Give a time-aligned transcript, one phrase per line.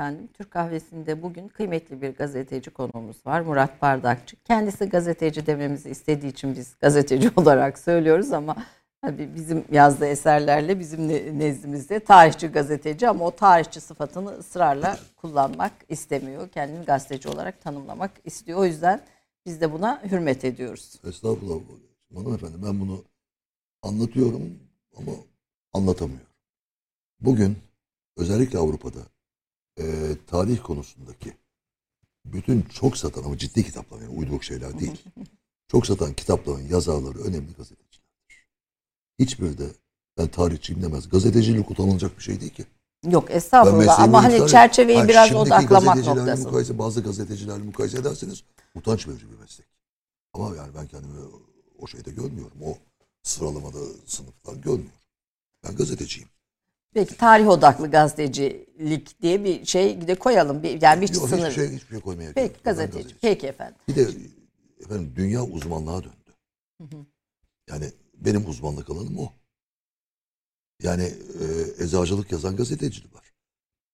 [0.00, 0.28] efendim.
[0.34, 3.40] Türk kahvesinde bugün kıymetli bir gazeteci konuğumuz var.
[3.40, 4.36] Murat Bardakçı.
[4.36, 8.56] Kendisi gazeteci dememizi istediği için biz gazeteci olarak söylüyoruz ama
[9.02, 16.48] tabii bizim yazdığı eserlerle bizim nezdimizde tarihçi gazeteci ama o tarihçi sıfatını ısrarla kullanmak istemiyor.
[16.48, 18.58] Kendini gazeteci olarak tanımlamak istiyor.
[18.58, 19.00] O yüzden
[19.46, 21.00] biz de buna hürmet ediyoruz.
[21.08, 21.60] Estağfurullah.
[22.14, 23.04] Hanımefendi ben bunu
[23.82, 24.58] anlatıyorum
[24.96, 25.12] ama
[25.72, 26.26] anlatamıyorum.
[27.20, 27.56] Bugün
[28.16, 29.00] özellikle Avrupa'da
[29.80, 31.32] e, tarih konusundaki
[32.24, 35.04] bütün çok satan ama ciddi kitaplar yani uyduruk şeyler değil.
[35.68, 38.02] çok satan kitapların yazarları önemli gazetecilerdir.
[39.18, 39.66] Hiçbir de
[40.18, 41.08] ben tarihçiyim demez.
[41.08, 42.64] Gazetecilik utanılacak bir şey değil ki.
[43.10, 46.44] Yok estağfurullah ama hani çerçeveyi ha, biraz odaklamak noktası.
[46.44, 48.44] Mukayese, bazı gazetecilerle mukayese ederseniz
[48.74, 49.66] utanç verici bir meslek.
[50.32, 51.18] Ama yani ben kendimi
[51.78, 52.58] o şeyde görmüyorum.
[52.64, 52.78] O
[53.22, 55.00] sıralamada sınıflar görmüyorum.
[55.64, 56.28] Ben gazeteciyim.
[56.94, 60.62] Peki tarih odaklı gazetecilik diye bir şey de koyalım.
[60.62, 61.50] Bir, yani bir sınır.
[61.50, 63.16] Hiçbir şey, hiçbir şey koymaya Peki gazeteci.
[63.20, 63.76] Peki efendim.
[63.88, 64.06] Bir de
[64.80, 66.34] efendim dünya uzmanlığa döndü.
[66.80, 67.06] Hı hı.
[67.70, 69.32] Yani benim uzmanlık alanım o.
[70.82, 71.04] Yani
[71.40, 73.32] e, eczacılık yazan gazeteci var.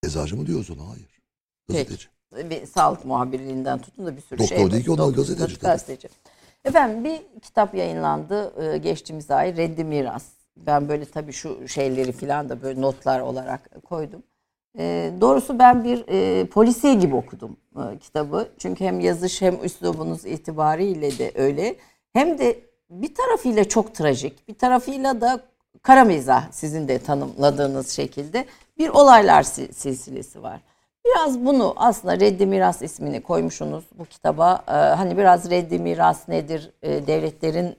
[0.03, 0.77] Eczacı mı diyorsun?
[0.77, 1.21] Hayır.
[1.69, 2.07] Gazeteci.
[2.31, 2.49] Peki.
[2.49, 4.57] Bir sağlık muhabirliğinden tutun da bir sürü Doktor şey.
[4.57, 5.59] Doktor değil ki onlar gazeteci.
[5.59, 6.09] gazeteci.
[6.65, 12.49] Efendim bir kitap yayınlandı e, geçtiğimiz ay Reddi Miras ben böyle tabii şu şeyleri filan
[12.49, 14.23] da böyle notlar olarak koydum.
[14.79, 18.49] E, doğrusu ben bir e, polisiye gibi okudum e, kitabı.
[18.57, 21.75] Çünkü hem yazış hem üslubunuz itibariyle de öyle.
[22.13, 25.39] Hem de bir tarafıyla çok trajik, bir tarafıyla da
[25.81, 28.45] kara mizah sizin de tanımladığınız şekilde
[28.77, 30.61] bir olaylar silsilesi var.
[31.05, 34.63] Biraz bunu aslında Reddi Miras ismini koymuşsunuz bu kitaba.
[34.67, 36.71] Ee, hani biraz Reddi Miras nedir?
[36.81, 37.75] Ee, devletlerin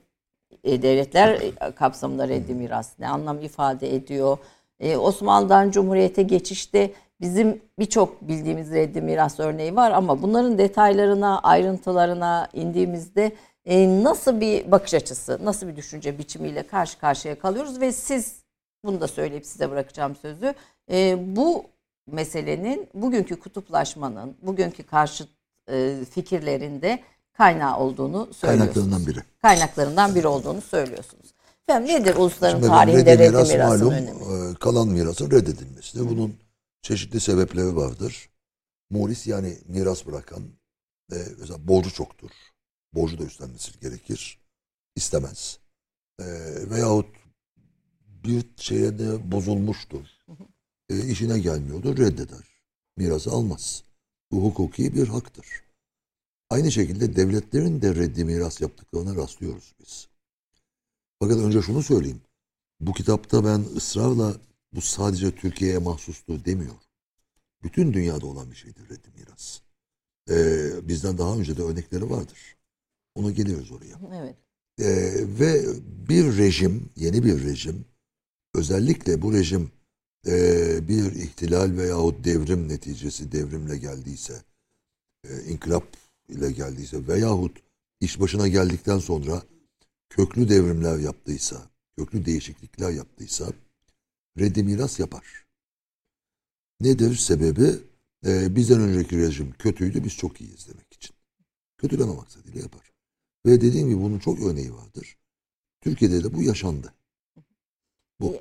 [0.64, 1.40] e, devletler
[1.74, 4.38] kapsamında reddi miras ne anlam ifade ediyor?
[4.80, 12.48] E, Osmanlı'dan Cumhuriyet'e geçişte bizim birçok bildiğimiz reddi miras örneği var ama bunların detaylarına, ayrıntılarına
[12.52, 13.32] indiğimizde
[13.66, 18.42] e, nasıl bir bakış açısı, nasıl bir düşünce biçimiyle karşı karşıya kalıyoruz ve siz
[18.84, 20.54] bunu da söyleyip size bırakacağım sözü.
[20.90, 21.64] E, bu
[22.06, 25.24] meselenin bugünkü kutuplaşmanın, bugünkü karşı
[25.70, 26.98] e, fikirlerinde
[27.38, 28.40] kaynağı olduğunu söylüyorsunuz.
[28.40, 29.24] Kaynaklarından biri.
[29.42, 31.34] Kaynaklarından biri olduğunu söylüyorsunuz.
[31.68, 34.50] Efendim nedir ulusların Şimdi tarihinde reddi miras mirasın malum, önemi?
[34.50, 36.08] E, kalan mirasın reddedilmesi.
[36.08, 36.36] Bunun
[36.82, 38.30] çeşitli sebepleri vardır.
[38.90, 40.42] Muris yani miras bırakan
[41.12, 42.30] e, mesela borcu çoktur.
[42.94, 44.38] Borcu da üstlenmesi gerekir.
[44.96, 45.58] İstemez.
[46.20, 46.24] E,
[46.70, 47.16] veyahut
[48.24, 50.06] bir şeye de bozulmuştur.
[50.90, 52.44] E, işine gelmiyordur reddeder.
[52.96, 53.82] Mirası almaz.
[54.32, 55.67] Bu hukuki bir haktır.
[56.50, 60.08] Aynı şekilde devletlerin de reddi miras yaptıklarına rastlıyoruz biz.
[61.20, 62.20] Fakat önce şunu söyleyeyim.
[62.80, 64.36] Bu kitapta ben ısrarla
[64.72, 66.74] bu sadece Türkiye'ye mahsustu demiyor.
[67.62, 69.60] Bütün dünyada olan bir şeydir reddi miras.
[70.30, 72.56] Ee, bizden daha önce de örnekleri vardır.
[73.14, 73.98] Onu geliyoruz oraya.
[74.14, 74.36] Evet.
[74.80, 75.64] Ee, ve
[76.08, 77.84] bir rejim, yeni bir rejim,
[78.54, 79.70] özellikle bu rejim
[80.26, 84.42] e, bir ihtilal veyahut devrim neticesi devrimle geldiyse,
[85.24, 85.84] e, inkılap
[86.28, 87.58] ile geldiyse veyahut
[88.00, 89.42] iş başına geldikten sonra
[90.10, 93.52] köklü devrimler yaptıysa, köklü değişiklikler yaptıysa
[94.38, 95.46] reddi miras yapar.
[96.80, 97.70] Nedir sebebi?
[98.26, 101.16] Ee, bizden önceki rejim kötüydü, biz çok iyiyiz demek için.
[101.78, 102.92] Kötüleme maksadıyla yapar.
[103.46, 105.16] Ve dediğim gibi bunun çok örneği vardır.
[105.80, 106.94] Türkiye'de de bu yaşandı.
[108.20, 108.36] Bu.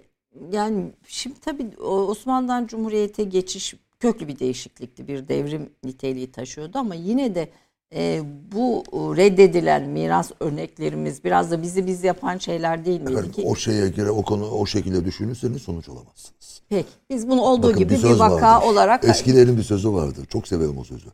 [0.51, 5.07] Yani şimdi tabii Osmanlı'dan Cumhuriyet'e geçiş köklü bir değişiklikti.
[5.07, 7.49] Bir devrim niteliği taşıyordu ama yine de
[7.95, 8.83] e, bu
[9.17, 13.43] reddedilen miras örneklerimiz biraz da bizi biz yapan şeyler değil miydi Efendim, ki?
[13.45, 16.61] O şeye göre o konu o şekilde düşünürseniz sonuç alamazsınız.
[16.69, 16.89] Peki.
[17.09, 18.67] Biz bunu olduğu Bakın, gibi bir, bir vaka vardır.
[18.67, 20.25] olarak eskilerin bir sözü vardır.
[20.25, 21.07] Çok severim o sözü.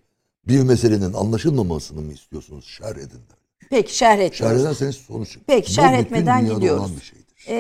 [0.47, 2.65] Bir meselenin anlaşılmamasını mı istiyorsunuz?
[2.65, 3.37] Şerh edin der.
[3.69, 4.57] Peki şerh etmiyoruz.
[4.57, 5.37] Şerh ederseniz sonuç.
[5.47, 7.03] Peki şerh etmeden gidiyoruz.
[7.03, 7.55] Şey e,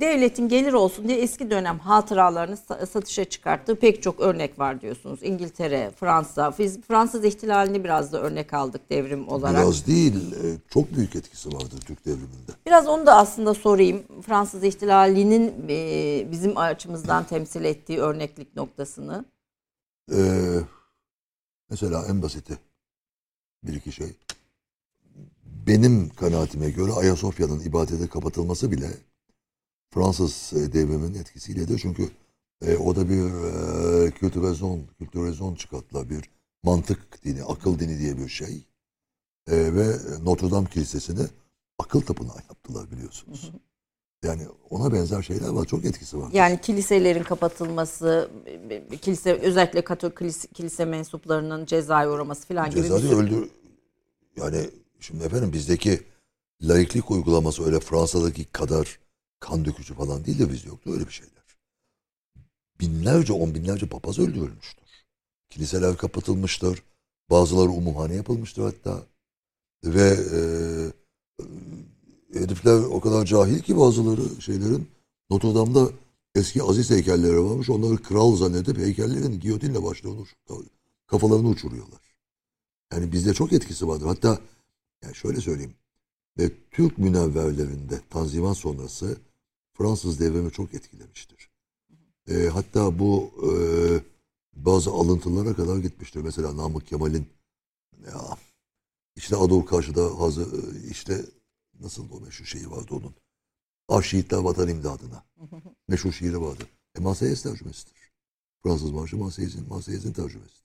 [0.00, 2.56] devletin gelir olsun diye eski dönem hatıralarını
[2.86, 5.22] satışa çıkarttığı pek çok örnek var diyorsunuz.
[5.22, 9.62] İngiltere, Fransa, biz Fransız ihtilalini biraz da örnek aldık devrim olarak.
[9.62, 12.52] Biraz değil, e, çok büyük etkisi vardır Türk devriminde.
[12.66, 14.02] Biraz onu da aslında sorayım.
[14.26, 19.24] Fransız ihtilalinin e, bizim açımızdan temsil ettiği örneklik noktasını.
[20.12, 20.60] Ee,
[21.70, 22.58] mesela en basiti
[23.62, 24.16] bir iki şey
[25.66, 28.90] benim kanaatime göre Ayasofya'nın ibadete kapatılması bile
[29.94, 31.78] Fransız e, devriminin etkisiyledir.
[31.78, 32.08] Çünkü
[32.66, 33.24] e, o da bir
[34.06, 36.10] e, kültürezon, kültürezon çıkarttılar.
[36.10, 36.30] Bir
[36.62, 38.66] mantık dini, akıl dini diye bir şey.
[39.50, 41.26] E, ve Notre Dame Kilisesi'ni
[41.78, 43.52] akıl tapınağı yaptılar biliyorsunuz.
[44.24, 45.64] Yani ona benzer şeyler var.
[45.64, 46.30] Çok etkisi var.
[46.32, 48.30] Yani kiliselerin kapatılması,
[49.02, 53.50] kilise özellikle Katolik kilise, kilise mensuplarının cezaya uğraması falan gibi Cezayı öldür...
[54.36, 54.70] Yani
[55.02, 56.02] şimdi efendim bizdeki
[56.62, 58.98] laiklik uygulaması öyle Fransa'daki kadar
[59.40, 61.42] kan dökücü falan değil de bizde yoktu öyle bir şeyler.
[62.80, 64.84] Binlerce, on binlerce papaz öldürülmüştür.
[65.50, 66.82] Kiliseler kapatılmıştır.
[67.30, 69.02] Bazıları umumhane yapılmıştır hatta.
[69.84, 70.40] Ve e,
[72.38, 74.88] herifler o kadar cahil ki bazıları şeylerin
[75.30, 75.88] Notre Dame'da
[76.34, 77.70] eski aziz heykelleri varmış.
[77.70, 80.26] Onları kral zannedip heykellerin giyotinle başlarını
[81.06, 82.00] kafalarını uçuruyorlar.
[82.92, 84.06] Yani bizde çok etkisi vardır.
[84.06, 84.38] Hatta
[85.02, 85.74] yani şöyle söyleyeyim.
[86.38, 89.18] Ve Türk münevverlerinde Tanzimat sonrası
[89.72, 91.50] Fransız devrimi çok etkilemiştir.
[92.28, 93.52] E, hatta bu e,
[94.52, 96.20] bazı alıntılara kadar gitmiştir.
[96.20, 97.26] Mesela Namık Kemal'in
[98.06, 98.38] ya
[99.16, 101.24] işte Adol karşıda hazır işte
[101.80, 103.14] nasıl o meşhur şeyi vardı onun.
[103.88, 105.24] Arşiitler vatan imdadına.
[105.88, 106.64] Meşhur şiiri vardı.
[106.98, 108.12] E Marseillaise tercümesidir.
[108.62, 110.62] Fransız marşı Marseilles'in Marseilles'in tercümesidir.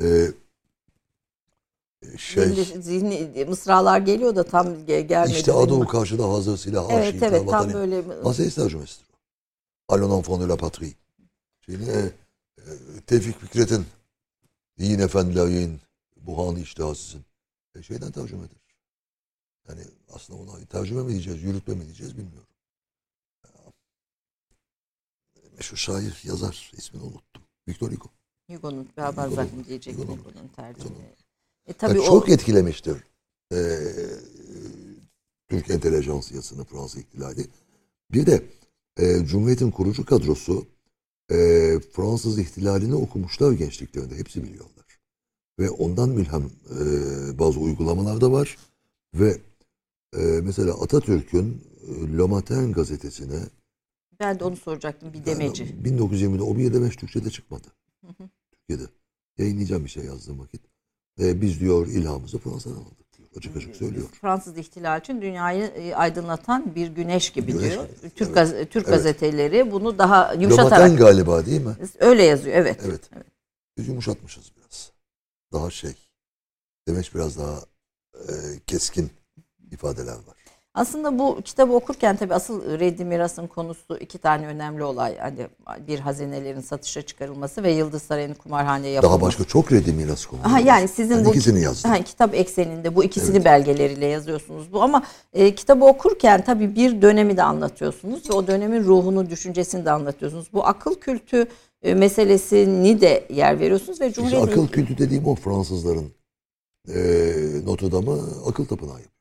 [0.00, 0.32] Ee,
[2.18, 5.36] şey zihni, zihni- mısralar geliyor da tam ge- gelmedi.
[5.36, 5.52] işte.
[5.52, 9.14] Adol karşıda hazır silah Evet arşiitler evet vatan tam böyle Marseillais tercümesidir o.
[9.94, 10.92] Allons enfants de la patrie.
[11.60, 12.12] Şimdi e,
[12.58, 13.86] e, Tevfik Fikret'in
[14.78, 15.80] Yiyin efendiler yiyin
[16.16, 17.24] bu hanı iştihasızın.
[17.74, 18.56] E, şeyden tercümedir.
[19.68, 19.80] Yani
[20.12, 22.48] aslında ona tercüme mi diyeceğiz, yürütme mi diyeceğiz bilmiyorum.
[23.44, 23.50] Ya,
[25.56, 26.72] Meşhur şair, yazar.
[26.76, 27.42] ismini unuttum.
[27.68, 28.08] Victor Hugo.
[28.50, 28.88] Hugo'nun
[29.56, 30.18] mı diyecektim Hugo'nun.
[30.18, 31.14] Hugo'nun tercüme.
[31.66, 32.96] E tabii Yani o çok etkilemiştir.
[33.52, 33.58] e,
[35.48, 37.46] Türk entelejansiyasını Fransız ihtilali.
[38.12, 38.42] Bir de
[38.96, 40.66] e, Cumhuriyet'in kurucu kadrosu
[41.30, 41.36] e,
[41.92, 44.16] Fransız ihtilalini okumuşlar gençliklerinde.
[44.16, 45.00] Hepsi biliyorlar.
[45.58, 48.58] Ve ondan mülhem e, bazı uygulamalar da var.
[49.14, 49.38] Ve
[50.16, 53.40] e, mesela Atatürk'ün e, Le Matin gazetesine
[54.20, 55.62] ben de onu soracaktım bir demeci.
[55.62, 57.68] yani 1920'de o bir Türkçe'de çıkmadı.
[58.52, 58.92] Türkiye'de.
[59.38, 60.60] Yayınlayacağım bir şey yazdığım vakit.
[61.20, 63.28] E, biz diyor ilhamımızı Fransa'dan aldık diyor.
[63.36, 64.06] Açık açık söylüyor.
[64.20, 67.84] Fransız ihtilal için dünyayı e, aydınlatan bir güneş gibi Güneş diyor.
[67.88, 68.34] gibi, Türk evet.
[68.34, 68.86] gaz- Türk Evet.
[68.86, 71.76] gazeteleri bunu daha yumuşatarak galiba değil mi?
[71.98, 72.80] öyle yazıyor evet.
[72.84, 73.10] Evet.
[73.78, 74.92] Biz yumuşatmışız biraz.
[75.52, 75.94] Daha şey.
[76.88, 77.60] Demek biraz daha
[78.14, 78.32] e,
[78.66, 79.10] keskin
[79.70, 80.43] ifadeler var.
[80.74, 85.18] Aslında bu kitabı okurken tabii asıl Reddi Miras'ın konusu iki tane önemli olay.
[85.18, 85.46] Hani
[85.88, 89.20] bir hazinelerin satışa çıkarılması ve Yıldız Sarayı'nın kumarhaneye yapılması.
[89.20, 90.48] Daha başka çok reddi miras konuları.
[90.48, 91.90] Ha, yani sizin Ben bu ikisini yazdım.
[91.90, 97.36] Ha, kitap ekseninde bu ikisini belgeleriyle yazıyorsunuz bu ama e, kitabı okurken tabii bir dönemi
[97.36, 100.46] de anlatıyorsunuz ve o dönemin ruhunu, düşüncesini de anlatıyorsunuz.
[100.52, 101.46] Bu akıl kültü
[101.82, 106.12] e, meselesini de yer veriyorsunuz ve İşte Cumhuriyet'in akıl kültü dediğim o Fransızların
[106.88, 106.96] e,
[107.64, 109.14] Notre Dame'ı akıl tapınağı yapıyorlar.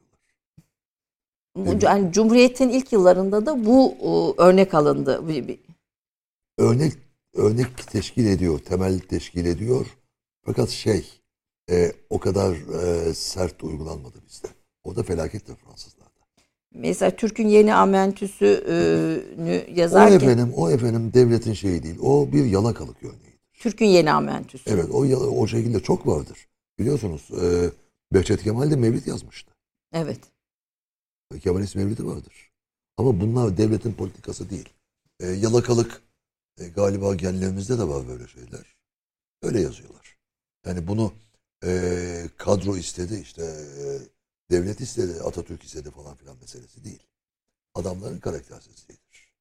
[1.82, 5.24] Yani Cumhuriyet'in ilk yıllarında da bu e, örnek alındı.
[6.58, 6.94] Örnek
[7.34, 9.86] örnek teşkil ediyor, temel teşkil ediyor.
[10.46, 11.06] Fakat şey
[11.70, 14.48] e, o kadar e, sert uygulanmadı bizde.
[14.84, 16.10] O da felakettir Fransızlarda.
[16.74, 22.00] Mesela Türk'ün yeni amentüsünü O yazarken efendim, o efendim devletin şeyi değil.
[22.02, 23.40] O bir yalakalık örneği.
[23.54, 24.70] Türk'ün yeni amentüsü.
[24.70, 25.00] Evet o
[25.42, 26.48] o şekilde çok vardır.
[26.80, 27.70] Biliyorsunuz e,
[28.14, 29.52] Behçet Kemal de Mevlid yazmıştı.
[29.94, 30.20] Evet.
[31.40, 32.52] Kemalist Mevlid'i vardır.
[32.98, 34.70] Ama bunlar devletin politikası değil.
[35.20, 36.02] E, yalakalık
[36.58, 38.76] e, galiba genlerimizde de var böyle şeyler.
[39.42, 40.18] Öyle yazıyorlar.
[40.66, 41.14] Yani bunu
[41.64, 43.44] e, kadro istedi işte
[43.80, 44.00] e,
[44.52, 47.04] devlet istedi Atatürk istedi falan filan meselesi değil.
[47.76, 49.34] Adamların karaktersizliğidir.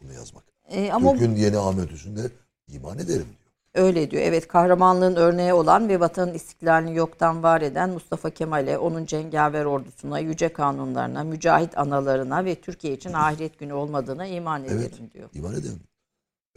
[0.00, 0.44] Bunu yazmak.
[0.68, 2.30] E, ama Türk'ün yeni Ahmet Hüsnü'nde
[2.68, 3.47] iman ederim diyor.
[3.78, 4.22] Öyle diyor.
[4.22, 10.18] Evet kahramanlığın örneği olan ve vatanın istiklalini yoktan var eden Mustafa Kemal'e, onun cengaver ordusuna,
[10.18, 14.92] yüce kanunlarına, mücahit analarına ve Türkiye için ahiret günü olmadığına iman Evet.
[14.92, 15.30] ederim diyor.
[15.34, 15.80] İman ederim.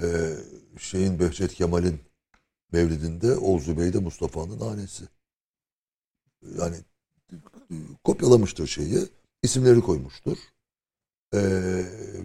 [0.01, 0.35] Ee,
[0.79, 1.99] şeyin Behçet Kemal'in
[2.71, 5.03] Mevlidinde Oğuz Zübeyde Mustafa'nın hanesi.
[6.59, 6.75] Yani
[8.03, 8.99] kopyalamıştır şeyi.
[9.43, 10.37] isimleri koymuştur.
[11.33, 11.39] Ee,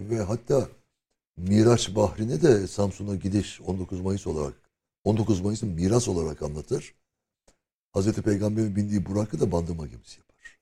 [0.09, 0.67] ve hatta
[1.37, 4.66] Miraç Bahri'ne de Samsun'a gidiş 19 Mayıs olarak
[5.07, 6.93] 19 Mayıs'ın miras olarak anlatır.
[7.93, 10.57] Hazreti Peygamber'in bindiği Burak'ı da bandırma gemisi yapar.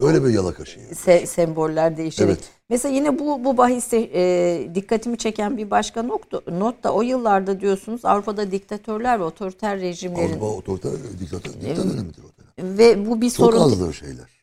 [0.00, 0.82] Öyle bir yalaka şey.
[0.82, 2.30] Se- semboller değişerek.
[2.30, 2.48] Evet.
[2.68, 7.60] Mesela yine bu bu bahiste e, dikkatimi çeken bir başka not, not da o yıllarda
[7.60, 12.78] diyorsunuz Avrupa'da diktatörler ve otoriter rejimlerin Avrupa otoriter diktatör, diktatör dönemidir o dönem.
[12.78, 13.60] ve bu bir Çok sorun.
[13.60, 14.39] azdır şeyler.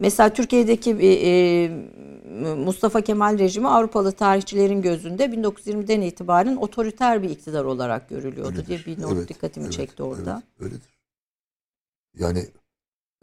[0.00, 1.70] Mesela Türkiye'deki e,
[2.54, 8.66] Mustafa Kemal rejimi Avrupalı tarihçilerin gözünde 1920'den itibaren otoriter bir iktidar olarak görülüyordu Öyledir.
[8.66, 10.42] diye bir not Evet, dikkatimi evet, çekti orada.
[10.60, 10.98] Evet, öyledir.
[12.18, 12.38] Yani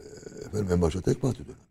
[0.00, 0.04] e,
[0.46, 1.68] efendim en başta tek parti dönemi.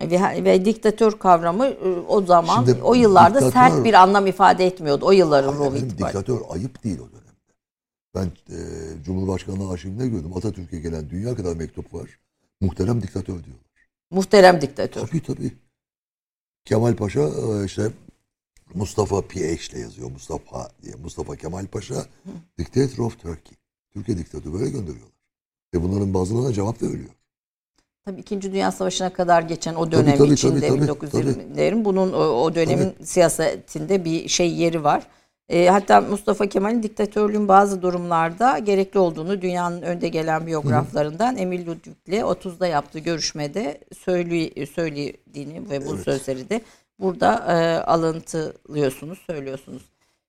[0.00, 4.66] Ve, ve diktatör kavramı e, o zaman Şimdi o yıllarda diktatör- sert bir anlam ifade
[4.66, 5.06] etmiyordu.
[5.06, 5.98] O yılların efendim, itibariyle.
[5.98, 7.26] diktatör ayıp değil o dönemde.
[8.14, 8.58] Ben e,
[9.04, 10.32] Cumhurbaşkanlığı arşivinde gördüm.
[10.36, 12.18] Atatürk'e gelen dünya kadar mektup var.
[12.60, 13.66] Muhterem diktatör diyorlar.
[14.10, 15.06] Muhterem diktatör.
[15.06, 15.52] Tabii tabii.
[16.64, 17.90] Kemal Paşa e, işte
[18.74, 20.10] Mustafa PH ile yazıyor.
[20.10, 20.94] Mustafa diye.
[20.94, 22.06] Mustafa Kemal Paşa
[22.58, 23.56] Dictator of Turkey.
[23.92, 25.16] Türkiye diktatörü böyle gönderiyorlar.
[25.74, 27.10] Ve bunların bazılarına cevap veriliyor.
[28.04, 32.18] Tabii İkinci Dünya Savaşı'na kadar geçen o dönem tabii, içinde tabii, tabii, 1920'lerin bunun o,
[32.18, 35.06] o dönemin siyasetinde bir şey yeri var.
[35.48, 42.20] E, hatta Mustafa Kemal'in diktatörlüğün bazı durumlarda gerekli olduğunu dünyanın önde gelen biyograflarından Emil Ludwig'le
[42.20, 46.04] 30'da yaptığı görüşmede söylü, söylediğini ve bu Evet.
[46.04, 46.60] sözleri de
[47.00, 49.82] burada e, alıntılıyorsunuz, söylüyorsunuz.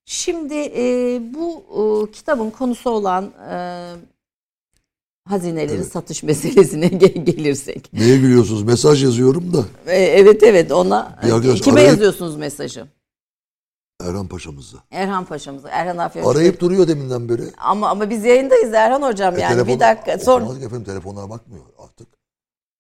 [0.06, 0.84] Şimdi e,
[1.34, 1.64] bu
[2.08, 3.58] e, kitabın konusu olan e,
[5.30, 5.92] hazineleri Evet.
[5.92, 7.94] satış meselesine gel- gelirsek.
[7.94, 8.64] Neye gülüyorsunuz?
[8.64, 12.88] Mesaj yazıyorum da E, Evet evet ona Bir arkadaş kime arayıp- yazıyorsunuz mesajı?
[14.02, 14.78] Erhan Paşa'mıza.
[14.92, 15.70] Erhan Paşa'mıza.
[15.70, 16.32] Erhan Afyon.
[16.32, 17.44] Arayıp duruyor deminden beri.
[17.58, 21.30] ama ama biz yayındayız Erhan hocam E, yani telefon- bir dakika sonra ki efendim telefonlara
[21.30, 22.08] bakmıyor artık.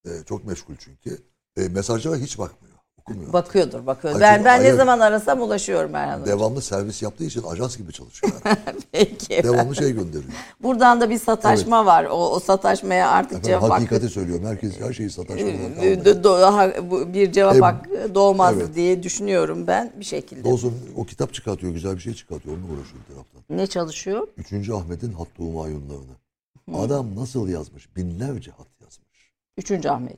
[0.06, 1.24] E, çok meşgul çünkü.
[1.58, 2.67] E, mesajlara hiç bakmıyor.
[3.12, 3.34] Okumuyor.
[3.34, 3.80] bakıyordur.
[4.20, 4.78] Hayır, Ben ben ne hayır.
[4.78, 6.38] zaman arasam ulaşıyorum Erhan hocam.
[6.40, 8.34] Devamlı servis yaptığı için ajans gibi çalışıyor.
[8.46, 8.80] Yani.
[8.92, 9.44] Peki.
[9.44, 10.34] Devamlı şey gönderiyor.
[10.64, 12.06] Buradan da bir sataşma var.
[12.06, 13.74] O, o sataşmaya artık Efendim, cevap hakkı.
[13.74, 14.46] hakikati söylüyorum.
[14.46, 18.76] Herkes her şeyi sataşmadan e, bu bir cevap Em, hakkı doğmaz evet.
[18.76, 20.50] diye düşünüyorum ben bir şekilde.
[20.50, 21.74] Olsun o kitap çıkartıyor.
[21.74, 22.56] Güzel bir şey çıkartıyor.
[22.58, 23.42] Onunla uğraşıyor bir taraftan.
[23.50, 24.28] Ne çalışıyor?
[24.38, 26.18] Üçüncü Ahmet'in Hattı Humayunlarını.
[26.74, 27.96] Adam nasıl yazmış?
[27.96, 29.32] Binlerce hat yazmış.
[29.58, 30.18] Üçüncü Ahmet.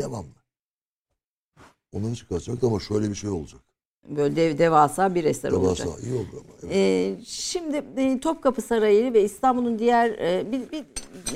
[0.00, 0.37] Devamlı.
[1.92, 3.60] Onları çıkartacak ama şöyle bir şey olacak.
[4.08, 5.86] Böyle dev, devasa bir eser olacak.
[5.86, 6.42] Devasa iyi olur ama.
[6.62, 6.72] Evet.
[6.74, 10.84] Ee, şimdi e, Topkapı Sarayı ve İstanbul'un diğer e, bir, bir,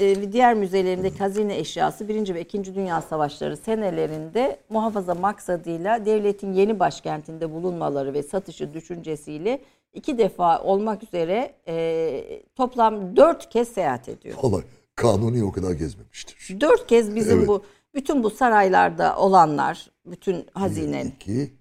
[0.00, 6.80] e, diğer müzelerindeki hazine eşyası Birinci ve İkinci Dünya Savaşları senelerinde muhafaza maksadıyla devletin yeni
[6.80, 9.60] başkentinde bulunmaları ve satışı düşüncesiyle
[9.94, 14.38] iki defa olmak üzere e, toplam dört kez seyahat ediyor.
[14.42, 14.60] Ama
[14.96, 16.60] Kanuni o kadar gezmemiştir.
[16.60, 17.48] Dört kez bizim Evet.
[17.48, 17.62] bu
[17.94, 21.56] bütün bu saraylarda olanlar, bütün hazine 2,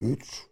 [0.00, 0.46] 3,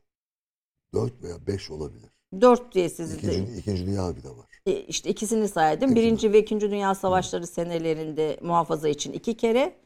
[0.94, 2.10] 4 veya 5 olabilir.
[2.40, 4.46] dört diye sizi de- İkinci, ikinci Dünya Harbi de var.
[4.66, 5.94] E, işte ikisini saydım.
[5.94, 9.76] Birinci ve ikinci Dünya Savaşları senelerinde muhafaza için iki kere.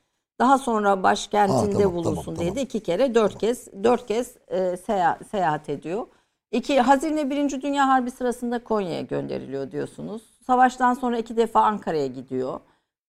[0.41, 2.57] Daha sonra başkentinde Ha, tamam, bulunsun tamam, diye tamam.
[2.57, 6.07] de iki kere, dört kez, dört kez e, seya- seyahat ediyor.
[6.53, 10.23] İki, Hazine Birinci Dünya Harbi sırasında Konya'ya gönderiliyor diyorsunuz.
[10.47, 12.61] Savaştan sonra iki defa Ankara'ya gidiyor.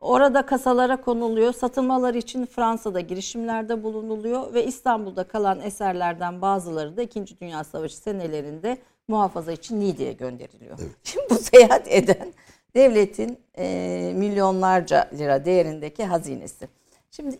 [0.03, 1.53] Orada kasalara konuluyor.
[1.53, 7.39] Satılmaları için Fransa'da girişimlerde bulunuluyor ve İstanbul'da kalan eserlerden bazıları da 2.
[7.41, 10.79] Dünya Savaşı senelerinde muhafaza için Niğde'ye gönderiliyor.
[11.03, 12.33] Şimdi bu seyahat eden
[12.75, 16.67] devletin e, milyonlarca lira değerindeki hazinesi.
[17.11, 17.37] Şimdi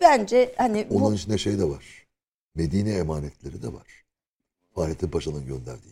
[0.00, 2.06] bence hani bu Onun içinde şey de var.
[2.54, 4.04] Medine emanetleri de var.
[4.74, 5.91] Fahrettin Paşa'nın gönderdiği.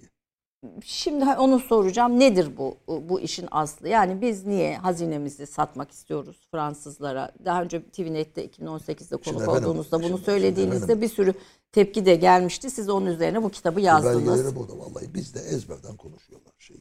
[0.85, 2.21] Şimdi onu soracağım.
[2.21, 3.89] Nedir bu bu işin aslı?
[3.89, 7.33] Yani biz niye hazinemizi satmak istiyoruz Fransızlara?
[7.45, 11.35] Daha önce TVNet'te 2018'de konuk Şimdi efendim, olduğunuzda bunu şimdi- söylediğinizde bir sürü
[11.73, 12.71] tepki de gelmişti.
[12.71, 14.27] Siz onun üzerine bu kitabı yazdınız.
[14.29, 16.77] Belgeleri burada vallahi bizde ezberden konuşuyorlar şey.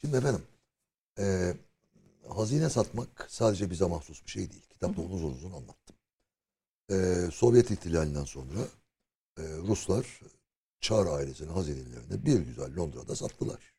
[0.00, 0.42] Şimdi efendim
[1.18, 1.54] e,
[2.28, 4.66] hazine satmak sadece bize mahsus bir şey değil.
[4.70, 5.96] Kitapta uzun uzun anlattım.
[6.90, 6.94] E,
[7.32, 8.60] Sovyet ihtilalinden sonra
[9.38, 10.20] e, Ruslar
[10.82, 13.74] Çar ailesinin hazinelerini bir güzel Londra'da sattılar.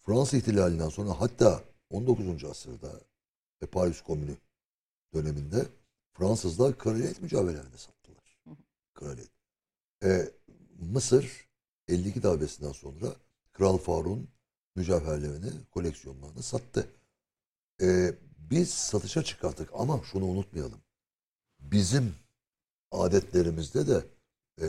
[0.00, 2.44] Fransız ihtilalinden sonra hatta 19.
[2.44, 3.00] asırda
[3.62, 4.36] ve Paris Komünü
[5.14, 5.66] döneminde
[6.12, 8.38] Fransızlar kraliyet mücevherlerini sattılar.
[8.94, 9.30] Kraliyet.
[10.04, 10.30] E,
[10.78, 11.48] Mısır
[11.88, 13.16] 52 darbesinden sonra
[13.52, 14.28] Kral Faruk'un
[14.76, 16.88] mücevherlerini, koleksiyonlarını sattı.
[17.82, 20.80] E, biz satışa çıkarttık ama şunu unutmayalım.
[21.60, 22.14] Bizim
[22.90, 24.04] adetlerimizde de
[24.60, 24.66] e,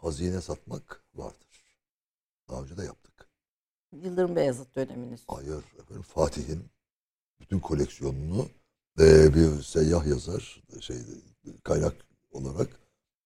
[0.00, 1.78] hazine satmak vardır.
[2.48, 3.28] Daha önce de yaptık.
[3.92, 5.20] Yıldırım Beyazıt döneminiz.
[5.26, 6.64] Hayır efendim Fatih'in
[7.40, 8.48] bütün koleksiyonunu
[9.00, 10.96] e, bir seyyah yazar şey
[11.64, 11.94] kaynak
[12.32, 12.68] olarak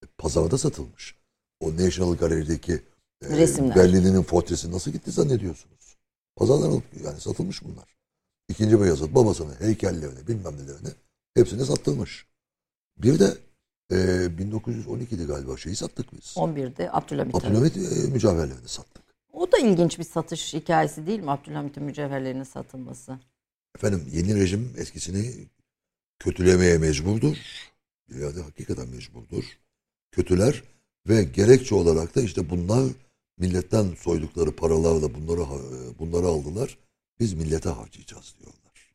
[0.03, 1.15] e, pazarda satılmış.
[1.59, 2.73] O National Gallery'deki
[3.21, 3.75] e, Resimler.
[3.75, 5.97] Berlin'in portresi nasıl gitti zannediyorsunuz?
[6.35, 7.97] Pazardan alıp yani satılmış bunlar.
[8.49, 10.89] İkinci Beyazıt babasının heykellerini bilmem nelerini
[11.33, 12.27] hepsini sattırmış.
[12.97, 13.37] Bir de
[13.91, 16.25] e, 1912'de galiba şeyi sattık biz.
[16.35, 17.35] 11'de Abdülhamit.
[17.35, 19.03] Abdülhamit e, mücevherlerini sattık.
[19.33, 23.19] O da ilginç bir satış hikayesi değil mi Abdülhamit'in mücevherlerinin satılması?
[23.75, 25.47] Efendim yeni rejim eskisini
[26.19, 27.37] kötülemeye mecburdur.
[28.19, 29.43] Yerde hakikaten mecburdur.
[30.11, 30.63] Kötüler
[31.07, 32.83] ve gerekçe olarak da işte bunlar
[33.37, 36.77] milletten soydukları paralarla bunları ha- bunları aldılar.
[37.19, 38.93] Biz millete harcayacağız diyorlar.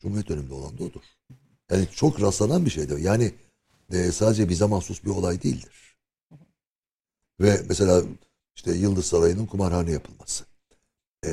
[0.00, 1.02] Cumhuriyet döneminde olan da odur.
[1.70, 2.98] Yani çok rastlanan bir şeydir.
[2.98, 3.34] Yani
[3.92, 5.96] e, sadece bize mahsus bir olay değildir.
[7.40, 8.02] Ve mesela
[8.56, 10.44] işte Yıldız Sarayı'nın kumarhane yapılması.
[11.26, 11.28] E,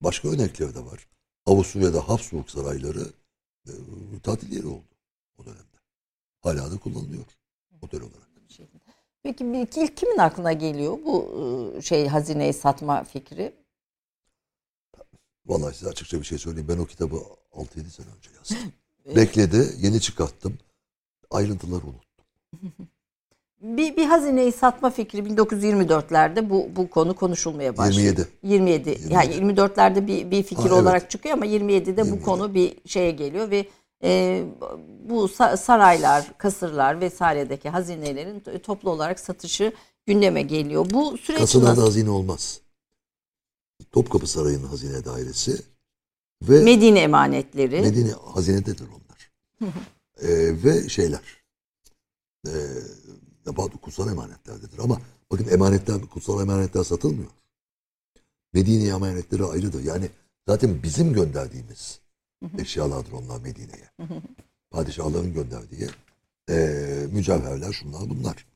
[0.00, 1.08] başka örnekleri de var.
[1.46, 3.06] Avusturya'da Habsburg sarayları
[3.66, 3.72] e,
[4.22, 4.94] tatil yeri oldu
[5.38, 5.78] o dönemde.
[6.40, 7.24] Hala da kullanılıyor
[7.82, 8.30] otel olarak.
[9.22, 9.44] Peki
[9.76, 11.34] ilk kimin aklına geliyor bu
[11.76, 13.54] e, şey hazineyi satma fikri?
[15.46, 16.68] Vallahi size açıkça bir şey söyleyeyim.
[16.68, 17.16] Ben o kitabı
[17.52, 18.72] 6-7 sene önce yazdım.
[19.16, 20.58] Bekledi, yeni çıkarttım.
[21.30, 22.24] Ayrıntıları unuttum.
[23.62, 28.16] Bir, bir hazineyi satma fikri 1924'lerde bu bu konu konuşulmaya başlıyor.
[28.16, 28.28] 27.
[28.42, 29.12] 27.
[29.12, 30.82] Yani 24'lerde bir, bir fikir Ha, evet.
[30.82, 32.22] olarak çıkıyor ama 27'de bu 27.
[32.24, 33.68] konu bir şeye geliyor ve
[34.04, 34.42] e,
[35.08, 39.72] bu sa- saraylar, kasırlar vesairedeki hazinelerin toplu olarak satışı
[40.06, 40.86] gündeme geliyor.
[40.90, 41.82] Bu süreç Kasırlarda nasıl?
[41.82, 42.60] hazine olmaz.
[43.92, 45.56] Topkapı Sarayı'nın hazine dairesi
[46.42, 47.80] ve Medine emanetleri.
[47.80, 49.30] Medine hazinededir onlar.
[50.22, 51.42] Ee, ve şeyler.
[52.46, 52.50] Ee,
[53.44, 54.78] pardon, kutsal emanetlerdedir.
[54.78, 55.00] Ama
[55.32, 57.30] bakın emanetler, kutsal emanetler satılmıyor.
[58.52, 59.84] Medine emanetleri ayrıdır.
[59.84, 60.10] Yani
[60.48, 62.00] zaten bizim gönderdiğimiz
[62.58, 64.08] eşyalardır onlar Medine'ye.
[64.70, 65.88] Padişahların gönderdiği
[66.50, 68.46] ee, mücevherler şunlar bunlar.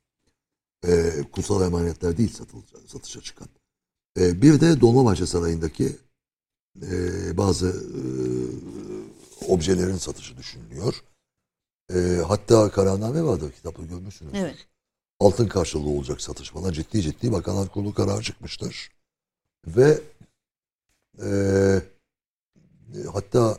[0.86, 3.48] Ee, kutsal emanetler değil satılacak, satışa çıkan.
[4.18, 5.96] Ee, bir de Dolmabahçe Sarayı'ndaki
[6.82, 8.02] e, bazı e,
[9.46, 11.04] objelerin satışı düşünülüyor.
[11.92, 14.38] E, hatta kararname vardır kitapta görmüşsünüzdür.
[14.38, 14.56] Evet.
[15.20, 18.90] Altın karşılığı olacak satış falan ciddi ciddi Bakanlar Kurulu kararı çıkmıştır.
[19.66, 20.00] Ve
[21.22, 21.28] e,
[22.94, 23.58] e, hatta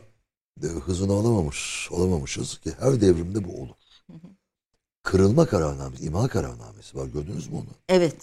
[0.62, 3.76] e, hızını alamamış, alamamışız ki her devrimde bu olur.
[5.02, 7.66] Kırılma kararnamesi, imha kararnamesi var gördünüz mü onu?
[7.88, 8.16] Evet.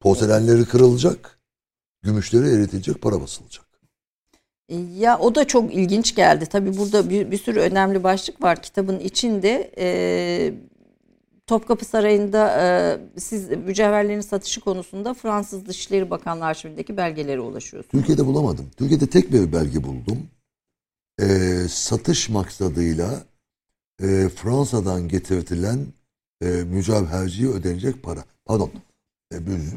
[0.00, 1.40] Porselenleri kırılacak,
[2.02, 3.67] gümüşleri eritilecek, para basılacak.
[4.68, 6.46] E, Ya o da çok ilginç geldi.
[6.46, 9.72] Tabii burada bir, bir sürü önemli başlık var kitabın içinde.
[9.78, 10.54] E,
[11.46, 17.92] Topkapı Sarayı'nda e, siz mücevherlerin satışı konusunda Fransız Dışişleri Bakanlığı arşivindeki belgelere ulaşıyorsunuz.
[17.92, 18.66] Türkiye'de bulamadım.
[18.76, 20.18] Türkiye'de tek bir belge buldum.
[21.20, 23.22] Ee, satış maksadıyla
[24.02, 25.86] e, Fransa'dan getirtilen
[26.42, 28.24] e, mücevherciye ödenecek para.
[28.44, 28.70] Pardon.
[29.32, 29.36] E,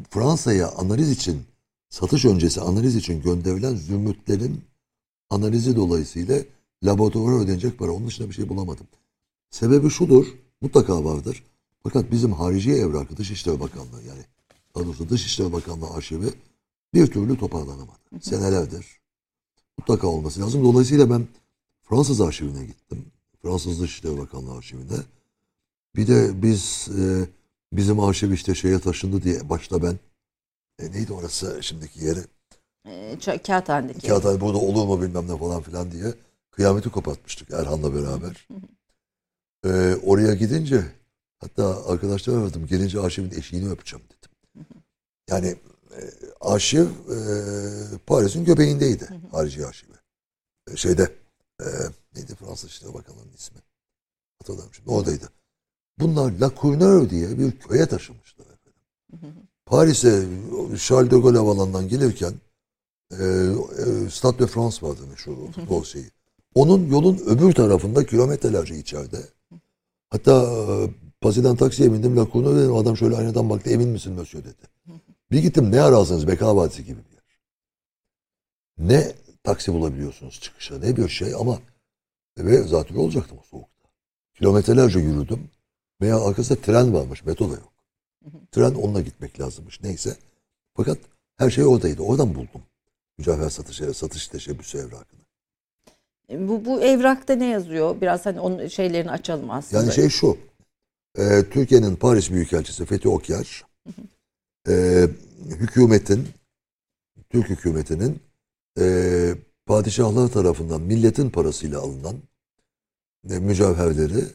[0.09, 1.41] Fransa'ya analiz için
[1.89, 4.61] satış öncesi analiz için gönderilen zümrütlerin
[5.31, 6.39] analizi dolayısıyla
[6.83, 7.91] laboratuvara ödenecek para.
[7.91, 8.87] Onun dışında bir şey bulamadım.
[9.49, 10.25] Sebebi şudur.
[10.61, 11.43] Mutlaka vardır.
[11.83, 14.21] Fakat bizim harici evrakı Dışişleri Bakanlığı yani
[14.75, 16.33] daha doğrusu Dışişleri Bakanlığı arşivi
[16.93, 17.99] bir türlü toparlanamadı.
[18.21, 18.85] Senelerdir.
[19.77, 20.63] Mutlaka olması lazım.
[20.63, 21.27] Dolayısıyla ben
[21.83, 23.05] Fransız arşivine gittim.
[23.41, 24.97] Fransız Dışişleri Bakanlığı arşivine.
[25.95, 27.27] Bir de biz e,
[27.73, 29.99] bizim arşiv işte şeye taşındı diye başta ben
[30.79, 32.19] e, neydi orası şimdiki yeri?
[32.85, 34.07] E, Ça- Kağıthane'deki.
[34.07, 36.13] Kağıthane burada olur mu bilmem ne falan filan diye
[36.51, 38.47] kıyameti kopartmıştık Erhan'la beraber.
[39.65, 40.85] Ee, oraya gidince
[41.39, 44.31] hatta arkadaşlar aradım gelince arşivin eşiğini öpeceğim dedim.
[45.29, 45.47] Yani
[45.95, 45.99] e,
[46.41, 47.17] arşiv e,
[48.07, 49.91] Paris'in göbeğindeydi harici arşivi.
[50.71, 51.11] E, şeyde
[51.61, 51.65] e,
[52.15, 53.57] neydi Fransız İşleri Bakanlığı'nın ismi?
[54.39, 55.29] Hatırlamıyorum şimdi oradaydı.
[55.99, 59.33] Bunlar La Courneuve diye bir köye taşımışlar efendim.
[59.65, 60.25] Paris'e
[60.77, 62.33] Charles de Gaulle Havaalanı'ndan gelirken
[63.19, 66.05] e, e, Stade de France vardı meşhur futbol şeyi.
[66.55, 69.17] Onun yolun öbür tarafında kilometrelerce içeride.
[70.09, 70.89] Hatta e,
[71.21, 72.17] Pasi'den taksiye bindim.
[72.17, 72.75] La Courneuve dedim.
[72.75, 73.69] Adam şöyle aynadan baktı.
[73.69, 74.71] Emin misin Mösyö dedi.
[75.31, 77.23] Bir gittim ne ararsınız Beka Vadisi gibi bir yer.
[78.77, 81.59] Ne taksi bulabiliyorsunuz çıkışa ne bir şey ama
[82.37, 83.89] ve zatürre olacaktım o soğukta.
[84.33, 85.49] Kilometrelerce yürüdüm.
[86.01, 87.25] Veya arkasında tren varmış.
[87.25, 87.73] Metro da yok.
[88.51, 89.81] Tren onunla gitmek lazımmış.
[89.83, 90.17] Neyse.
[90.73, 90.97] Fakat
[91.37, 92.01] her şey oradaydı.
[92.01, 92.61] Oradan buldum.
[93.21, 95.19] Mücevher satışı, satış teşebbüsü evrakını.
[96.29, 98.01] E, Bu, bu evrakta ne yazıyor?
[98.01, 99.83] Biraz hani onun şeylerini açalım aslında.
[99.83, 100.37] Yani şey şu.
[101.17, 103.65] e, Türkiye'nin Paris Büyükelçisi Fethi Okyar
[104.69, 105.07] e,
[105.45, 106.27] hükümetin
[107.29, 108.19] Türk hükümetinin
[108.79, 112.15] e, padişahlar tarafından milletin parasıyla alınan
[113.29, 114.25] e, mücevherleri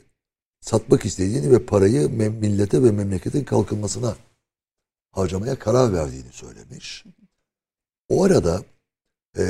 [0.60, 4.16] satmak istediğini ve parayı millete ve memleketin kalkınmasına
[5.12, 7.04] harcamaya karar verdiğini söylemiş.
[8.08, 8.62] O arada
[9.38, 9.44] e,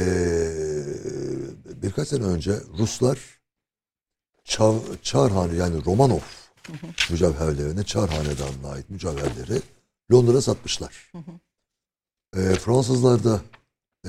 [1.83, 3.19] birkaç sene önce Ruslar
[4.45, 6.21] Çar, Çarhane yani Romanov
[7.11, 9.63] mücevherlerini, Çar Hanedanı'na ait mücevherleri
[10.13, 11.13] Londra'ya satmışlar.
[12.37, 13.41] E, Fransızlar da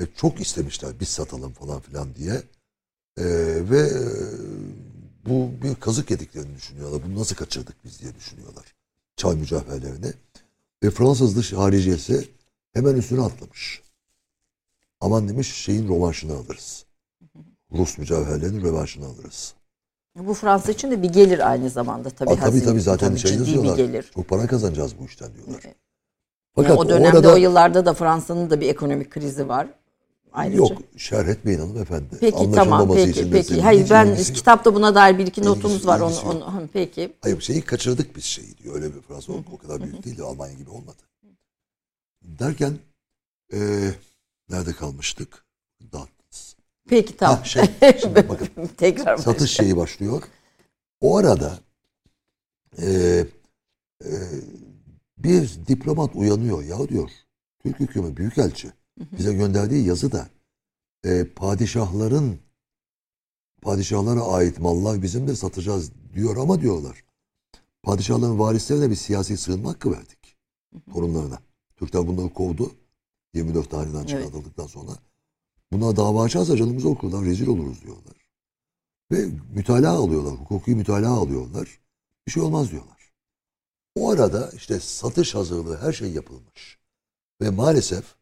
[0.16, 2.42] çok istemişler biz satalım falan filan diye.
[3.16, 3.24] E,
[3.70, 4.02] ve e,
[5.26, 7.02] bu bir kazık yediklerini düşünüyorlar.
[7.06, 8.64] Bunu nasıl kaçırdık biz diye düşünüyorlar.
[9.16, 10.12] Çay mücevherlerini.
[10.82, 12.28] Ve Fransız dış hariciyesi
[12.72, 13.82] hemen üstüne atlamış.
[15.00, 16.84] Aman demiş şeyin rövanşını alırız.
[17.72, 19.54] Rus mücevherlerinin rövanşını alırız.
[20.16, 22.30] Bu Fransa için de bir gelir aynı zamanda tabii.
[22.30, 24.10] Aa, tabii tabii zaten tabii şey bir gelir.
[24.14, 25.60] Çok para kazanacağız bu işten diyorlar.
[25.64, 25.76] Evet.
[26.54, 29.66] Fakat Yani o dönemde orada o yıllarda da Fransa'nın da bir ekonomik krizi var.
[30.32, 30.58] Ayrıca.
[30.58, 32.16] yok şerh etmeyin hanımefendi.
[32.20, 33.60] Peki tamam peki için peki.
[33.60, 36.24] Hayır hiç ben ilgisi- kitapta buna dair bir iki İlgisi- notumuz var onu, yok.
[36.26, 37.12] onu peki.
[37.20, 38.74] Hayır şeyi kaçırdık biz şeyi diyor.
[38.74, 40.22] Öyle bir Fransa o kadar büyük değildi.
[40.22, 40.96] Almanya gibi olmadı.
[42.22, 42.78] Derken
[43.52, 43.94] eee
[44.50, 45.44] nerede kalmıştık?
[45.92, 46.56] Dağıttınız.
[46.88, 47.38] Peki tamam.
[47.38, 47.64] Ha, şey,
[48.00, 50.22] şimdi bakın Tekrar satış şeyi başlıyor.
[51.00, 51.58] O arada
[52.78, 53.26] eee,
[54.04, 54.10] eee,
[55.18, 56.62] bir diplomat uyanıyor.
[56.64, 57.10] Ya diyor
[57.62, 60.28] Türk hükümeti büyükelçi bize gönderdiği yazıda
[61.04, 62.38] eee, padişahların
[63.62, 67.04] padişahlara ait mallar bizim de satacağız diyor ama diyorlar.
[67.82, 70.36] Padişahların varislerine bir siyasi sığınma hakkı verdik.
[70.92, 71.38] Torunlarına.
[71.76, 72.72] Türkler bunları kovdu.
[73.34, 74.08] 24 tarihten Evet.
[74.08, 74.92] çıkartıldıktan sonra.
[75.72, 77.24] Buna dava açarsa canımızı okurlar.
[77.24, 78.16] Rezil oluruz diyorlar.
[79.12, 80.34] Ve mütalaa alıyorlar.
[80.34, 81.80] Hukuki mütalaa alıyorlar.
[82.26, 83.12] Bir şey olmaz diyorlar.
[83.94, 86.78] O arada işte satış hazırlığı her şey yapılmış.
[87.40, 88.14] Ve maalesef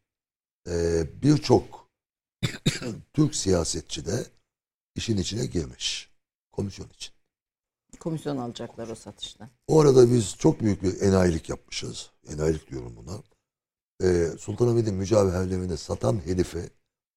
[0.66, 1.88] eee, birçok
[3.12, 4.26] Türk siyasetçi de
[4.94, 6.10] işin içine girmiş.
[6.52, 7.12] Komisyon için.
[8.00, 9.48] Komisyon alacaklar o satıştan.
[9.68, 12.10] O arada biz çok büyük bir enayilik yapmışız.
[12.28, 13.22] Enayilik diyorum buna.
[14.02, 16.68] Ee, Sultanahmet'in mücevherlerini satan herife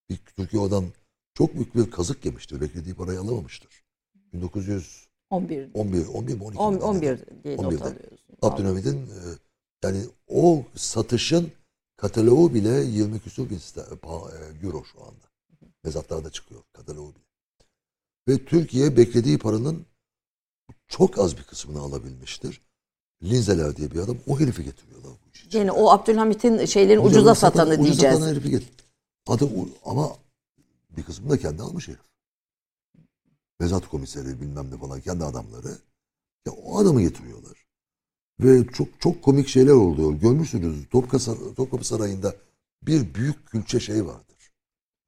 [0.09, 0.85] bir Türkiye adam
[1.33, 2.61] çok büyük bir kazık yemiştir.
[2.61, 3.83] Beklediği parayı alamamıştır.
[4.33, 5.09] 1911
[5.73, 6.79] 11 11 mi 12 on- mi?
[6.81, 7.83] 11 diye not 11'de.
[7.83, 8.19] alıyorsun.
[8.41, 9.19] Abdülhamid'in e,
[9.83, 11.51] yani o satışın
[11.97, 15.29] kataloğu bile 20 küsur bin e, euro şu anda.
[15.83, 17.23] Mezatlarda çıkıyor kataloğu bile.
[18.27, 19.85] Ve Türkiye beklediği paranın
[20.87, 22.61] çok az bir kısmını alabilmiştir.
[23.23, 25.59] Linzeler diye bir adam o herifi getiriyorlar bu iş için.
[25.59, 28.15] Yani o Abdülhamit'in şeylerin Ucuza ucuza satan- satanı ucuza diyeceğiz.
[28.15, 28.63] satan herifi get-
[29.27, 30.17] Adı, u- ama
[30.97, 31.99] bir kısmını da kendi almış herif.
[33.59, 35.77] Mezat komiseri bilmem ne falan kendi adamları.
[36.47, 37.65] Ya o adamı getiriyorlar.
[38.39, 40.13] Ve çok çok komik şeyler oluyor.
[40.13, 42.35] Görmüşsünüz Topkapı, Topkapı Sarayı'nda
[42.83, 44.51] bir büyük külçe şey vardır.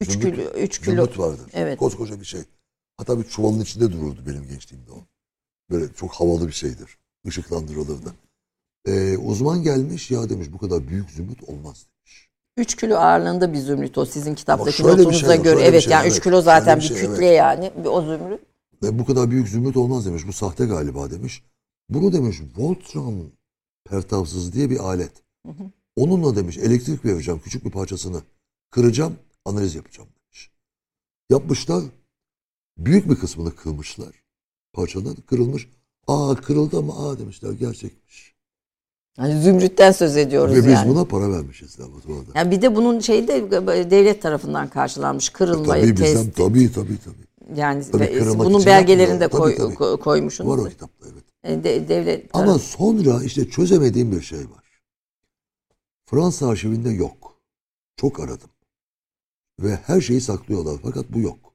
[0.02, 1.50] 3 Zümrüt- kilo 3 kilo Zümrüt vardır.
[1.54, 1.80] Evet.
[1.80, 2.42] Koskoca bir şey.
[2.98, 5.04] Hatta bir çuvalın içinde dururdu benim gençliğimde o.
[5.70, 6.98] Böyle çok havalı bir şeydir.
[7.26, 8.14] Işıklandırılırdı.
[8.88, 12.30] Ee, uzman gelmiş ya demiş bu kadar büyük zümrüt olmaz demiş.
[12.58, 15.62] 3 kilo ağırlığında bir zümrüt o sizin kitaptaki bir notunuza şey göre.
[15.62, 16.24] Evet şey, yani 3 evet.
[16.24, 18.42] kilo zaten bir, bir şey, kütle yani bir o zümrüt.
[18.84, 20.28] Ve bu kadar büyük zümrüt olmaz demiş.
[20.28, 21.44] Bu sahte galiba demiş.
[21.90, 23.34] Bunu demiş Voltron
[23.90, 25.24] pertavsız diye bir alet.
[25.96, 28.22] Onunla demiş elektrik vereceğim küçük bir parçasını.
[28.72, 30.52] Kıracağım analiz yapacağım demiş.
[31.30, 31.84] Yapmışlar.
[32.78, 34.24] Büyük bir kısmını kırmışlar.
[34.74, 35.68] Parçalar kırılmış.
[36.08, 38.36] Aa kırıldı ama aa demişler gerçekmiş.
[39.18, 40.90] Hani zümrütten söz ediyoruz Ve biz yani.
[40.90, 42.32] buna para vermişiz laboratuvarda.
[42.36, 43.52] Yani bir de bunun şeyi de
[43.92, 46.38] devlet tarafından karşılanmış kırılmayı Tabii bizden test.
[46.38, 47.60] tabii tabii tabii.
[47.60, 49.76] Yani Tabii bunun belgelerini de koy, Tabii, tabii.
[49.76, 50.50] ko- koymuşsunuz.
[50.52, 51.24] Var o kitapta evet.
[51.44, 54.82] E, de- devlet Ama tarafı- sonra işte çözemediğim bir şey var.
[56.06, 57.42] Fransa arşivinde yok.
[57.96, 58.50] Çok aradım.
[59.60, 61.54] Ve her şeyi saklıyorlar fakat bu yok.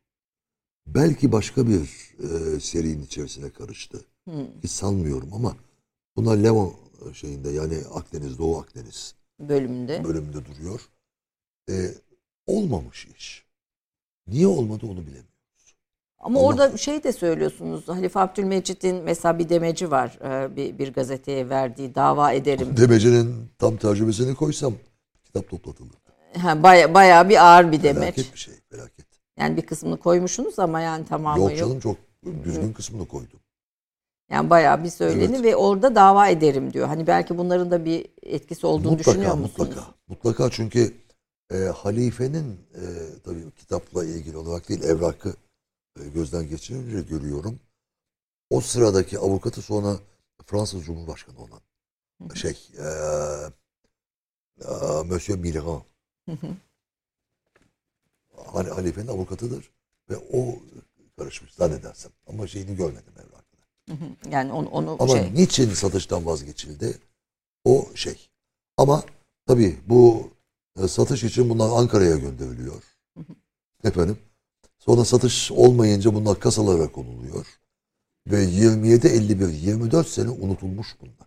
[0.86, 1.80] Belki başka bir
[2.22, 4.04] e, serinin içerisine karıştı.
[4.62, 5.56] Hiç sanmıyorum ama
[6.16, 6.74] buna Levon
[7.12, 10.04] şeyinde yani Akdeniz, Doğu Akdeniz bölümünde.
[10.04, 10.88] bölümünde duruyor.
[11.70, 11.74] E,
[12.46, 13.46] olmamış iş.
[14.26, 15.28] Niye olmadı onu bilemiyorum.
[16.18, 17.88] Ama Allah- orada şey de söylüyorsunuz.
[17.88, 20.18] Halife Abdülmecit'in mesela bir demeci var.
[20.24, 22.76] e, Bir, bir gazeteye verdiği dava ederim.
[22.76, 24.74] Demece'nin tam tercümesini koysam
[25.24, 25.90] kitap toplatılır.
[26.36, 28.14] Ha, baya, bayağı bir ağır bir demeç.
[28.14, 29.06] Felaket bir şey, felaket.
[29.38, 31.58] Yani bir kısmını koymuşsunuz ama yani tamamı Yok yok.
[31.58, 31.96] canım çok
[32.44, 33.40] düzgün kısmını koydum.
[34.30, 35.44] Yani bayağı bir söyleni Evet.
[35.44, 36.86] ve orada dava ederim diyor.
[36.86, 39.68] Hani belki bunların da bir etkisi olduğunu düşünüyor musunuz?
[39.68, 40.94] Mutlaka, mutlaka çünkü
[41.52, 42.82] e, halifenin e,
[43.24, 45.34] tabii kitapla ilgili olarak değil evrakı
[46.00, 47.60] e, gözden geçirince görüyorum.
[48.50, 49.96] O sıradaki avukatı sonra
[50.46, 51.60] Fransız Cumhurbaşkanı olan
[52.34, 52.86] şey e,
[54.64, 55.82] e, Monsieur Millerand.
[58.52, 59.70] Hani halifenin avukatıdır
[60.10, 60.58] ve o
[61.18, 63.35] karışmış zannedersem ama şeyini görmedim evrakını.
[64.30, 66.98] Yani onu, onu Ama şey niçin satıştan vazgeçildi?
[67.64, 68.28] O şey.
[68.76, 69.02] Ama
[69.46, 70.30] tabii bu
[70.82, 72.82] e, satış için bunlar Ankara'ya gönderiliyor.
[73.84, 74.18] Efendim.
[74.78, 77.46] Sonra satış olmayınca bunlar kasalara konuluyor.
[78.26, 81.26] Ve 27-51, 24 sene unutulmuş bunlar.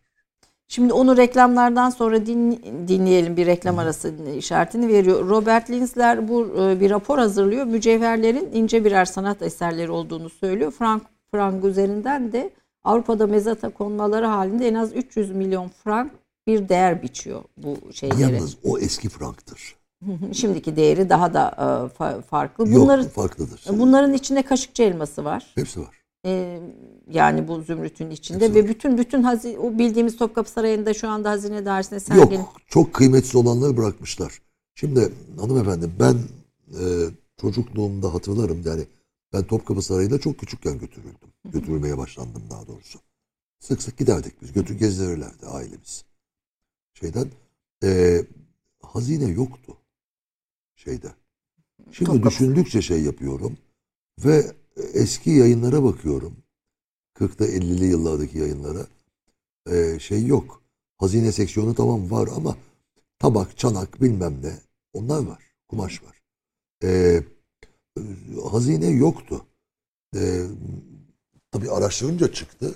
[0.67, 2.51] Şimdi onu reklamlardan sonra din,
[2.87, 3.37] dinleyelim.
[3.37, 5.29] Bir reklam arası işaretini veriyor.
[5.29, 7.65] Robert Linzler bu e, bir rapor hazırlıyor.
[7.65, 10.71] Mücevherlerin ince birer sanat eserleri olduğunu söylüyor.
[10.71, 12.49] Frank frank üzerinden de
[12.83, 16.11] Avrupa'da mezata konmaları halinde en az 300 milyon frank
[16.47, 18.21] bir değer biçiyor bu şeylere.
[18.21, 19.75] Yalnız o eski franktır.
[20.33, 21.63] Şimdiki değeri daha da e,
[22.03, 22.69] fa- farklı.
[22.69, 23.61] Yok Bunların farklıdır.
[23.71, 25.51] bunların içinde kaşıkçı elması var.
[25.55, 25.99] Hepsi var.
[26.25, 26.59] Ee,
[27.11, 28.69] yani bu zümrütün içinde Hepsi ve var.
[28.69, 32.35] bütün bütün hazi, o bildiğimiz Topkapı Sarayı'nda şu anda hazine dairesinde sergili.
[32.35, 34.41] Yok çok kıymetsiz olanları bırakmışlar.
[34.75, 36.13] Şimdi hanımefendi ben
[36.71, 36.83] e,
[37.41, 38.81] çocukluğumda hatırlarım yani
[39.33, 41.33] ben Topkapı Sarayı'na çok küçükken götürüldüm.
[41.45, 42.99] Götürülmeye başlandım daha doğrusu.
[43.59, 44.53] Sık sık giderdik biz.
[44.53, 46.05] Götür gezdirirlerdi ailemiz.
[46.93, 47.31] Şeyden
[47.83, 48.21] e,
[48.81, 49.77] hazine yoktu
[50.75, 51.13] şeyde.
[51.91, 52.29] Şimdi Topkapı.
[52.29, 53.57] düşündükçe şey yapıyorum
[54.25, 54.51] ve
[54.93, 56.37] eski yayınlara bakıyorum.
[57.15, 58.87] 40'ta 50'li yıllardaki yayınlara.
[59.71, 60.63] E, şey yok.
[60.97, 62.57] Hazine seksiyonu tamam var ama
[63.19, 64.53] tabak, çanak bilmem ne
[64.93, 65.43] onlar var.
[65.67, 66.21] Kumaş var.
[66.83, 67.23] E,
[68.51, 69.45] hazine yoktu.
[70.15, 70.43] E,
[71.51, 72.75] tabii araştırınca çıktı.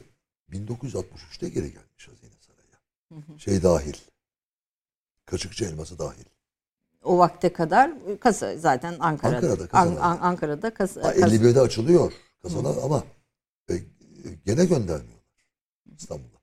[0.52, 3.38] 1963'te geri gelmiş hazine saraya.
[3.40, 3.94] Şey dahil.
[5.26, 6.26] Kaçıkçı elması dahil.
[7.04, 9.36] O vakte kadar kasa zaten Ankara'da.
[9.38, 10.02] Ankara'da, An- kasalarda.
[10.04, 13.04] An- Ankara'da kasa, Ha, kasa- 51'de açılıyor kasalar ama
[13.70, 13.74] e,
[14.46, 15.24] gene göndermiyorlar
[15.98, 16.40] İstanbul'a.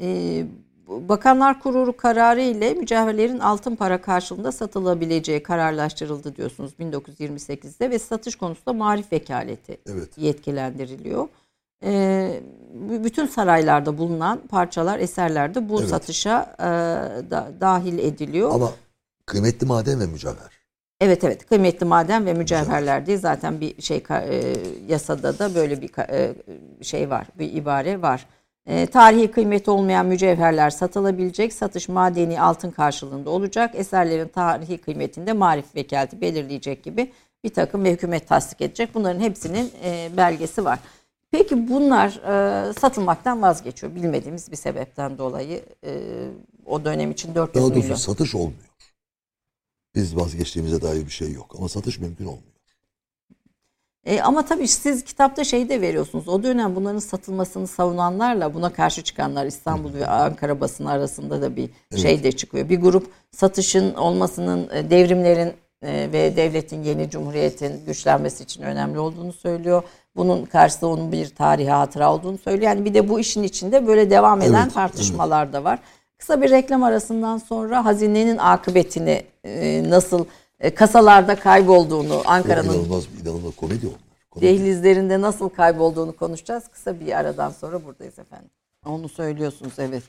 [0.00, 0.46] Ee,
[0.88, 8.72] Bakanlar Kurulu kararı ile mücevherlerin altın para karşılığında satılabileceği kararlaştırıldı diyorsunuz 1928'de ve satış konusunda
[8.72, 10.18] marif vekaleti Evet.
[10.18, 11.28] yetkilendiriliyor.
[11.84, 12.40] Ee,
[13.04, 15.90] bütün saraylarda bulunan parçalar, eserlerde bu Evet.
[15.90, 16.64] satışa e,
[17.30, 18.50] da- dahil ediliyor.
[18.54, 18.70] Ama
[19.26, 20.64] kıymetli maden ve mücevher.
[21.00, 24.54] Evet evet kıymetli maden ve mücevherler diye zaten bir şey e,
[24.88, 26.34] yasada da böyle bir e,
[26.82, 28.26] şey var bir ibare var.
[28.66, 35.76] E, tarihi kıymeti olmayan mücevherler satılabilecek satış madeni altın karşılığında olacak eserlerin tarihi kıymetinde marif
[35.76, 37.12] vekaleti belirleyecek gibi
[37.44, 40.78] bir takım ve hükümet tasdik edecek bunların hepsinin e, belgesi var.
[41.30, 46.00] Peki bunlar e, satılmaktan vazgeçiyor bilmediğimiz bir sebepten dolayı e,
[46.66, 47.88] o dönem için 400 Daha milyon.
[47.88, 48.58] doğrusu satış olmuyor.
[49.94, 52.53] Biz vazgeçtiğimize dair bir şey yok ama satış mümkün olmuyor.
[54.06, 56.28] E, ama tabii siz kitapta şeyi de veriyorsunuz.
[56.28, 61.70] O dönem bunların satılmasını savunanlarla buna karşı çıkanlar İstanbul ve Ankara basını arasında da bir
[61.96, 62.68] şey de çıkıyor.
[62.68, 69.32] Bir grup satışın olmasının e, devrimlerin e, ve devletin yeni cumhuriyetin güçlenmesi için önemli olduğunu
[69.32, 69.82] söylüyor.
[70.16, 72.70] Bunun karşısında onun bir tarihi hatıra olduğunu söylüyor.
[72.70, 75.78] Yani bir de bu işin içinde böyle devam eden Evet, tartışmalar da var.
[76.18, 80.24] Kısa bir reklam arasından sonra hazinenin akıbetini e, nasıl
[80.74, 83.98] kasalarda kaybolduğunu, Ankara'nın İnanılmaz, inanılmaz komedi onlar.
[84.30, 84.46] Komedi.
[84.46, 86.64] dehlizlerinde nasıl kaybolduğunu konuşacağız.
[86.72, 88.50] Kısa bir aradan sonra buradayız efendim.
[88.86, 90.02] Onu söylüyorsunuz evet.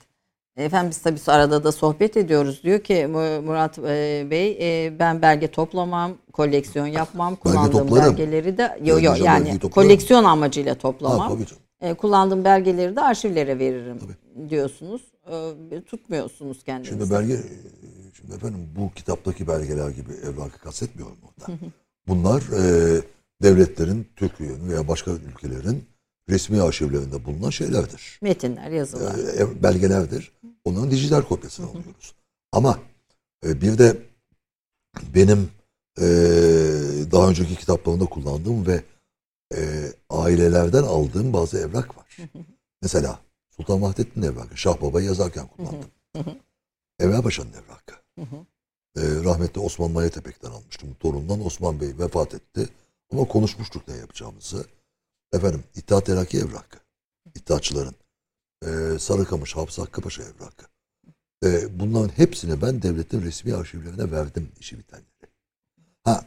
[0.58, 2.64] Efendim biz tabii arada da sohbet ediyoruz.
[2.64, 8.18] Diyor ki Mu- Murat e, Bey e, ben belge toplamam, koleksiyon yapmam, kullandığım toplarım.
[8.18, 11.20] belgeleri de yo, yo, Belge yani koleksiyon amacıyla toplamam.
[11.20, 11.46] Ha, tabii.
[11.90, 14.00] E, kullandığım belgeleri de arşivlere veririm
[14.50, 15.02] diyorsunuz.
[15.72, 16.90] E, tutmuyorsunuz kendinizi.
[16.90, 17.38] Şimdi belge,
[18.26, 21.60] şimdi efendim bu kitaptaki belgeler gibi evrakı kastetmiyorum orada.
[22.08, 23.02] Bunlar e,
[23.44, 25.86] devletlerin, Türkiye'nin veya başka ülkelerin
[26.30, 28.20] resmi arşivlerinde bulunan şeylerdir.
[28.22, 29.16] Metinler, yazılar.
[29.38, 30.32] e, belgelerdir.
[30.66, 32.16] Onların dijital kopyasını alıyoruz.
[32.52, 32.80] Ama
[33.46, 33.98] e, bir de
[35.16, 35.50] benim
[35.98, 36.06] e,
[37.12, 38.84] daha önceki kitaplarımda kullandığım ve
[39.56, 39.60] e,
[40.10, 42.18] ailelerden aldığım bazı evrak var.
[42.82, 44.58] Mesela Sultan Vahdettin evrakı.
[44.58, 45.90] Şah Baba'yı yazarken kullandım.
[47.00, 48.05] Enver Paşa'nın evrakı.
[48.98, 50.90] E, rahmetli Osman Mayatepek'ten almıştım.
[51.00, 52.70] Torundan Osman Bey vefat etti.
[53.12, 54.66] Ama konuşmuştuk ne yapacağımızı.
[55.34, 56.78] Efendim İttihat Terakki evrakı.
[57.36, 57.96] İttihatçıların
[58.66, 60.66] e, Sarıkamış, Hafız Hakkı Paşa evrakı.
[61.46, 65.06] E, bunların hepsini ben devletin resmi arşivlerine verdim işi bitenleri.
[66.04, 66.26] Ha,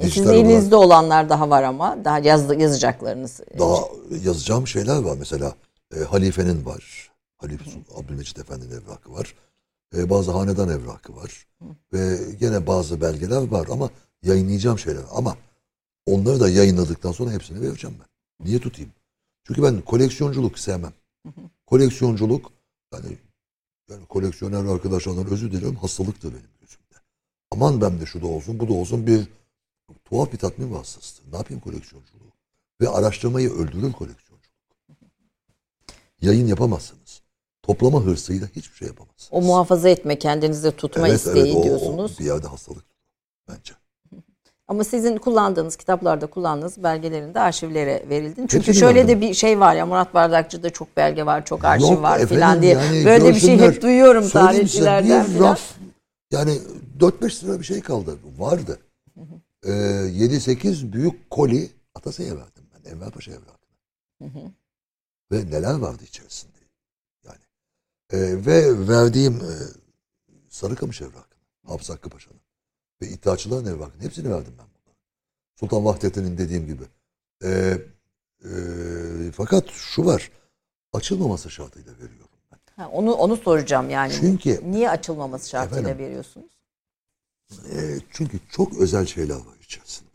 [0.00, 3.40] E, Sizin elinizde olanlar daha var ama daha yaz, yazacaklarınız.
[3.50, 3.76] e, daha
[4.24, 5.16] yazacağım şeyler var.
[5.18, 5.54] Mesela
[5.96, 7.10] e, halifenin var.
[7.36, 9.34] Halife Abdülmecit Efendi'nin evrakı var.
[9.94, 11.46] E, bazı hanedan evrakı var.
[11.92, 13.90] Ve gene bazı belgeler var ama
[14.22, 15.02] yayınlayacağım şeyler.
[15.10, 15.36] Ama
[16.06, 18.46] onları da yayınladıktan sonra hepsini vereceğim ben.
[18.46, 18.92] Niye tutayım?
[19.44, 20.92] Çünkü ben koleksiyonculuk sevmem.
[21.66, 22.52] Koleksiyonculuk
[22.92, 23.18] yani,
[23.90, 26.94] yani koleksiyoner arkadaşlardan özür dilerim hastalıktır benim gözümde.
[27.50, 29.28] Aman ben de şu da olsun bu da olsun bir
[30.04, 31.32] tuhaf bir tatmin vasıtasıdır.
[31.32, 32.32] Ne yapayım koleksiyonculuğu?
[32.80, 34.36] Ve araştırmayı öldürür koleksiyonculuk.
[36.20, 37.22] Yayın yapamazsınız.
[37.66, 39.28] Toplama hırsıyla hiçbir şey yapamazsınız.
[39.30, 42.18] O muhafaza etme, kendinizde tutma isteği o- o diyorsunuz.
[42.20, 42.84] bir yerde hastalık
[43.48, 43.72] bence.
[44.68, 48.34] Ama sizin kullandığınız kitaplarda kullandığınız belgelerin de arşivlere verildi.
[48.36, 49.20] Çünkü Hepsini şöyle verdim.
[49.22, 52.62] de bir şey var ya Murat Bardakçı'da çok belge var, çok arşiv Yok var filan
[52.62, 52.74] diye.
[52.74, 55.60] yani Böyle bir şey hep duyuyorum Söyleyeyim size, tarihçilerden bir raf
[56.32, 56.58] yani
[56.98, 58.16] 4-5 sıra bir şey kaldı.
[58.38, 58.78] Vardı.
[59.66, 62.90] Ee, 7-8 büyük koli Atasay'a verdim ben.
[62.90, 63.56] Enver Paşa evrakına.
[65.32, 66.55] Ve neler vardı içerisinde.
[68.12, 69.54] Ee, ve verdiğim e,
[70.48, 71.38] Sarıkamış evrakını.
[71.66, 72.40] Hafız Hakkı Paşa'nın.
[73.02, 74.02] Ve İttihatçıların evrakını.
[74.02, 74.96] Hepsini verdim ben bunlara.
[75.56, 76.82] Sultan Vahdettin'in dediğim gibi.
[77.44, 77.78] e,
[78.44, 78.50] e,
[79.32, 80.30] fakat şu var.
[80.92, 82.58] Açılmaması şartıyla veriyorum ben.
[82.76, 84.12] Ha, onu onu soracağım yani.
[84.20, 86.06] Çünkü- niye açılmaması şartıyla Efendim?
[86.06, 86.50] veriyorsunuz?
[87.72, 90.08] Ee, çünkü çok özel şeyler var içerisinde.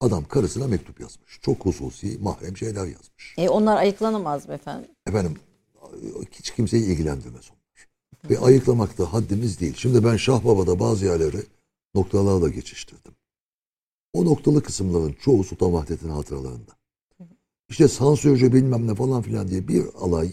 [0.00, 1.38] Adam karısına mektup yazmış.
[1.42, 3.34] Çok hususi, mahrem şeyler yazmış.
[3.38, 4.90] E onlar ayıklanamaz mı efendim?
[5.06, 5.38] Efendim
[6.32, 7.88] hiç kimseyi ilgilendirmez onlar.
[8.30, 9.74] Ve ayıklamakta haddimiz değil.
[9.76, 11.42] Şimdi ben Şahbaba'da bazı yerleri
[11.94, 13.12] noktalarla geçiştirdim.
[14.12, 16.78] O noktalı kısımların çoğu Sultan Vahdettin hatıralarında.
[17.68, 20.32] İşte sansürcü bilmem ne falan filan diye bir alay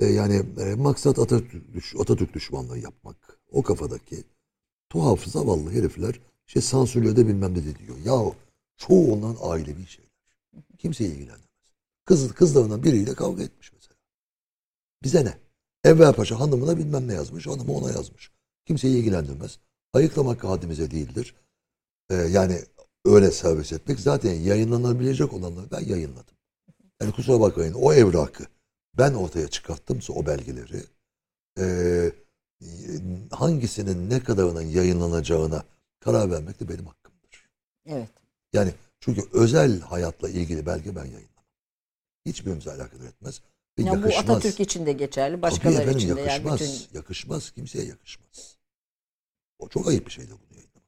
[0.00, 3.38] e, yani e, maksat Atatürk, düş- Atatürk düşmanlığı yapmak.
[3.52, 4.24] O kafadaki
[4.90, 7.96] tuhaf zavallı herifler işte sansürlüyor da bilmem ne de diyor.
[8.04, 8.32] Ya
[8.76, 10.10] çoğu onların ailevi şeyler.
[10.78, 11.44] Kimseyi ilgilendirmez.
[12.04, 13.72] Kız, kızlarından biriyle kavga etmiş.
[15.04, 15.38] Bize ne?
[15.84, 17.46] Enver Paşa hanımına bilmem ne yazmış.
[17.46, 18.30] Hanımı ona yazmış.
[18.66, 19.58] Kimseyi ilgilendirmez.
[19.92, 21.34] Ayıklamak haddimize değildir.
[22.10, 22.60] Ee, yani
[23.04, 26.34] öyle servis etmek zaten yayınlanabilecek olanları ben yayınladım.
[27.00, 28.44] Yani kusura bakmayın o evrakı
[28.98, 30.82] ben ortaya çıkarttımsa o belgeleri
[31.58, 32.12] ee,
[33.30, 35.64] hangisinin ne kadarının yayınlanacağına
[36.00, 37.48] karar vermek de benim hakkımdır.
[37.86, 38.08] Evet.
[38.52, 41.44] Yani çünkü özel hayatla ilgili belge ben yayınlamam.
[42.26, 43.40] Hiçbirimize alakadar etmez.
[43.78, 44.30] Ve Ya bu yakışmaz.
[44.30, 46.60] Atatürk için de geçerli, başkaları efendim, için de yani yakışmaz.
[46.60, 47.50] bütün Yakışmaz.
[47.50, 48.56] Kimseye yakışmaz.
[49.58, 50.84] O çok ayıp bir şeydir bunu yayınlamak.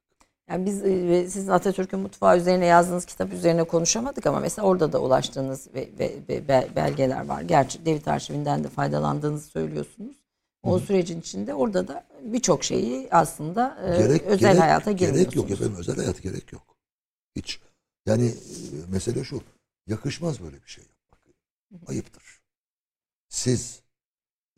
[0.51, 4.93] Yani biz e, ve sizin Atatürk'ün mutfağı üzerine yazdığınız kitap üzerine konuşamadık ama mesela orada
[4.93, 7.43] da ulaştığınız ve, ve- ve bel- belgeler var.
[7.43, 10.17] Gerçi Devlet Arşivinden de faydalandığınızı söylüyorsunuz.
[10.63, 15.35] O sürecin içinde orada da birçok şeyi aslında e, Gerek, özel gerek, hayata girmiyorsunuz.
[15.35, 15.77] Gerek yok efendim.
[15.79, 16.77] Özel hayat gerek yok.
[17.37, 17.61] Hiç.
[18.07, 18.35] Yani e,
[18.91, 19.43] mesele şu.
[19.87, 21.21] Yakışmaz böyle bir şey yapmak.
[21.91, 22.36] Ayıptır.
[23.29, 23.81] Siz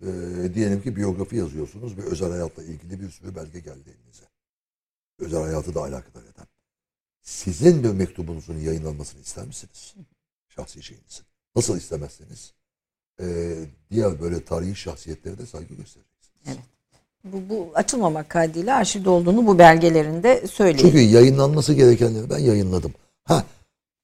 [0.03, 0.07] e,
[0.55, 4.25] diyelim ki biyografi yazıyorsunuz ve özel hayatla ilgili bir sürü belge geldi elinize.
[5.19, 6.47] Özel hayatı da alakadar eden.
[7.23, 9.95] Sizin bir mektubunuzun yayınlanmasını ister misiniz?
[10.49, 11.25] Şahsi şeyinizin.
[11.57, 12.53] Nasıl istemezseniz
[13.21, 13.57] e,
[13.91, 16.43] diğer böyle tarihi şahsiyetlere de saygı göstereceksiniz.
[16.47, 16.59] Evet.
[17.25, 20.79] Bu, bu açılmamak kaydıyla arşivde olduğunu bu belgelerinde söyleyin.
[20.79, 22.95] Çünkü yayınlanması gerekenleri ben yayınladım.
[23.25, 23.45] Ha,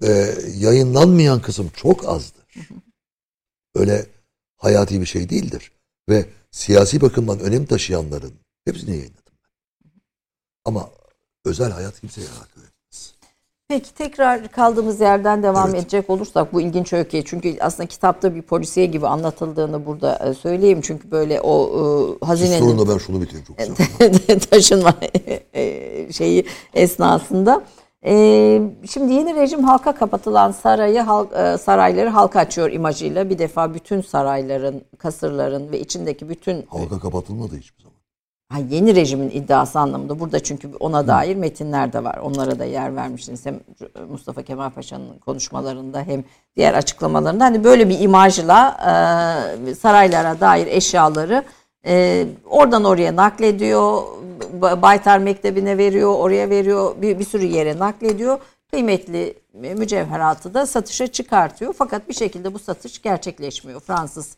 [0.03, 2.45] e, yayınlanmayan kısım çok azdır.
[3.75, 4.07] Öyle
[4.65, 5.73] hayati bir şey değildir.
[6.09, 8.33] Ve siyasi bakımdan önem taşıyanların
[8.65, 9.91] hepsini yayınladım ben.
[10.65, 10.89] Ama
[11.45, 13.15] özel hayat kimseye alakalı etmez.
[13.69, 15.81] Peki tekrar kaldığımız yerden devam Evet.
[15.83, 20.81] edecek olursak bu ilginç öykü çünkü aslında kitapta bir polisiye gibi anlatıldığını burada e, söyleyeyim
[20.83, 23.59] çünkü böyle o e, hazinenin sorun da ben şunu bitireyim çok
[24.51, 24.95] taşınma
[25.55, 27.65] e, şeyi esnasında.
[28.07, 33.75] E, şimdi yeni rejim halka kapatılan sarayı halk, e, sarayları halka açıyor imajıyla bir defa
[33.75, 37.95] bütün sarayların, kasırların ve içindeki bütün Halka kapatılmadı hiçbir zaman.
[38.49, 42.19] Ha, yeni rejimin iddiası anlamında burada çünkü ona dair metinler de var.
[42.23, 43.61] Onlara da yer vermiştiniz hem
[44.11, 46.25] Mustafa Kemal Paşa'nın konuşmalarında hem
[46.57, 47.45] diğer açıklamalarında.
[47.45, 48.77] Hani böyle bir imajla
[49.67, 51.45] e, saraylara dair eşyaları
[51.87, 54.03] e, oradan oraya naklediyor.
[54.61, 58.39] Ba- Baytar Mektebi'ne veriyor, oraya veriyor, bir, bir sürü yere naklediyor.
[58.71, 61.73] Kıymetli mücevheratı da satışa çıkartıyor.
[61.79, 63.81] Fakat bir şekilde bu satış gerçekleşmiyor.
[63.81, 64.37] Fransız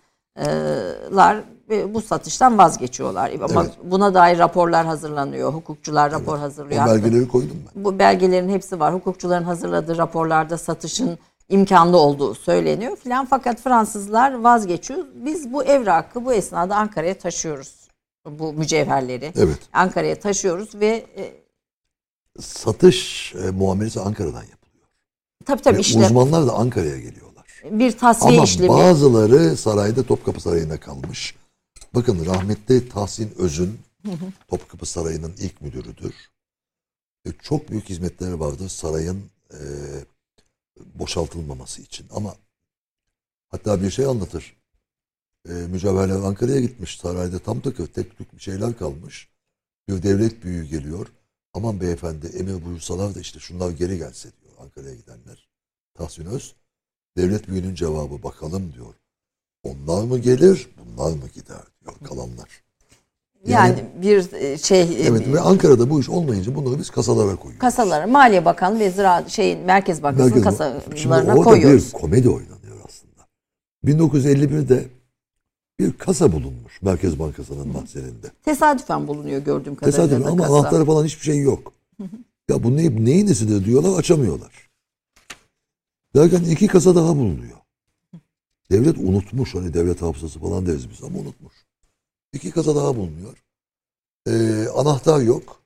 [1.17, 1.37] lar
[1.71, 3.31] e, bu satıştan vazgeçiyorlar.
[3.43, 3.73] Ama Evet.
[3.85, 5.53] buna dair raporlar hazırlanıyor.
[5.55, 6.87] Hukukçular rapor O hazırlıyor.
[6.87, 7.85] belgeleri koydum ben.
[7.85, 8.95] Bu belgelerin hepsi var.
[8.95, 13.27] Hukukçuların hazırladığı raporlarda satışın imkanlı olduğu söyleniyor filan.
[13.27, 15.05] Fakat Fransızlar vazgeçiyor.
[15.15, 17.89] Biz bu evrakı bu esnada Ankara'ya taşıyoruz.
[18.29, 19.33] Bu mücevherleri.
[19.37, 19.59] Evet.
[19.73, 21.35] Ankara'ya taşıyoruz ve e,
[22.41, 24.87] Satış e, muamelesi Ankara'dan yapılıyor.
[25.47, 27.63] tabii tabii Ve işlem uzmanlar da Ankara'ya geliyorlar.
[27.71, 28.69] bir tasfiye Ama işlemi.
[28.69, 31.35] bazıları sarayda Topkapı Sarayı'nda kalmış.
[31.95, 33.79] Bakın rahmetli Tahsin Özün
[34.49, 36.15] Topkapı Sarayı'nın ilk müdürüdür.
[37.27, 39.61] E, çok büyük hizmetleri vardır sarayın e,
[40.95, 42.07] boşaltılmaması için.
[42.11, 42.37] Ama
[43.49, 44.57] hatta bir şey anlatır.
[45.49, 46.99] E, mücevherler Ankara'ya gitmiş.
[46.99, 49.29] Sarayda tam takır tek tük bir şeyler kalmış.
[49.89, 51.07] Bir devlet büyüğü geliyor.
[51.55, 55.49] Aman beyefendi emir buyursalar da işte şunlar geri gelse diyor Ankara'ya gidenler.
[55.95, 56.55] Tahsin Öz.
[57.17, 58.95] Devlet büyüğünün cevabı bakalım diyor.
[59.63, 62.66] Onlar mı gelir, bunlar mı gider diyor kalanlar.
[63.49, 67.59] Yani bir e, şey Evet ve Ankara'da bu iş olmayınca bunları biz kasalara koyuyoruz.
[67.61, 71.87] kasalara Maliye Bakanı ve Ziraat şeyin Merkez Bankası'nın Şimdi kasalarına orada koyuyoruz.
[71.87, 73.27] bir komedi oynanıyor aslında.
[73.85, 74.85] 1951'de
[75.79, 78.27] bir kasa bulunmuş Merkez Bankası'nın mahzeninde.
[78.45, 80.05] Tesadüfen bulunuyor gördüğüm kadarıyla.
[80.07, 80.55] Tesadüfen ama kasa.
[80.57, 81.73] anahtarı falan hiçbir şey yok.
[82.51, 84.67] ya bu ne, neyin nesidir diyorlar açamıyorlar.
[86.17, 87.57] Derken iki kasa daha bulunuyor.
[88.71, 91.53] Devlet unutmuş hani devlet hafızası falan deriz biz ama unutmuş.
[92.37, 93.45] İki kasa daha bulunuyor.
[94.29, 95.63] Ee, anahtar yok.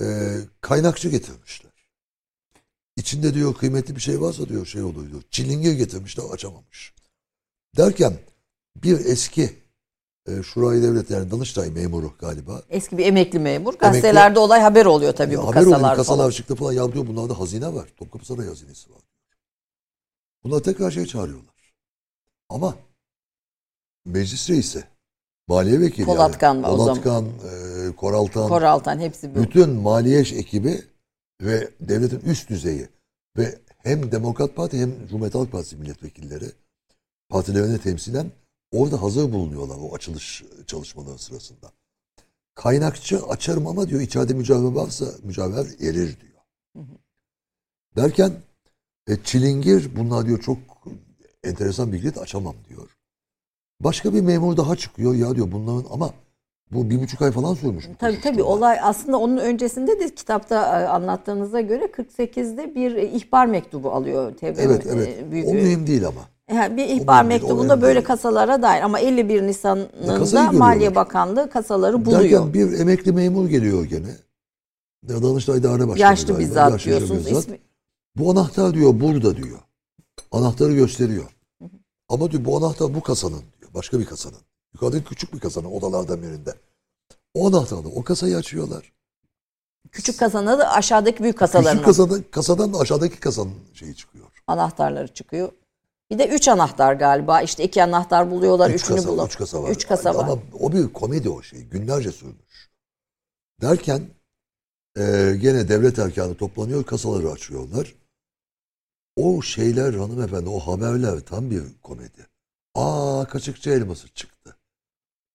[0.00, 1.72] Ee, kaynakçı getirmişler.
[2.96, 5.22] içinde diyor kıymetli bir şey varsa diyor şey oluyor diyor.
[5.30, 6.94] Çilingir getirmişler açamamış.
[7.76, 8.18] Derken
[8.76, 9.62] bir eski
[10.28, 12.62] e, Şurayı Devlet yani Danıştay memuru galiba.
[12.70, 13.74] Eski bir emekli memur.
[13.74, 16.30] Gazetelerde olay haber oluyor tabii Ya bu haber oluyor, kasalar kasalar falan.
[16.30, 16.72] çıktı falan.
[16.72, 17.88] Ya diyor bunlarda hazine var.
[17.96, 19.00] Topkapı Sarayı hazinesi var.
[20.44, 21.54] Bunlar tekrar şey çağırıyorlar.
[22.48, 22.76] Ama
[24.04, 24.84] meclis reisi,
[25.48, 26.76] maliye vekili, Polatkan zaman.
[26.76, 29.42] Polatkan, e, Koraltan, Koraltan hepsi bu.
[29.42, 30.82] bütün maliye ekibi
[31.42, 32.88] ve devletin üst düzeyi
[33.36, 36.46] ve hem Demokrat Parti hem Cumhuriyet Halk Partisi milletvekilleri
[37.28, 38.30] partilerine temsilen
[38.72, 41.72] orada hazır bulunuyorlar o açılış çalışmaları sırasında.
[42.54, 46.40] Kaynakçı açarım ama diyor içeride mücevher varsa mücevher erir diyor.
[47.96, 48.32] Derken
[49.08, 50.58] e, çilingir bunlar diyor çok
[51.44, 52.93] enteresan bilgi de açamam diyor.
[53.80, 56.10] Başka bir memur daha çıkıyor ya diyor bunların ama
[56.72, 57.88] bu bir buçuk ay falan sürmüş.
[57.98, 63.46] Tabii tabii olay aslında onun öncesinde de kitapta e, anlattığınıza göre 48'de bir e, ihbar
[63.46, 64.32] mektubu alıyor.
[64.32, 65.32] TBMM, Evet e, evet.
[65.32, 66.20] Büyük, o mühim değil ama.
[66.54, 68.06] Yani bir ihbar o mektubunda böyle değil.
[68.06, 70.94] kasalara dair ama 51 Ya kasayı Nisan'ında Maliye.
[70.94, 72.22] Bakanlığı kasaları buluyor.
[72.22, 74.16] Derken bir emekli memur geliyor gene.
[75.08, 77.26] Danıştay İdare Başkanı Yaşlı galiba, bizzat yaşlıca diyorsunuz.
[77.26, 77.42] bizzat.
[77.42, 77.58] ismi.
[78.16, 79.58] Bu anahtar diyor burada diyor.
[80.32, 81.36] Anahtarı gösteriyor.
[82.08, 83.42] Ama diyor bu anahtar bu kasanın.
[83.74, 84.40] Başka bir kasanın.
[84.74, 86.54] Yukarıdaki küçük bir kasanın odalardan birinde.
[87.34, 88.92] O anahtarla o kasayı açıyorlar.
[89.92, 94.26] Küçük kasana da aşağıdaki büyük kasaların Küçük kasadan, kasadan da aşağıdaki kasanın şeyi çıkıyor.
[94.46, 95.52] anahtarları çıkıyor.
[96.10, 97.42] Bir de 3 anahtar galiba.
[97.42, 99.28] İşte iki anahtar buluyorlar, Üç üçünü kasa, bulamıyor.
[99.28, 99.70] üç kasa var.
[99.70, 100.24] Üç kasa var.
[100.24, 101.60] Ama o bir komedi o şey.
[101.62, 102.70] Günlerce sürmüş.
[103.60, 104.02] Derken
[104.96, 105.02] e,
[105.40, 107.94] gene devlet erkanı toplanıyor, kasaları açıyorlar.
[109.16, 112.26] O şeyler hanımefendi, o haberler tam bir komedi.
[112.74, 114.56] Aa kaçıkçı elması çıktı.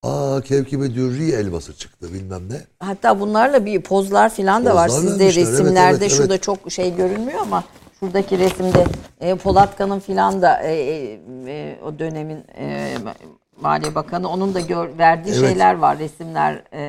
[0.04, 2.62] Aa kevkibe dürri elması çıktı bilmem ne.
[2.80, 4.88] Hatta bunlarla bir pozlar falan da var.
[4.88, 6.44] Pozlar Sizde vermişler, evet, resimlerde evet, şurada evet.
[6.44, 7.64] çok şey görünmüyor ama
[8.00, 8.86] şuradaki resimde
[9.20, 12.98] e, Polatkan'ın falan da e, e, e, o dönemin e,
[13.62, 15.50] Maliye Bakanı onun da gör, verdiği Evet.
[15.50, 16.00] şeyler var.
[16.00, 16.82] Resimler, e,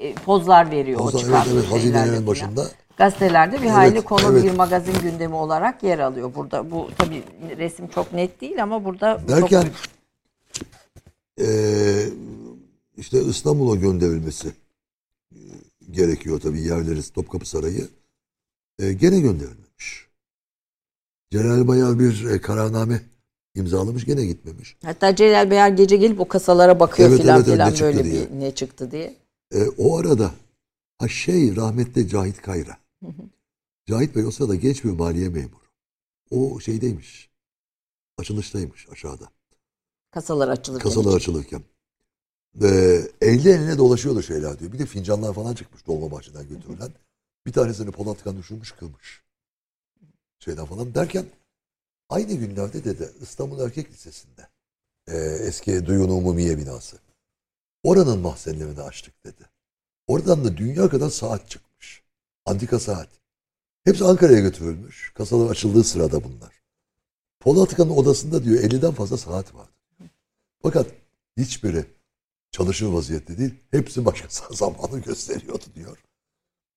[0.00, 0.98] e, pozlar veriyor.
[0.98, 2.64] Pozlar, o çıkan evet, evet, hazinelerin başında.
[2.98, 4.44] Gazetelerde bir hayli konu evet.
[4.44, 6.70] bir magazin gündemi olarak yer alıyor burada.
[6.70, 7.22] Bu tabii
[7.58, 9.72] resim çok net değil ama burada Derken çok
[11.38, 12.08] eee,
[12.96, 14.52] işte İstanbul'a gönderilmesi
[15.34, 15.40] eee,
[15.90, 17.88] gerekiyor tabii yerleri Topkapı Sarayı.
[18.78, 20.08] Eee, gene gönderilmemiş.
[21.30, 23.00] Celal Bayar bir e, kararname
[23.54, 24.76] imzalamış gene gitmemiş.
[24.84, 28.04] Hatta Celal Beyar gece gelip o kasalara bakıyor Evet, filan evet, evet, filan çıktı böyle
[28.04, 28.30] diye.
[28.30, 29.14] bir ne çıktı diye.
[29.54, 30.30] E, o arada
[30.98, 32.76] ha şey rahmetli Cahit Kayra.
[33.86, 35.68] Cahit Bey o sırada genç bir maliye memuru.
[36.30, 37.30] O şeydeymiş.
[38.18, 39.30] Açılıştaymış aşağıda.
[40.10, 40.88] Kasalar açılırken.
[40.88, 41.62] Kasalar açılırken.
[42.54, 44.72] Ve eline eline dolaşıyordu şeyler diyor.
[44.72, 46.92] Bir de fincanlar falan çıkmış Dolmabahçe'den götürülen.
[47.46, 49.22] Bir tanesini Polatkan düşürmüş kırmış.
[50.38, 51.26] Şeyden falan derken
[52.08, 54.48] aynı günlerde dedi İstanbul Erkek Lisesi'nde
[55.06, 56.98] e, eski Duyun Umumiye binası.
[57.82, 59.44] Oranın mahzenlerini açtık dedi.
[60.06, 61.67] Oradan da dünya kadar saat çıkmış.
[62.48, 63.08] Antika saat.
[63.84, 65.12] Hepsi Ankara'ya götürülmüş.
[65.14, 66.62] Kasalar açıldığı sırada bunlar.
[67.40, 69.70] Polatkan'ın odasında diyor 50'den fazla saat vardı.
[70.62, 70.86] Fakat
[71.36, 71.84] hiçbiri
[72.52, 73.54] çalışır vaziyette değil.
[73.70, 75.98] Hepsi başka zamanı gösteriyordu diyor.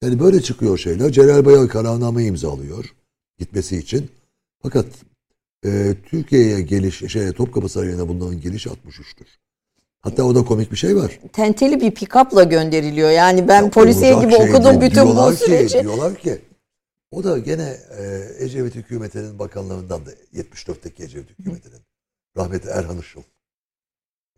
[0.01, 1.11] Yani böyle çıkıyor şeyler.
[1.11, 2.95] Celal Bayar kararname imzalıyor
[3.37, 4.11] gitmesi için.
[4.61, 4.85] Fakat
[5.65, 9.27] e, Türkiye'ye geliş, şey, Topkapı Sarayı'na bunların gelişi 63'tür.
[10.01, 11.19] Hatta o da komik bir şey var.
[11.33, 13.09] Tenteli bir pick-up'la gönderiliyor.
[13.09, 15.81] Yani ben Ya polisiye gibi şey okudum bütün bu Diyorlar ki- süreci.
[15.81, 16.41] Diyorlar ki
[17.11, 21.79] o da gene e, Ecevit hükümetinin bakanlarından da 74'teki Ecevit hükümetinin
[22.37, 23.21] rahmetli Erhan Işıl.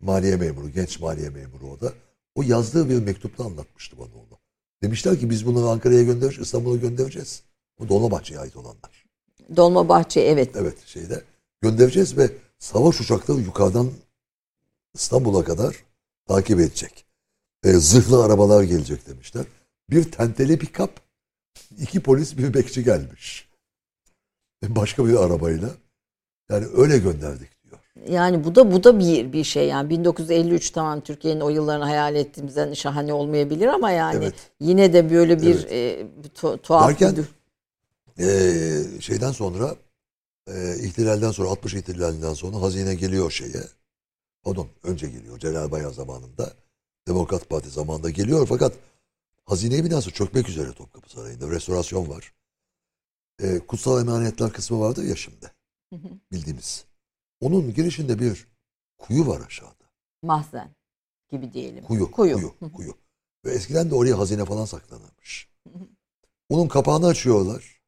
[0.00, 1.92] Maliye memuru, genç maliye memuru o da.
[2.34, 4.38] O yazdığı bir mektupta anlatmıştı bana onu.
[4.82, 7.42] Demişler ki biz bunu Ankara'ya göndereceğiz, İstanbul'a göndereceğiz.
[7.78, 9.04] Bu Dolmabahçe'ye ait olanlar.
[9.56, 10.50] Dolmabahçe evet.
[10.56, 11.22] Evet şeyde
[11.62, 13.90] göndereceğiz ve savaş uçakları yukarıdan
[14.94, 15.76] İstanbul'a kadar
[16.28, 17.04] takip edecek.
[17.64, 19.44] E, zırhlı arabalar gelecek demişler.
[19.90, 20.90] Bir tenteli pikap,
[21.78, 23.48] iki polis bir bekçi gelmiş.
[24.64, 25.70] E, başka bir arabayla.
[26.50, 27.78] Yani öyle gönderdik diyor.
[28.08, 32.14] Yani bu da bu da bir bir şey yani 1953 tamam Türkiye'nin o yıllarını hayal
[32.14, 34.34] ettiğimizden şahane olmayabilir ama yani Evet.
[34.60, 35.72] yine de böyle bir Evet.
[35.72, 37.24] e, tu- tuhaf Derken- bir
[38.18, 39.76] E, şeyden sonra
[40.48, 43.62] e, ihtilalden sonra 60 ihtilalinden sonra hazine geliyor şeye.
[44.44, 46.52] Pardon önce geliyor Celal Bayar zamanında.
[47.08, 48.72] Demokrat Parti zamanında geliyor fakat
[49.44, 51.50] hazine binası çökmek üzere Topkapı Sarayı'nda.
[51.50, 52.34] Restorasyon var.
[53.42, 55.52] E, kutsal emanetler kısmı vardır ya şimdi.
[56.32, 56.84] Bildiğimiz.
[57.40, 58.46] Onun girişinde bir
[58.98, 59.84] kuyu var aşağıda.
[60.22, 60.74] mahzen
[61.30, 61.84] gibi diyelim.
[61.84, 62.34] Kuyu, Kuyu.
[62.36, 62.94] kuyu, kuyu.
[63.44, 65.48] Ve eskiden de oraya hazine falan saklanırmış.
[66.48, 67.80] Onun kapağını açıyorlar.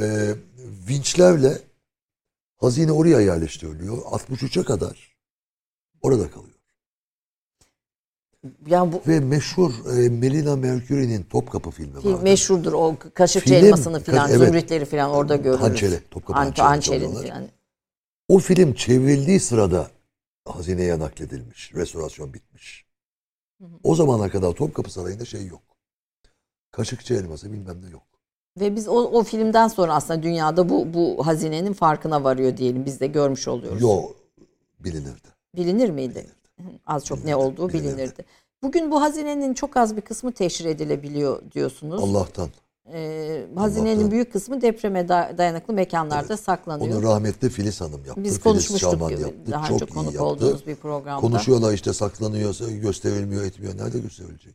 [0.00, 0.34] e,
[0.88, 1.62] vinçlerle
[2.56, 3.98] hazine oraya yerleştiriliyor.
[3.98, 5.11] 63'e kadar
[6.02, 6.52] orada kalıyor.
[8.66, 12.22] Yani bu Ve meşhur e, Melina Mercury'nin Topkapı filmi film vardı.
[12.22, 14.40] meşhurdur o kaşıkçı Film, elmasını filan evet.
[14.40, 15.60] zümrütleri filan orada görürüz.
[15.60, 17.22] Hançeri, Topkapı Hançer'in çalıyorlar.
[17.22, 17.48] filan.
[18.28, 19.90] O film çevrildiği sırada
[20.44, 21.74] hazineye nakledilmiş.
[21.74, 22.84] Restorasyon bitmiş.
[23.82, 25.62] O zamana kadar Topkapı Sarayı'nda şey yok.
[26.70, 28.02] Kaşıkçı elması bilmem ne yok.
[28.60, 32.86] Ve biz o, o filmden sonra aslında dünyada bu bu hazinenin farkına varıyor diyelim.
[32.86, 33.82] Biz de görmüş oluyoruz.
[33.82, 34.16] Yok
[34.80, 35.31] bilinirdi.
[35.56, 36.26] Bilinir miydi?
[36.86, 37.96] Az çok ne Bilinirdi, olduğu bilinirdi.
[37.96, 38.24] bilinirdi.
[38.62, 42.02] Bugün bu hazinenin çok az bir kısmı teşhir edilebiliyor diyorsunuz.
[42.02, 42.48] Allah'tan.
[42.92, 44.10] Ee, hazinenin Allah'tan.
[44.10, 46.96] büyük kısmı depreme da- dayanıklı mekanlarda saklanıyor.
[46.96, 48.24] Onu rahmetli Filiz Hanım yaptı.
[48.24, 49.52] Biz Filiz konuşmuştuk Şaman gibi, yaptı.
[49.52, 50.24] daha Çok önce iyi konuk yaptı.
[50.24, 51.20] olduğunuz bir programda.
[51.20, 53.76] Konuşuyorlar işte saklanıyorsa gösterilmiyor etmiyor.
[53.78, 54.54] Nerede gösterilecek?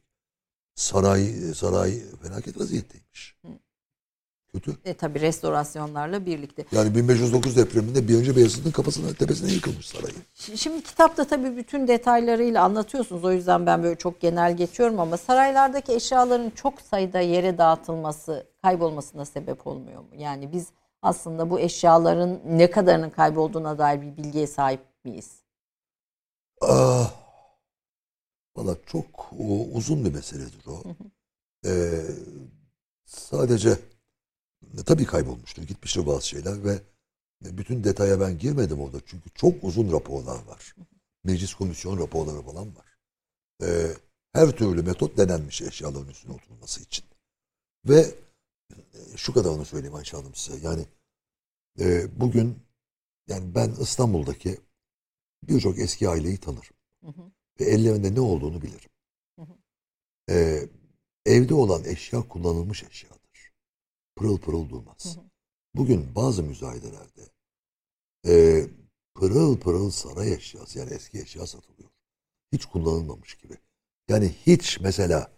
[0.76, 1.26] Saray
[1.56, 3.36] saray felaket vaziyetteymiş.
[4.52, 4.78] Kötü.
[4.86, 6.66] E, tabii restorasyonlarla birlikte.
[6.72, 10.14] Yani 1509 depreminde birinci Beyazıt'ın kafasına tepesine yıkılmış sarayı.
[10.56, 13.24] Şimdi kitapta tabii bütün detaylarıyla anlatıyorsunuz.
[13.24, 19.26] O yüzden ben böyle çok genel geçiyorum ama saraylardaki eşyaların çok sayıda yere dağıtılması, kaybolmasına
[19.26, 20.10] sebep olmuyor mu?
[20.18, 20.68] Yani biz
[21.02, 25.32] aslında bu eşyaların ne kadarının kaybolduğuna dair bir bilgiye sahip miyiz?
[26.62, 27.14] Ah,
[28.56, 30.84] valla çok o, uzun bir meseledir o.
[31.66, 32.02] Ee,
[33.06, 33.78] sadece
[34.84, 35.64] tabii kaybolmuştur.
[35.64, 36.82] Gitmiştir bazı şeyler ve
[37.42, 38.98] bütün detaya ben girmedim orada.
[39.06, 40.76] Çünkü çok uzun raporlar var.
[41.24, 42.98] Meclis komisyon raporları falan var.
[43.64, 43.88] Ee,
[44.34, 47.06] her türlü metot denenmiş eşyaların üstüne oturulması için.
[47.86, 48.16] Ve
[48.72, 50.68] e, şu kadarını söyleyeyim Ayşe Hanım size.
[50.68, 50.86] Yani
[51.80, 52.60] e, bugün
[53.28, 54.60] yani ben İstanbul'daki
[55.44, 56.76] birçok eski aileyi tanırım.
[57.04, 57.32] Hı hı.
[57.60, 58.90] Ve ellerinde ne olduğunu bilirim.
[59.40, 59.58] Hı hı.
[60.30, 60.70] Ee,
[61.26, 63.27] evde olan eşya kullanılmış eşyadır.
[64.18, 65.18] Pırıl pırıl durmaz.
[65.76, 67.30] Bugün bazı müzayedelerde
[68.28, 68.64] e,
[69.16, 71.90] pırıl pırıl saray eşyası yani eski eşya satılıyor.
[72.52, 73.58] Hiç kullanılmamış gibi.
[74.10, 75.32] Yani hiç mesela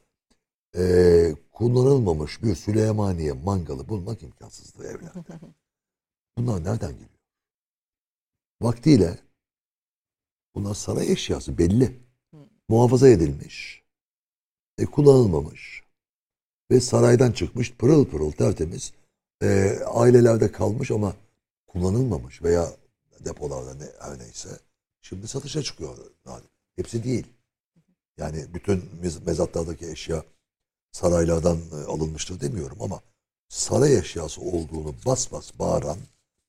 [0.77, 5.23] e, kullanılmamış bir Süleymaniye mangalı bulmak imkansızdır evlerde.
[6.37, 7.19] Bunlar nereden geliyor?
[8.61, 9.19] Vaktiyle
[10.55, 11.99] bunlar saray eşyası belli.
[12.69, 13.83] Muhafaza edilmiş.
[14.77, 15.83] E, kullanılmamış.
[16.71, 18.93] Ve saraydan çıkmış pırıl pırıl tertemiz.
[19.43, 21.13] E, ailelerde kalmış ama
[21.67, 22.71] kullanılmamış veya
[23.25, 24.49] depolarda ne her neyse.
[25.01, 25.97] Şimdi satışa çıkıyor.
[26.75, 27.27] Hepsi değil.
[28.17, 30.23] Yani bütün mez- mezatlardaki eşya
[30.91, 33.01] saraylardan e, alınmıştır demiyorum ama
[33.49, 35.97] saray eşyası olduğunu bas bas bağıran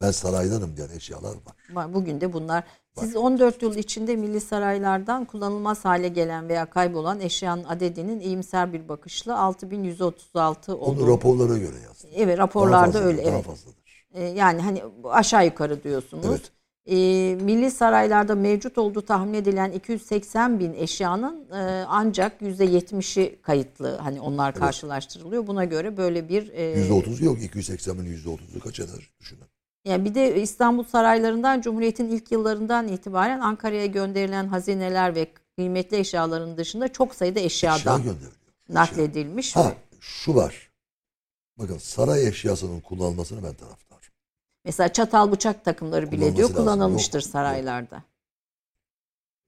[0.00, 1.36] ben saraydanım diyen eşyalar.
[1.70, 1.94] Var.
[1.94, 2.64] Bugün de bunlar.
[2.98, 8.88] Siz 14 yıl içinde milli saraylardan kullanılmaz hale gelen veya kaybolan eşyanın adedinin iyimser bir
[8.88, 11.08] bakışla 6136 Onu olduğunu.
[11.12, 12.10] raporlara göre yazdım.
[12.14, 13.44] Evet Daha raporlarda fazladır, öyle Daha evet.
[13.44, 14.06] fazladır.
[14.14, 16.26] E, yani hani aşağı yukarı diyorsunuz.
[16.28, 16.50] Evet.
[16.86, 16.96] E,
[17.44, 23.96] milli saraylarda mevcut olduğu tahmin edilen 280 bin eşyanın e, ancak %70'i kayıtlı.
[23.96, 25.46] Hani onlar karşılaştırılıyor.
[25.46, 27.38] Buna göre böyle bir e, %30 yok.
[27.38, 29.10] 280'in %30'u kaç eder?
[29.20, 29.49] Düşünün.
[29.84, 36.56] Yani bir de İstanbul saraylarından Cumhuriyet'in ilk yıllarından itibaren Ankara'ya gönderilen hazineler ve kıymetli eşyaların
[36.56, 38.32] dışında çok sayıda Eşya eşyadan gönderiliyor.
[38.68, 39.56] nakledilmiş.
[39.56, 40.70] Ha şu var.
[41.58, 44.14] Bakın saray eşyasının kullanılmasını ben taraftarım.
[44.64, 46.56] Mesela çatal bıçak takımları bile diyor lazım.
[46.56, 48.02] kullanılmıştır Yok, saraylarda.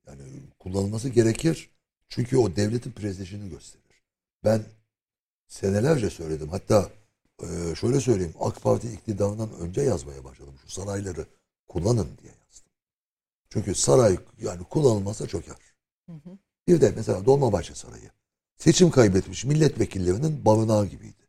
[0.07, 0.22] Yani
[0.59, 1.70] kullanılması gerekir.
[2.09, 4.03] Çünkü o devletin prestijini gösterir.
[4.45, 4.62] Ben
[5.49, 6.49] senelerce söyledim.
[6.49, 6.89] Hatta
[7.43, 8.34] e, şöyle söyleyeyim.
[8.40, 10.55] AK Parti iktidarından önce yazmaya başladım.
[10.64, 11.26] Şu sarayları
[11.68, 12.70] kullanın diye yazdım.
[13.51, 15.57] Çünkü saray yani kullanılmazsa çöker.
[16.68, 18.11] Bir de mesela Dolmabahçe Sarayı.
[18.57, 21.28] Seçim kaybetmiş milletvekillerinin barınağı gibiydi.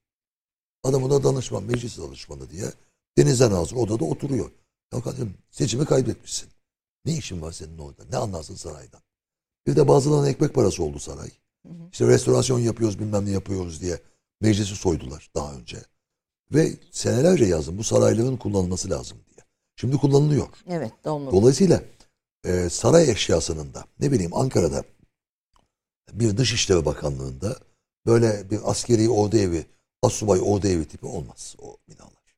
[0.83, 2.65] Adam ona danışman, meclis danışmanı diye
[3.17, 4.51] denizden hazır odada oturuyor.
[4.93, 6.49] Ya kardeşim seçimi kaybetmişsin.
[7.05, 8.03] Ne işin var senin orada?
[8.09, 9.01] Ne anlarsın saraydan?
[9.67, 11.29] Bir de bazılarının ekmek parası oldu saray.
[11.91, 13.99] İşte restorasyon yapıyoruz bilmem ne yapıyoruz diye
[14.41, 15.77] meclisi soydular daha önce.
[16.53, 19.45] Ve senelerce yazdım bu sarayların kullanılması lazım diye.
[19.75, 20.47] Şimdi kullanılıyor.
[20.67, 21.31] Evet dolma.
[21.31, 21.83] Dolayısıyla
[22.45, 24.83] e, saray eşyasının da ne bileyim Ankara'da
[26.11, 27.59] bir Dışişleri Bakanlığı'nda
[28.05, 29.65] böyle bir askeri ordu evi,
[30.01, 32.35] asubay ordu evi tipi olmaz o binalar.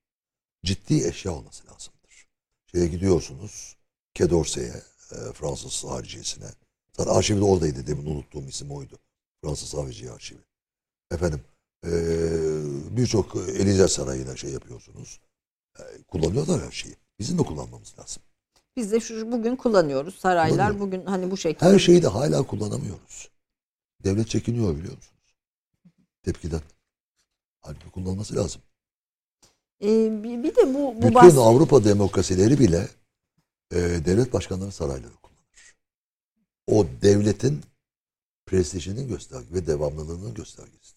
[0.66, 2.28] Ciddi eşya olması lazımdır.
[2.72, 3.78] Şeye gidiyorsunuz
[4.14, 4.74] Kedorse'ye,
[5.12, 6.48] e, Fransız hariciyesine.
[6.98, 9.00] Zaten arşivi de oradaydı demin unuttuğum isim oydu.
[9.44, 10.40] Fransız Hariciye Arşivi.
[11.12, 11.42] Efendim
[11.86, 11.96] e,
[12.98, 15.20] birçok Elize Sarayı'na şey yapıyorsunuz.
[15.80, 16.96] E, kullanıyorlar her şeyi.
[17.20, 18.24] Bizim de kullanmamız lazım.
[18.76, 20.16] Biz de şu bugün kullanıyoruz.
[20.16, 21.66] Saraylar bugün hani bu şekilde.
[21.66, 23.30] Her şeyi de hala kullanamıyoruz.
[24.04, 25.36] Devlet çekiniyor biliyor musunuz?
[26.24, 26.62] Tepkiden.
[27.62, 28.62] Halbuki kullanılması lazım.
[29.82, 32.88] Ee, bir, de bu, bu Bütün bahs- Avrupa demokrasileri bile
[33.72, 35.76] e, devlet başkanları sarayları kullanır.
[36.68, 37.62] O devletin
[38.46, 40.95] prestijinin göstergesi ve devamlılığının göstergesidir.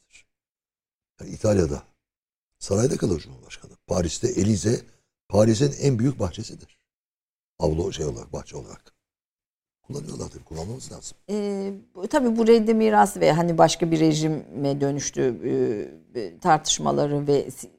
[1.20, 1.82] Yani İtalya'da
[2.58, 3.72] sarayda kalır Cumhurbaşkanı.
[3.86, 4.80] Paris'te Elize
[5.28, 6.78] Paris'in en büyük bahçesidir.
[7.58, 8.92] Avlu şey olarak, bahçe olarak.
[9.82, 10.44] Kullanıyorlar tabii.
[10.44, 11.18] Kullanmamız lazım.
[11.94, 15.22] Bu- tabii bu reddi mirası ve hani başka bir rejime dönüştü
[16.14, 17.70] e, tartışmaları ve si-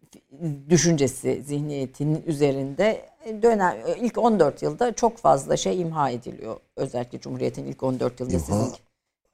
[0.70, 3.10] düşüncesi zihniyetinin üzerinde
[3.42, 6.60] dönem ilk 14 yılda çok fazla şey imha ediliyor.
[6.76, 8.74] Özellikle Cumhuriyet'in ilk 14 yılında İmha- sizin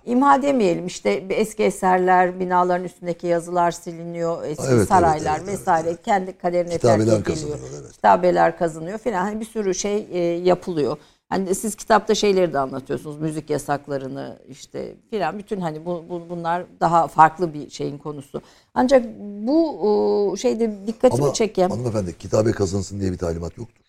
[0.06, 5.60] İmha demeyelim işte eski eserler, binaların üstündeki yazılar siliniyor, eski Evet, evet, saraylar evet, evet,
[5.60, 7.24] vesaire kendi kaderine terk ediliyor.
[7.24, 7.60] kazanıyor.
[7.82, 7.92] Evet.
[7.92, 9.24] kitabeler kazanıyor filan.
[9.26, 10.98] Hani bir sürü şey e, yapılıyor.
[11.30, 13.20] Hani siz kitapta şeyleri de anlatıyorsunuz.
[13.22, 18.42] Müzik yasaklarını işte filan bütün hani bu, bu- bunlar daha farklı bir şeyin konusu.
[18.74, 23.82] Ancak bu e, şeyde dikkatimi Ama çeken hanımefendi kitabe kazınsın diye bir talimat yoktur.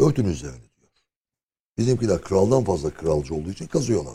[0.00, 0.90] Örtün üzerine diyor.
[1.78, 4.14] Bizimkiler kraldan fazla kralcı olduğu için kazıyorlar.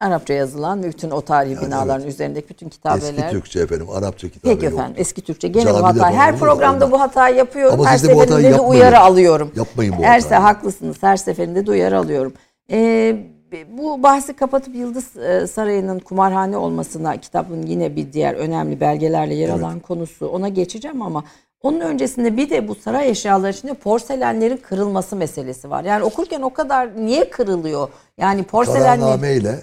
[0.00, 2.14] Arapça yazılan ve bütün o tarihi Yani binaların evet.
[2.14, 3.30] üzerindeki bütün Eski kitabeler.
[3.30, 4.78] Türkçe efendim, Arapça kitabe Peki yoktur.
[4.80, 6.10] efendim eski Türkçe gene Camide bu hata.
[6.12, 7.80] Her programda bu hatayı yapıyorum.
[7.80, 9.52] Ama her seferinde de uyarı alıyorum.
[9.56, 10.40] Yapmayın bu Erse hatayı.
[10.40, 10.96] haklısınız.
[11.00, 12.32] Her seferinde de uyarı alıyorum.
[12.70, 13.16] Ee,
[13.78, 19.48] bu bahsi kapatıp Yıldız e, Sarayı'nın kumarhane olmasına kitabın yine bir diğer önemli belgelerle yer
[19.48, 19.58] Evet.
[19.64, 21.24] alan konusu ona geçeceğim ama
[21.62, 25.84] onun öncesinde bir de bu saray eşyaları içinde porselenlerin kırılması meselesi var.
[25.84, 27.88] Yani okurken o kadar niye kırılıyor?
[28.18, 29.58] Yani porselenler Kararname ile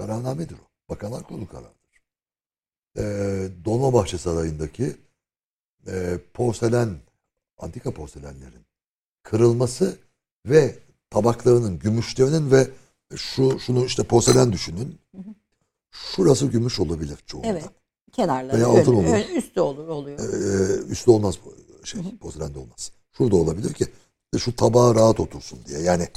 [0.00, 0.90] kararnamedir o.
[0.90, 1.80] Bakanlar Kurulu kararıdır.
[2.96, 4.96] Ee, Dolmabahçe Sarayı'ndaki
[5.86, 6.96] e, porselen,
[7.58, 8.66] antika porselenlerin
[9.22, 9.98] kırılması
[10.46, 10.78] ve
[11.10, 12.68] tabaklarının, gümüşlerinin ve
[13.16, 14.98] şu şunu işte porselen düşünün.
[15.90, 17.48] Şurası gümüş olabilir çoğunda.
[17.48, 17.64] evet
[18.12, 19.36] kenarları Veya altın olur.
[19.36, 20.18] üstü olur oluyor.
[20.18, 21.54] Ee, üstte olmaz bu
[21.86, 22.92] şey, porselende olmaz.
[23.12, 23.86] Şurada olabilir ki
[24.38, 25.80] şu tabağa rahat otursun diye.
[25.80, 26.08] Yani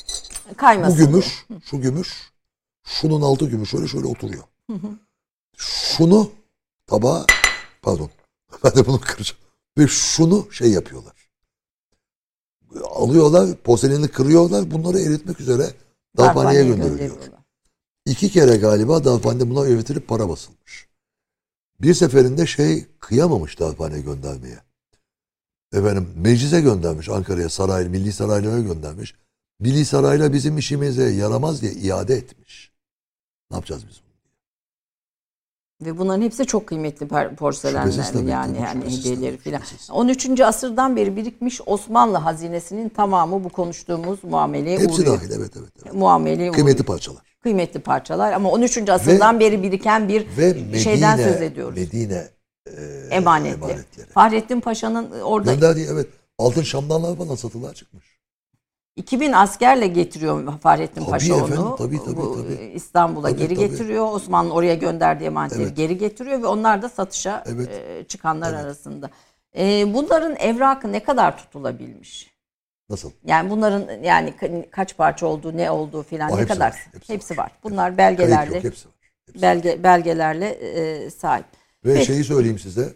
[0.51, 0.97] bu Kaymasın.
[0.97, 2.32] gümüş, şu gümüş,
[2.83, 4.43] şunun altı gümüş şöyle şöyle oturuyor.
[5.57, 6.31] Şunu
[6.87, 7.25] tabağa,
[7.81, 8.09] pardon,
[8.63, 9.39] ben de bunu kıracağım.
[9.77, 11.13] Ve şunu şey yapıyorlar.
[12.83, 15.73] Alıyorlar, porseleni kırıyorlar, bunları eritmek üzere
[16.17, 17.17] darphaneye gönderiliyor.
[18.05, 20.87] İki kere galiba darphanede buna öğretilip para basılmış.
[21.81, 24.59] Bir seferinde şey kıyamamış darphane göndermeye.
[25.73, 29.15] Efendim meclise göndermiş Ankara'ya saray, milli saraylara göndermiş.
[29.59, 32.72] Milli sarayla bizim işimize yaramaz diye iade etmiş.
[33.51, 34.13] Ne yapacağız biz bunu?
[35.87, 39.59] Ve bunların hepsi çok kıymetli porselenler tabii, yani tabii, yani hediyeleri filan.
[39.59, 39.91] şüphesiz.
[39.91, 40.39] 13.
[40.41, 45.19] asırdan beri birikmiş Osmanlı hazinesinin tamamı bu konuştuğumuz muameleye Hepsi uğruyor.
[45.19, 45.71] dahil evet evet.
[45.83, 45.93] evet.
[45.93, 46.53] Muameleye uğruyor.
[46.53, 47.21] Kıymetli parçalar.
[47.41, 48.89] Kıymetli parçalar ama 13.
[48.89, 51.77] asırdan beri biriken bir Ve Medine, şeyden söz ediyoruz.
[51.77, 52.27] Medine
[52.67, 53.53] e, Emanetli.
[53.53, 54.07] emanetleri.
[54.07, 58.12] Fahrettin Paşa'nın orada Gönderdiği evet altın şamdanlar falan satılığa çıkmış.
[58.95, 61.75] 2000 askerle getiriyor Fahrettin Paşa efendim, onu.
[61.75, 62.53] tabii, tabii, tabii.
[62.63, 63.69] e, İstanbul'a Tabii, geri tabii.
[63.69, 64.11] getiriyor.
[64.11, 65.77] Osmanlı oraya gönderdiği emanetleri Evet.
[65.77, 67.69] geri getiriyor ve onlar da satışa Evet.
[67.69, 68.63] e, çıkanlar Evet.
[68.65, 69.09] arasında.
[69.57, 72.33] E, bunların evrakı ne kadar tutulabilmiş?
[72.89, 73.11] Nasıl?
[73.25, 77.13] Yani bunların yani ka- kaç parça olduğu, ne olduğu filan ne hepsi kadar var, hepsi,
[77.13, 77.43] hepsi var.
[77.43, 77.51] var.
[77.63, 78.93] Bunlar Kayıp belgelerle yok hepsi var.
[79.27, 79.41] Hepsi.
[79.41, 81.45] belge belgelerle e, sahip.
[81.85, 82.05] Ve Peki.
[82.05, 82.93] şeyi söyleyeyim size.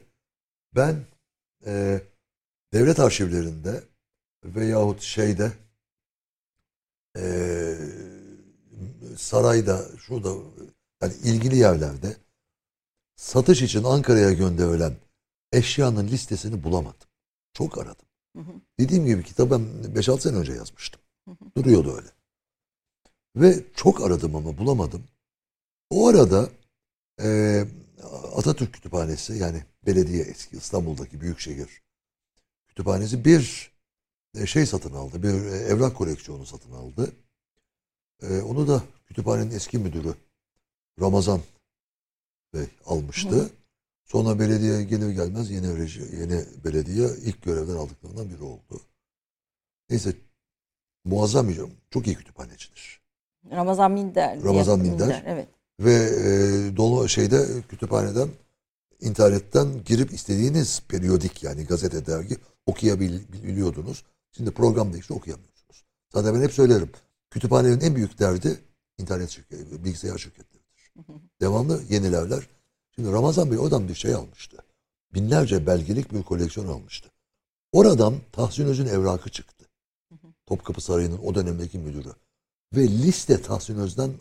[0.75, 0.95] Ben
[1.65, 1.99] e,
[2.73, 3.83] devlet arşivlerinde
[4.45, 5.51] veyahut şeyde
[7.17, 7.77] e,
[9.17, 10.29] sarayda şurada
[11.01, 12.15] yani ilgili yerlerde
[13.15, 14.93] satış için Ankara'ya gönderilen
[15.51, 17.07] eşyanın listesini bulamadım.
[17.53, 18.05] Çok aradım.
[18.35, 18.51] Hı hı.
[18.79, 21.01] Dediğim gibi kitabı ben 5-6 sene önce yazmıştım.
[21.57, 22.07] Duruyordu öyle.
[23.35, 25.03] Ve çok aradım ama bulamadım.
[25.89, 26.49] O arada
[27.21, 27.63] e,
[28.35, 31.81] Atatürk Kütüphanesi yani belediye eski İstanbul'daki büyükşehir
[32.67, 33.71] kütüphanesi bir
[34.45, 35.23] şey satın aldı.
[35.23, 37.11] Bir e, evrak koleksiyonu satın aldı.
[38.21, 40.13] E, onu da kütüphanenin eski müdürü
[41.01, 41.41] Ramazan
[42.53, 43.35] Bey almıştı.
[43.35, 43.49] Hı.
[44.05, 45.67] Sonra belediye gelir gelmez yeni
[46.19, 48.81] yeni belediye ilk görevden aldıklarından biri oldu.
[49.89, 50.13] Neyse
[51.05, 51.61] muazzam bir
[51.91, 53.01] çok iyi kütüphanecidir.
[53.51, 54.43] Ramazan Minder.
[54.43, 55.23] Ramazan Minder.
[55.27, 55.47] Evet.
[55.79, 58.29] Ve e, dolu şeyde kütüphaneden
[59.01, 64.03] internetten girip istediğiniz periyodik yani gazete dergi okuyabiliyordunuz.
[64.37, 65.85] Şimdi program değişti okuyamıyorsunuz.
[66.13, 66.91] Zaten ben hep söylerim.
[67.29, 68.59] Kütüphanenin en büyük derdi
[68.97, 70.91] internet şirketi, bilgisayar şirketleridir.
[71.41, 72.47] Devamlı yenilerler.
[72.95, 74.57] Şimdi Ramazan Bey oradan bir şey almıştı.
[75.13, 77.09] Binlerce belgelik bir koleksiyon almıştı.
[77.71, 79.65] Oradan Tahsin Öz'ün evrakı çıktı.
[80.45, 82.11] Topkapı Sarayı'nın o dönemdeki müdürü.
[82.75, 84.11] Ve liste Tahsin Öz'den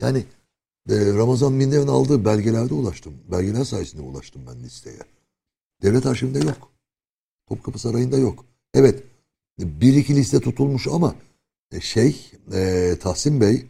[0.00, 0.26] yani
[0.90, 3.14] e, Ramazan Minder'in aldığı belgelerde ulaştım.
[3.30, 5.00] Belgeler sayesinde ulaştım ben listeye.
[5.82, 6.72] Devlet arşivinde yok.
[7.48, 8.44] Topkapı Sarayı'nda yok.
[8.74, 9.11] Evet
[9.62, 11.14] bir iki liste tutulmuş ama
[11.72, 13.66] e, şey e, Tahsin Bey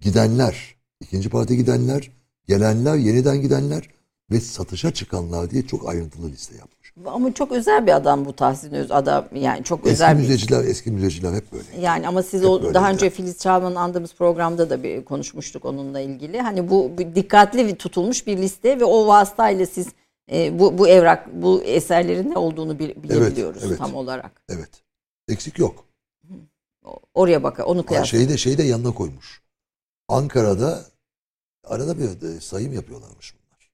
[0.00, 2.10] gidenler, ikinci parti gidenler,
[2.48, 3.88] gelenler, yeniden gidenler
[4.30, 6.80] ve satışa çıkanlar diye çok ayrıntılı liste yapmış.
[7.06, 10.64] Ama çok özel bir adam bu Tahsin Öz adam yani çok Eski özel bir müzeciler,
[10.64, 11.80] eski müzeciler hep böyle.
[11.80, 12.74] Yani ama siz Hep o böyleydi.
[12.74, 16.40] daha önce Filiz Çağman'ın andığımız programda da bir konuşmuştuk onunla ilgili.
[16.40, 19.86] Hani bu bir dikkatli bir tutulmuş bir liste ve o vasıtayla siz
[20.32, 23.78] e, bu bu evrak bu eserlerin ne olduğunu bil- bilebiliyoruz evet.
[23.78, 24.42] tam olarak.
[24.48, 24.70] Evet.
[25.30, 25.84] Eksik yok.
[27.14, 28.08] Oraya bak onu kıyas.
[28.08, 29.42] şeyi de şeyi de yanına koymuş.
[30.08, 30.84] Ankara'da
[31.64, 33.70] arada bir de sayım yapıyorlarmış bunlar.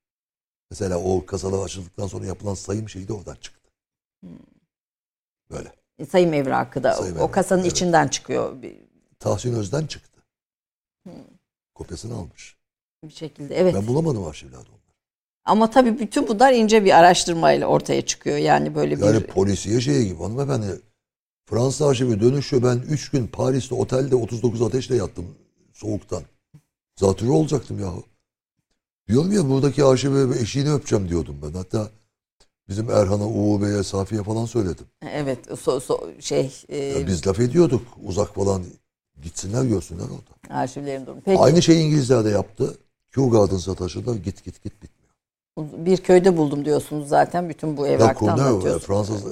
[0.71, 3.71] Mesela o kasalar açıldıktan sonra yapılan sayım şeyi de oradan çıktı.
[5.51, 5.73] Böyle.
[6.11, 7.73] Sayım evrakı da Sayım o evrakı, kasanın evet.
[7.73, 8.57] içinden çıkıyor
[9.19, 10.23] Tahsin Öz'den çıktı.
[11.75, 12.57] Kopyasını almış.
[13.03, 13.57] bir şekilde.
[13.57, 13.75] Evet.
[13.75, 14.81] Ben bulamadım arşivlerde onları.
[15.45, 18.37] Ama tabii bütün bunlar ince bir araştırmayla ortaya çıkıyor.
[18.37, 20.81] Yani böyle bir Yani polisiye şey gibi hanımefendi.
[21.51, 22.63] Fransa arşivi dönüşüyor.
[22.63, 25.25] Ben 3 gün Paris'te otelde 39 ateşle yattım
[25.73, 26.23] soğuktan.
[27.01, 28.05] Zatürre olacaktım yahu.
[29.09, 31.53] Diyorum ya buradaki arşivi eşiğini öpeceğim diyordum ben.
[31.53, 31.89] Hatta
[32.69, 34.87] bizim Erhan'a, Uğur Bey'e, Safiye falan söyledim.
[35.13, 38.63] evet so, so- şey e, Ya biz laf ediyorduk uzak falan.
[39.23, 40.61] Gitsinler görsünler orada.
[40.61, 41.21] arşivlerin durumu.
[41.25, 42.79] Peki Aynı şeyi İngilizler de yaptı.
[43.15, 44.17] Kew Gardens'a taşıdılar.
[44.17, 45.87] Git git git bitmiyor.
[45.87, 48.87] bir köyde buldum diyorsunuz zaten bütün bu Ya evrakta Cornell, anlatıyorsunuz.
[48.87, 49.25] Fransız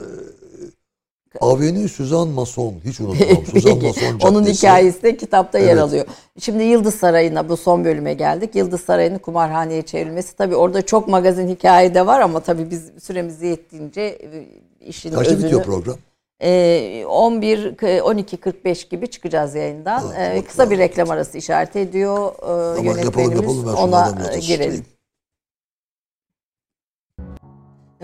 [1.34, 2.74] e, Avenue Suzanne Masson.
[2.84, 3.46] Hiç unutmam.
[3.52, 5.82] Suzanne Peki, Masson Onun hikayesi de kitapta yer Evet.
[5.82, 6.04] alıyor.
[6.40, 8.54] Şimdi Yıldız Sarayı'na bu son bölüme geldik.
[8.54, 13.42] Yıldız Sarayı'nın kumarhaneye çevrilmesi tabii orada çok magazin hikaye de var ama tabii biz süremiz
[13.42, 14.46] yettiğince e,
[14.80, 15.96] işin Kaçta özünü bitiyor program?
[16.40, 20.00] e, 11 12.45 gibi çıkacağız yayından.
[20.00, 20.88] Ha, E, tamam, kısa bir tamam.
[20.88, 23.36] reklam arası işaret ediyor e, yapalım, yönetmenimiz.
[23.40, 23.66] yapalım.
[23.66, 24.84] Ben Ona e, girelim.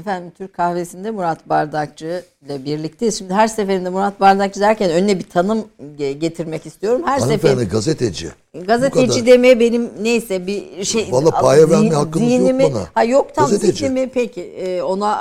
[0.00, 3.18] Efendim Türk kahvesinde Murat Bardakçı ile birlikteyiz.
[3.18, 5.64] Şimdi her seferinde Murat Bardakçı derken önüne bir tanım
[5.98, 7.02] ge- getirmek istiyorum.
[7.04, 8.28] Her seferinde gazeteci.
[8.66, 12.82] gazeteci demeye benim neyse bir şey Vallahi paya verme hakkınız yok bana.
[12.94, 13.72] Ha yok tam Gazeteci.
[13.78, 15.12] zihnimi peki e, ona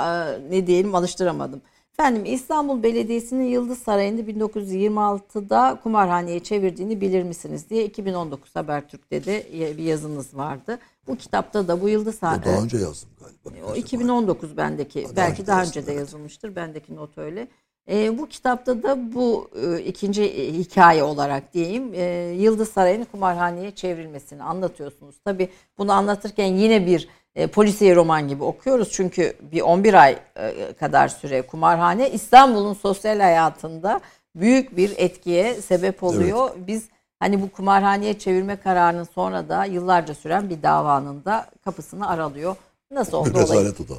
[0.50, 1.60] e, ne diyelim alıştıramadım.
[2.00, 9.46] Efendim İstanbul Belediyesi'nin Yıldız Sarayı'nı 1926'da kumarhaneye çevirdiğini bilir misiniz diye 2019 Habertürk'te de
[9.78, 10.78] bir yazınız vardı.
[11.06, 13.66] Bu kitapta da bu Yıldız Sarayı daha önce yazdım galiba.
[13.72, 15.04] o 2019 bendeki.
[15.04, 16.00] daha belki önce daha önce de evet.
[16.00, 16.56] yazılmıştır.
[16.56, 17.48] Bendeki not öyle.
[17.90, 23.70] E, bu kitapta da bu e, ikinci e, hikaye olarak diyeyim e, Yıldız Sarayı'nın kumarhaneye
[23.70, 25.16] çevrilmesini anlatıyorsunuz.
[25.24, 25.48] Tabi
[25.78, 27.08] bunu anlatırken yine bir
[27.40, 28.90] e, polisiye roman gibi okuyoruz.
[28.92, 34.00] Çünkü bir 11 ay e, kadar süre kumarhane İstanbul'un sosyal hayatında
[34.34, 36.50] büyük bir etkiye sebep oluyor.
[36.56, 36.88] Biz
[37.18, 42.56] hani bu kumarhaneye çevirme kararının sonra da yıllarca süren bir davanın da kapısını aralıyor.
[42.90, 43.74] Nasıl oldu Bir olayı?
[43.84, 43.94] o da.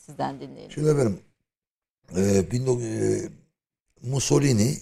[0.00, 0.70] Sizden dinleyelim.
[0.70, 1.20] Şimdi efendim
[2.16, 3.28] e, 19 e,
[4.02, 4.74] Mussolini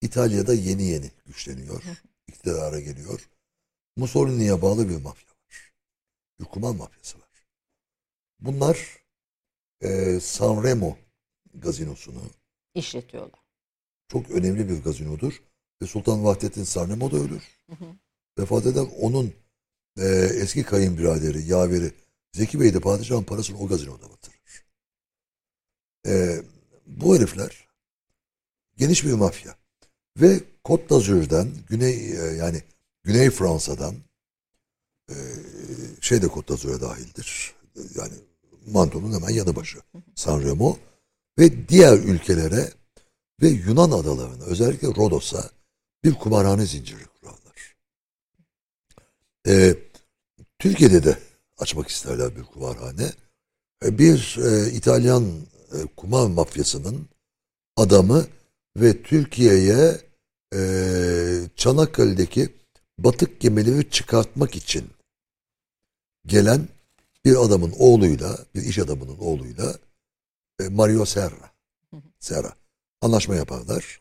[0.00, 1.82] İtalya'da yeni yeni güçleniyor.
[2.28, 3.28] iktidara geliyor.
[3.96, 5.31] Mussolini'ye bağlı bir mafya.
[6.42, 7.28] Bir kumar mafyası var.
[8.40, 8.98] Bunlar
[9.80, 10.96] e, Sanremo
[11.54, 12.22] gazinosunu
[12.74, 13.40] İşletiyorlar.
[14.08, 15.42] çok önemli bir gazinodur.
[15.82, 17.42] Ve Sultan Vahdettin Sanremo da ölür.
[18.38, 19.34] Vefat eden onun
[19.98, 20.06] e,
[20.42, 21.92] eski kayınbiraderi, yaveri
[22.32, 24.64] Zeki Bey de padişahın parasını o gazinoda batırır.
[26.06, 26.42] E,
[26.86, 27.68] bu herifler
[28.76, 29.56] geniş bir mafya.
[30.16, 32.62] Ve Côte d'Azur'dan, Güney e, yani
[33.02, 33.94] Güney Fransa'dan
[35.10, 35.14] e,
[36.02, 37.54] şey de Côte dahildir.
[37.94, 38.12] Yani
[38.66, 39.78] Manto'nun hemen yanı başı.
[40.14, 40.78] Sanremo
[41.38, 42.72] ve diğer ülkelere
[43.42, 45.50] ve Yunan adalarına özellikle Rodos'a
[46.04, 47.76] bir kumarhane zinciri kurarlar.
[49.48, 49.74] Ee,
[50.58, 51.18] Türkiye'de de
[51.58, 53.12] açmak isterler bir kumarhane.
[53.84, 55.24] Ee, Bir e, İtalyan
[55.72, 57.08] e, kumar mafyasının
[57.76, 58.26] adamı
[58.76, 60.00] ve Türkiye'ye
[60.54, 60.60] e,
[61.56, 62.48] Çanakkale'deki
[62.98, 64.90] batık gemileri çıkartmak için
[66.26, 66.68] gelen
[67.24, 69.78] bir adamın oğluyla, bir iş adamının oğluyla
[70.60, 71.52] e, Mario Serra.
[72.20, 72.56] Serra.
[73.00, 74.00] Anlaşma yaparlar.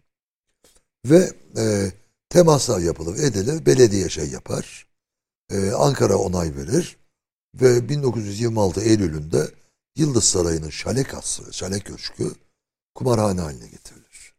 [1.05, 1.91] Ve e,
[2.30, 3.65] temaslar yapılır, edilir.
[3.65, 4.88] Belediye şey yapar.
[5.49, 6.97] E, Ankara onay verir.
[7.55, 9.51] Ve 1926 Eylül'ünde
[9.95, 12.32] Yıldız Sarayı'nın şale kası, şale köşkü
[12.95, 14.34] kumarhane haline getirilir.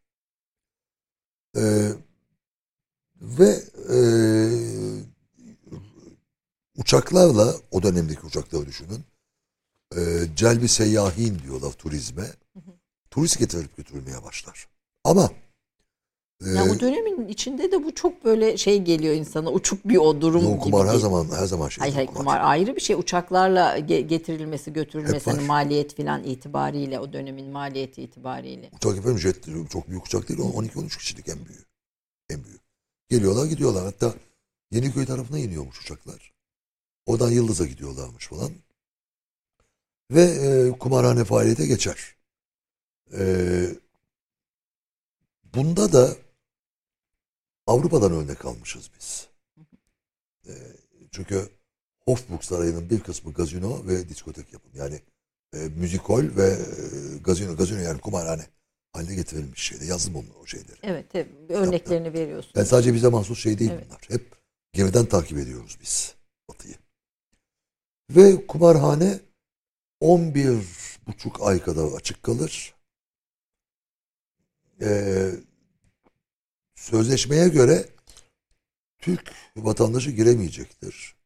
[1.56, 1.92] E,
[3.20, 3.98] ve e,
[6.78, 9.04] uçaklarla, o dönemdeki uçakları düşünün,
[9.96, 10.00] e,
[10.36, 12.26] celbi seyyahin diyorlar turizme.
[13.10, 14.68] Turist getirilip götürülmeye başlar.
[15.04, 15.30] Ama
[16.54, 20.48] Ya o dönemin içinde de bu çok böyle şey geliyor insana uçuk bir o durum
[20.48, 20.58] gibi.
[20.58, 21.00] kumar her geliyor.
[21.00, 21.80] zaman her zaman şey.
[21.82, 22.96] Hayır hayır kumar ayrı bir şey.
[22.96, 28.70] Uçaklarla ge- getirilmesi, götürülmesi hani maliyet filan itibariyle o dönemin maliyeti itibariyle.
[28.72, 30.40] Uçak efendim jet çok büyük uçak değil.
[30.40, 31.64] 12-13 kişilik en büyüğü.
[32.30, 32.58] En büyüğü.
[33.08, 33.84] Geliyorlar gidiyorlar.
[33.84, 34.14] Hatta
[34.70, 36.31] Yeniköy tarafına iniyormuş uçaklar.
[37.06, 38.52] Oradan Yıldız'a gidiyorlarmış falan.
[40.10, 42.16] Ve e, kumarhane faaliyete geçer.
[43.18, 43.24] E,
[45.54, 46.16] bunda da
[47.66, 49.28] Avrupa'dan örnek almışız biz.
[50.46, 50.52] E,
[51.10, 51.48] çünkü
[52.04, 54.70] Hofburg Sarayı'nın bir kısmı gazino ve diskotek yapım.
[54.74, 55.00] Yani
[55.54, 58.46] e, müzikol ve e, gazino, gazino yani kumarhane
[58.92, 59.84] haline getirilmiş şeyde.
[59.84, 60.78] Yazdım onu o şeyleri.
[60.82, 62.52] Evet, evet örneklerini veriyorsun.
[62.54, 63.86] Yani sadece bize mahsus şey değil Evet.
[63.88, 64.00] bunlar.
[64.08, 64.26] Hep
[64.72, 66.14] geriden takip ediyoruz biz
[66.48, 66.74] Batı'yı.
[68.16, 69.20] Ve kumarhane
[70.00, 70.66] 11
[71.06, 72.74] buçuk ay kadar açık kalır.
[74.80, 75.30] Ee,
[76.74, 77.88] sözleşmeye göre
[78.98, 81.16] Türk vatandaşı giremeyecektir.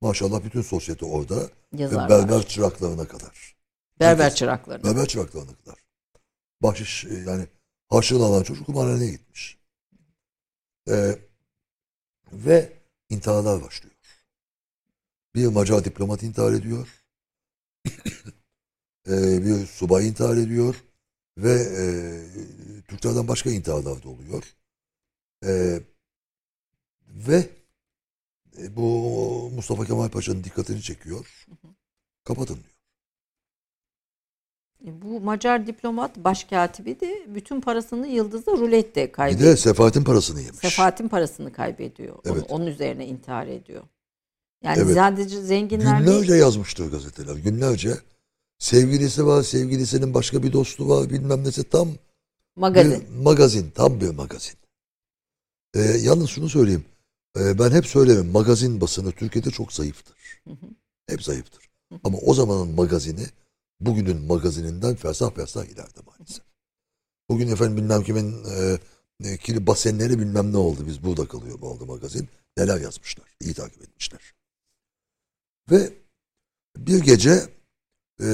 [0.00, 1.50] Maşallah bütün sosyete orada.
[1.72, 3.56] Ve berber çıraklarına kadar.
[4.00, 4.84] Berber herkes- çırakları.
[4.84, 5.78] Berber çıraklarına kadar.
[6.62, 7.46] Bahşiş e, yani
[7.88, 9.58] harçlığını alan çocuk kumarhaneye gitmiş.
[10.88, 11.18] Ee,
[12.32, 12.72] ve
[13.08, 13.94] intiharlar başlıyor.
[15.34, 16.88] Bir Macar diplomat intihar ediyor.
[19.08, 20.84] Ee, bir subay intihar ediyor.
[21.38, 21.84] Ve e,
[22.88, 24.54] Türklerden başka intiharlar da oluyor.
[25.46, 25.80] Ee,
[27.08, 27.48] ve
[28.58, 28.82] e, bu
[29.54, 31.46] Mustafa Kemal Paşa'nın dikkatini çekiyor.
[32.24, 32.74] Kapatın diyor.
[34.86, 39.50] E, Bu Macar diplomat başkatibi de bütün parasını Yıldız'da rulette Bir kaybediyor.
[39.52, 40.58] de Sefahat'in parasını yemiş.
[40.60, 42.18] Sefahatin parasını kaybediyor.
[42.26, 42.46] Onun, Evet.
[42.50, 43.82] onun üzerine intihar ediyor.
[44.62, 44.94] Yani Evet.
[44.94, 46.10] sadece zenginler değil.
[46.10, 47.34] Günlerce yazmıştır gazeteler.
[47.36, 47.98] Günlerce.
[48.58, 51.88] Sevgilisi var, sevgilisinin başka bir dostu var, bilmem nesi tam
[52.56, 53.00] Magazin.
[53.00, 54.54] bir magazin, tam bir magazin.
[55.74, 56.84] Ee, yalnız şunu söyleyeyim.
[57.38, 60.16] Ee, ben hep söylerim, magazin basını Türkiye'de çok zayıftır.
[61.08, 61.70] Hep zayıftır.
[62.04, 63.26] Ama o zamanın magazini
[63.80, 66.44] bugünün magazininden fersah fersah ileride maalesef.
[67.28, 68.78] Bugün efendim bilmem kimin e,
[69.24, 70.86] e, kili basenleri bilmem ne oldu.
[70.86, 72.28] Biz burada kalıyor mu oldu magazin.
[72.56, 73.26] Neler yazmışlar.
[73.40, 74.20] iyi takip etmişler.
[75.70, 75.92] Ve
[76.76, 77.42] bir gece
[78.22, 78.28] e,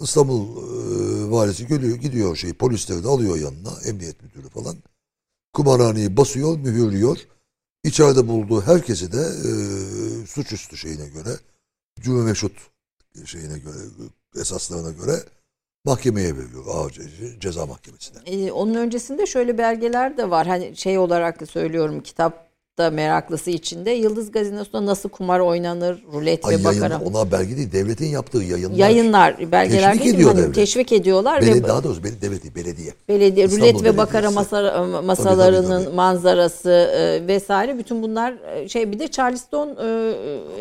[0.00, 4.76] İstanbul e, valisi geliyor, gidiyor şey polisleri de alıyor yanına emniyet müdürü falan.
[5.52, 7.18] Kumarhaneyi basıyor, mühürlüyor.
[7.84, 9.52] İçeride bulduğu herkesi de e,
[10.26, 11.30] suçüstü şeyine göre
[12.00, 12.52] cümle meşhut
[13.24, 13.76] şeyine göre
[14.36, 15.22] esaslarına göre
[15.84, 16.64] mahkemeye veriyor.
[16.68, 18.18] Ağır ce- ceza mahkemesine.
[18.26, 20.46] E, onun öncesinde şöyle belgeler de var.
[20.46, 22.00] Hani şey olarak söylüyorum
[22.80, 27.00] kitapta meraklısı içinde Yıldız Gazinosu'nda nasıl kumar oynanır, rulet Ay ve yayın, bakara.
[27.00, 28.76] ona belge değil, devletin yaptığı yayınlar.
[28.76, 30.54] Yayınlar, belgeler Teşvik ediyor Hani devlet.
[30.54, 32.92] teşvik ediyorlar Beli, ve daha doğrusu bel, devlet değil, belediye.
[33.08, 35.94] belediye İstanbul rulet ve bakara masa, masalarının tabii.
[35.94, 39.86] manzarası e, vesaire bütün bunlar e, şey bir de Charleston e,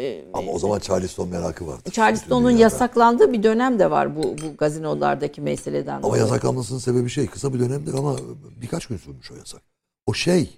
[0.01, 1.91] e, Ama o zaman Charleston merakı vardı.
[1.91, 5.93] Charleston'un yasaklandığı bir dönem de var bu bu gazinolardaki meseleden.
[5.95, 6.21] Ama dolayı.
[6.21, 8.15] yasaklanmasının sebebi şey kısa bir dönemdir ama
[8.61, 9.61] birkaç gün sürmüş o yasak.
[10.07, 10.49] O şey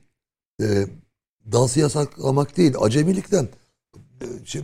[0.61, 0.65] e,
[1.51, 3.47] dansı yasaklamak değil acemilikten
[4.45, 4.61] şey,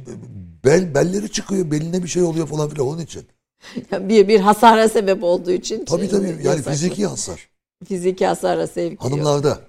[0.66, 3.26] bel belleri çıkıyor beline bir şey oluyor falan filan onun için.
[3.92, 5.86] bir bir hasara sebep olduğu için.
[5.86, 6.72] Tabii şey, tabii yani yasaklı.
[6.72, 7.50] fiziki hasar.
[7.86, 9.04] fiziki hasara sevk.
[9.04, 9.62] Hanımlarda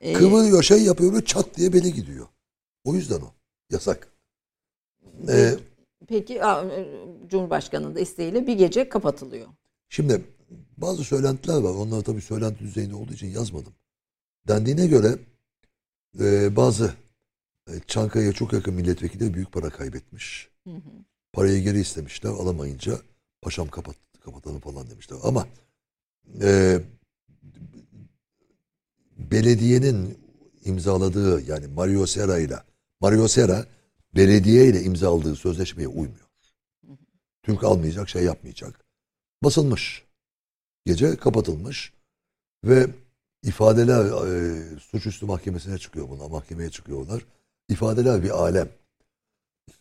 [0.00, 2.26] Ee, kıvırıyor şey yapıyor böyle çat diye beli gidiyor.
[2.84, 3.32] O yüzden o
[3.70, 4.08] yasak.
[5.28, 5.54] E,
[6.08, 6.40] Peki
[7.28, 9.48] Cumhurbaşkanı'nın da isteğiyle bir gece kapatılıyor.
[9.88, 10.22] Şimdi
[10.76, 11.70] bazı söylentiler var.
[11.70, 13.72] Onlar tabii söylenti düzeyinde olduğu için yazmadım.
[14.48, 15.18] Dendiğine göre
[16.20, 16.94] e, bazı
[17.68, 20.48] e, Çankaya'ya çok yakın milletvekili büyük para kaybetmiş.
[21.32, 23.00] Parayı geri istemişler alamayınca
[23.42, 25.18] paşam kapat, kapatalım falan demişler.
[25.22, 25.48] Ama
[26.40, 26.80] e,
[29.18, 30.18] belediyenin
[30.64, 32.56] imzaladığı yani Mario Serra ile
[33.00, 33.66] Mario Serra
[34.14, 36.28] belediye ile imzaladığı sözleşmeye uymuyor.
[37.42, 38.84] Türk almayacak, şey yapmayacak.
[39.42, 40.04] Basılmış.
[40.86, 41.92] Gece kapatılmış
[42.64, 42.86] ve
[43.42, 46.30] ifadeler e, suçüstü mahkemesine çıkıyor bunlar.
[46.30, 47.22] Mahkemeye çıkıyorlar.
[47.68, 48.68] İfadeler bir alem.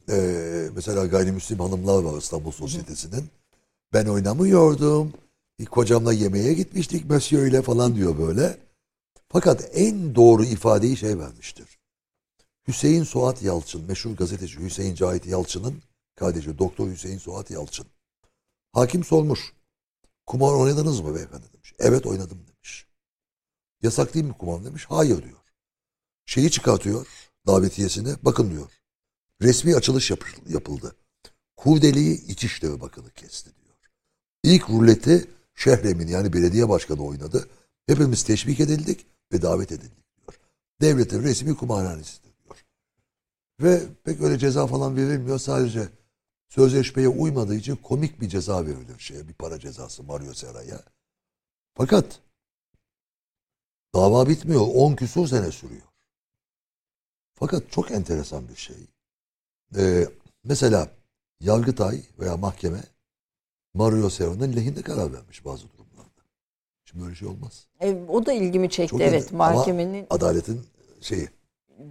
[0.10, 0.18] E,
[0.76, 3.26] mesela gayrimüslim hanımlar var İstanbul Sosyetesi'nin.
[3.94, 5.14] Ben oynamıyordum.
[5.72, 8.58] Kocamla yemeğe gitmiştik Monsieur ile falan diyor böyle.
[9.30, 11.78] Fakat en doğru ifadeyi şey vermiştir.
[12.68, 15.76] Hüseyin Suat Yalçın, meşhur gazeteci Hüseyin Cahit Yalçın'ın
[16.16, 17.86] kardeşi Doktor Hüseyin Suat Yalçın.
[18.74, 19.54] Hakim sormuş.
[20.26, 21.74] Kumar oynadınız mı beyefendi demiş.
[21.80, 22.57] Evet oynadım demiş.
[23.82, 24.86] Yasak değil mi kumar demiş.
[24.90, 25.38] Hayır diyor.
[26.26, 27.08] Şeyi çıkartıyor
[27.48, 28.16] davetiyesini.
[28.22, 28.72] Bakın diyor.
[29.42, 30.96] Resmi açılış yapı- yapıldı.
[31.58, 33.78] Kurdeli'yi İçişleri Bakanı kesti diyor.
[34.44, 37.48] İlk ruleti Şehrem'in yani belediye başkanı oynadı.
[37.88, 40.40] Hepimiz teşvik edildik ve davet edildik diyor.
[40.82, 42.66] Devletin resmi kumarhanesidir diyor.
[43.62, 45.40] Ve pek öyle ceza falan verilmiyor.
[45.40, 45.90] Sadece
[46.50, 49.28] sözleşmeye uymadığı için komik bir ceza verilir şeye.
[49.28, 50.84] Bir para cezası Mario Serra'ya.
[51.76, 52.20] Fakat
[53.98, 54.62] dava bitmiyor.
[54.76, 55.82] 10 küsur sene sürüyor.
[57.34, 58.76] Fakat çok enteresan bir şey.
[59.78, 60.08] Ee,
[60.44, 60.88] mesela
[61.40, 62.80] Yargıtay veya mahkeme
[63.74, 66.22] Mario Serra'nın lehinde karar vermiş bazı durumlarda.
[66.86, 67.68] Şimdi böyle şey olmaz.
[67.82, 68.92] E, o da ilgimi çekti.
[68.92, 70.62] Çok evet, ama mahkemenin Adaletin
[71.02, 71.30] şeyi.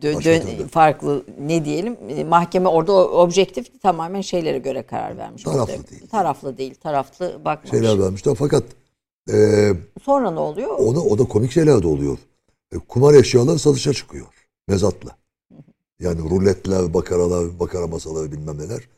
[0.00, 5.42] dö- dö- farklı ne diyelim e, mahkeme orada objektif tamamen şeylere göre karar vermiş.
[5.42, 6.08] Taraflı Orada- değil.
[6.08, 6.74] Taraflı değil.
[6.74, 7.70] Taraflı bakmamış.
[7.70, 8.34] şeyler vermişler.
[8.34, 8.64] Fakat
[9.32, 9.72] e,
[10.02, 10.68] Sonra ne oluyor?
[10.78, 12.18] ona o da komik şeyler de oluyor.
[12.72, 14.26] E, kumar eşyaları satışa çıkıyor.
[14.68, 15.16] Mezatla.
[16.00, 18.88] Yani ruletler, bakaralar, bakara masaları bilmem neler.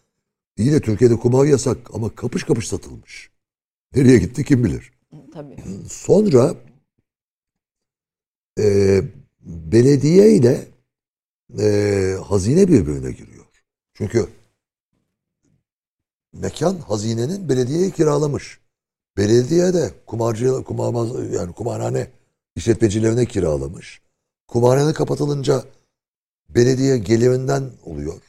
[0.56, 3.30] İyi de Türkiye'de kumar yasak ama kapış kapış satılmış.
[3.94, 4.92] Nereye gitti kim bilir.
[5.32, 5.56] Tabii.
[5.88, 6.54] Sonra
[8.58, 9.02] e,
[9.40, 10.68] belediye ile
[11.58, 13.44] e, hazine birbirine giriyor.
[13.94, 14.28] Çünkü
[16.32, 18.60] mekan hazinenin belediyeye kiralamış.
[19.18, 22.10] Belediye de kumarcı kumarbaz yani kumarhane
[22.56, 24.00] işletmecilerine kiralamış.
[24.48, 25.64] Kumarhane kapatılınca
[26.48, 28.22] belediye gelirinden oluyor.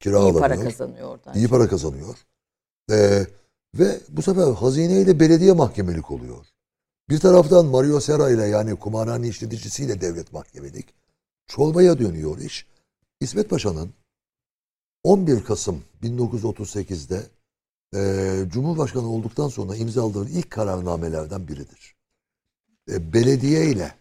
[0.00, 1.34] Kira İyi para kazanıyor oradan.
[1.34, 2.16] İyi para kazanıyor.
[2.90, 3.26] Ee,
[3.74, 6.46] ve bu sefer hazineyle belediye mahkemelik oluyor.
[7.08, 10.94] Bir taraftan Mario Serra ile yani kumarhane işleticisiyle devlet mahkemelik.
[11.46, 12.66] Çorbaya dönüyor iş.
[13.20, 13.90] İsmet Paşa'nın
[15.04, 17.22] 11 Kasım 1938'de
[17.94, 21.96] e, Cumhurbaşkanı olduktan sonra imzaladığı ilk kararnamelerden biridir.
[22.90, 23.94] E, belediye ile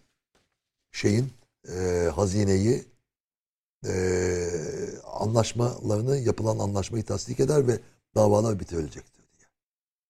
[0.92, 1.34] şeyin
[1.70, 2.86] e, hazineyi
[3.86, 3.94] e,
[5.14, 7.80] anlaşmalarını yapılan anlaşmayı tasdik eder ve
[8.16, 9.48] davalar bitirilecektir diye.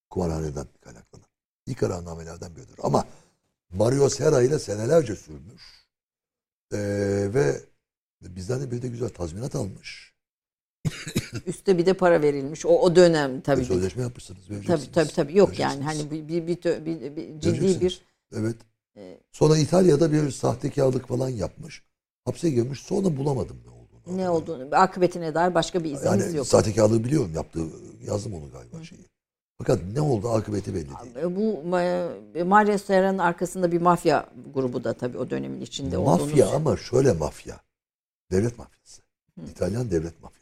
[0.09, 1.27] Kumarhaneden kaynaklanan.
[1.65, 2.75] İlk kararnamelerden biridir.
[2.83, 3.07] Ama
[3.69, 5.87] Mario Serra ile senelerce sürmüş.
[6.73, 6.77] E,
[7.33, 7.61] ve
[8.21, 10.10] bizden de bir de güzel tazminat almış.
[11.45, 12.65] Üste bir de para verilmiş.
[12.65, 13.65] O, o dönem tabii.
[13.65, 14.39] Sözleşme yapmışsınız.
[14.67, 15.37] Tabii tabii tabii.
[15.37, 18.01] Yok yani hani bir, bir, bir, bir- bir ciddi bir
[18.35, 18.55] Evet.
[18.97, 21.83] e, Sonra İtalya'da bir sahtekarlık falan yapmış.
[22.25, 22.79] Hapse girmiş.
[22.79, 24.17] Sonra bulamadım ne olduğunu.
[24.17, 26.47] ne olduğunu, akıbetine dair başka bir izimiz Yani yok.
[26.47, 27.31] sahtekarlığı biliyorum.
[27.35, 27.63] Yaptığı,
[28.05, 29.05] yazdım onu galiba şeyi.
[29.57, 31.35] Fakat ne oldu akıbeti belli değil.
[31.35, 31.63] Bu
[32.45, 36.25] Mario Serra'nın arkasında bir mafya grubu da tabii o dönemin içinde olduğunu.
[36.25, 37.59] Mafya ama şöyle mafya.
[38.31, 39.01] Devlet mafyası.
[39.51, 40.40] İtalyan devlet mafyası.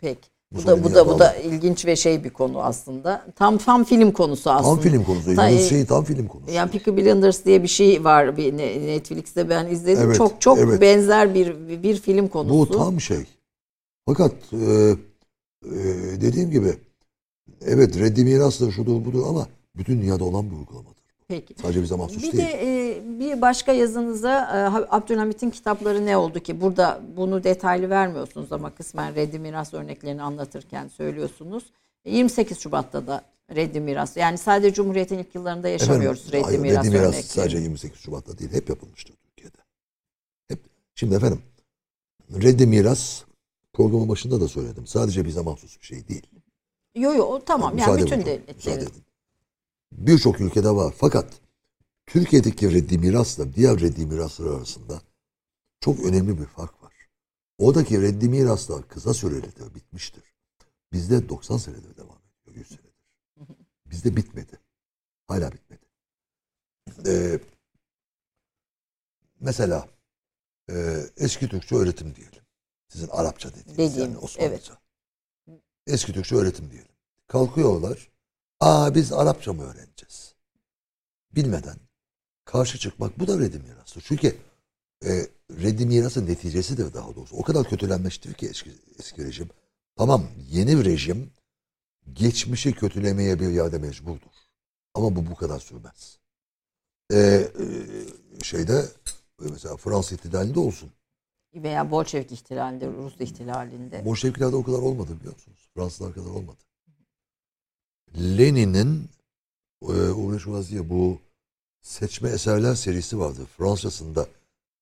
[0.00, 0.18] Pek.
[0.52, 3.26] Bu da Mussolini'ye bu da bu da ilginç ve şey bir konu aslında.
[3.36, 4.74] Tam tam film konusu aslında.
[4.74, 5.34] Tam film konusu.
[5.36, 6.50] Ta- Yunus şeyi tam film konusu.
[6.52, 10.02] Yani Peaky Blinders diye bir şey var bir ne- Netflix'te ben izledim.
[10.02, 10.80] Evet, çok çok evet.
[10.80, 12.58] benzer bir bir film konusu.
[12.58, 13.24] Bu tam şey.
[14.06, 14.56] Fakat e,
[15.64, 15.74] e,
[16.20, 16.74] dediğim gibi
[17.66, 19.46] evet reddi mirastır şudur budur ama
[19.76, 20.99] bütün dünyada olan bir uygulamadır.
[21.30, 21.54] Peki.
[21.62, 22.44] Sadece bize mahsus Bir değil.
[22.44, 26.60] de e, bir başka yazınıza e, Abdülhamit'in kitapları ne oldu ki?
[26.60, 31.64] Burada bunu detaylı vermiyorsunuz ama kısmen reddi miras örneklerini anlatırken söylüyorsunuz.
[32.04, 33.22] 28 Şubat'ta da
[33.54, 34.16] reddi miras.
[34.16, 38.38] Yani sadece Cumhuriyet'in ilk yıllarında yaşamıyoruz Efendim, reddi hayır, miras reddi miras sadece 28 Şubat'ta
[38.38, 38.52] değil.
[38.52, 39.58] Hep yapılmıştır Türkiye'de.
[40.48, 40.58] Hep.
[40.94, 41.42] Şimdi efendim
[42.42, 43.22] reddi miras
[43.72, 44.86] programın başında da söyledim.
[44.86, 46.26] Sadece bize mahsus bir şey değil.
[46.94, 48.88] Yo yo o tamam yani Müsaade bütün devletlerin.
[49.92, 50.94] Birçok ülkede var.
[50.98, 51.40] Fakat
[52.06, 55.02] Türkiye'deki reddi mirasla diğer reddi miraslar arasında
[55.80, 57.08] çok önemli bir fark var.
[57.58, 60.34] Oradaki reddi miraslar kısa sürelidir, bitmiştir.
[60.92, 62.94] Bizde 90 senedir devam ediyor, 100 senedir.
[63.86, 64.60] Bizde bitmedi.
[65.28, 65.86] Hala bitmedi.
[67.06, 67.40] Ee,
[69.40, 69.88] mesela
[70.70, 72.42] e, eski Türkçe öğretim diyelim.
[72.88, 74.54] Sizin Arapça dediğiniz Dediğim, yani Osmanlıca.
[75.48, 75.58] evet.
[75.86, 76.92] Eski Türkçe öğretim diyelim.
[77.26, 78.09] Kalkıyorlar.
[78.60, 80.34] Aa biz Arapça mı öğreneceğiz?
[81.32, 81.76] Bilmeden
[82.44, 84.00] karşı çıkmak bu da reddi mirası.
[84.00, 84.36] Çünkü
[85.04, 87.36] e, reddi mirasın neticesidir daha doğrusu.
[87.36, 89.48] O kadar kötülenmiştir ki eski, eski rejim.
[89.96, 91.30] Tamam yeni rejim
[92.12, 94.30] geçmişi kötülemeye bir yerde mecburdur.
[94.94, 96.18] Ama bu bu kadar sürmez.
[97.12, 97.48] E, e,
[98.42, 98.84] şeyde
[99.42, 100.90] e, mesela Fransız ihtilalinde olsun.
[101.54, 104.04] Veya Bolşevik ihtilalinde, Rus ihtilalinde.
[104.04, 105.68] Bolşeviklerde o kadar olmadı biliyor musunuz?
[105.74, 106.58] Fransızlar kadar olmadı.
[108.18, 109.08] Lenin'in
[109.82, 111.20] e, Uğraş Vaziye bu
[111.82, 113.46] seçme eserler serisi vardır.
[113.58, 114.26] Fransızcasında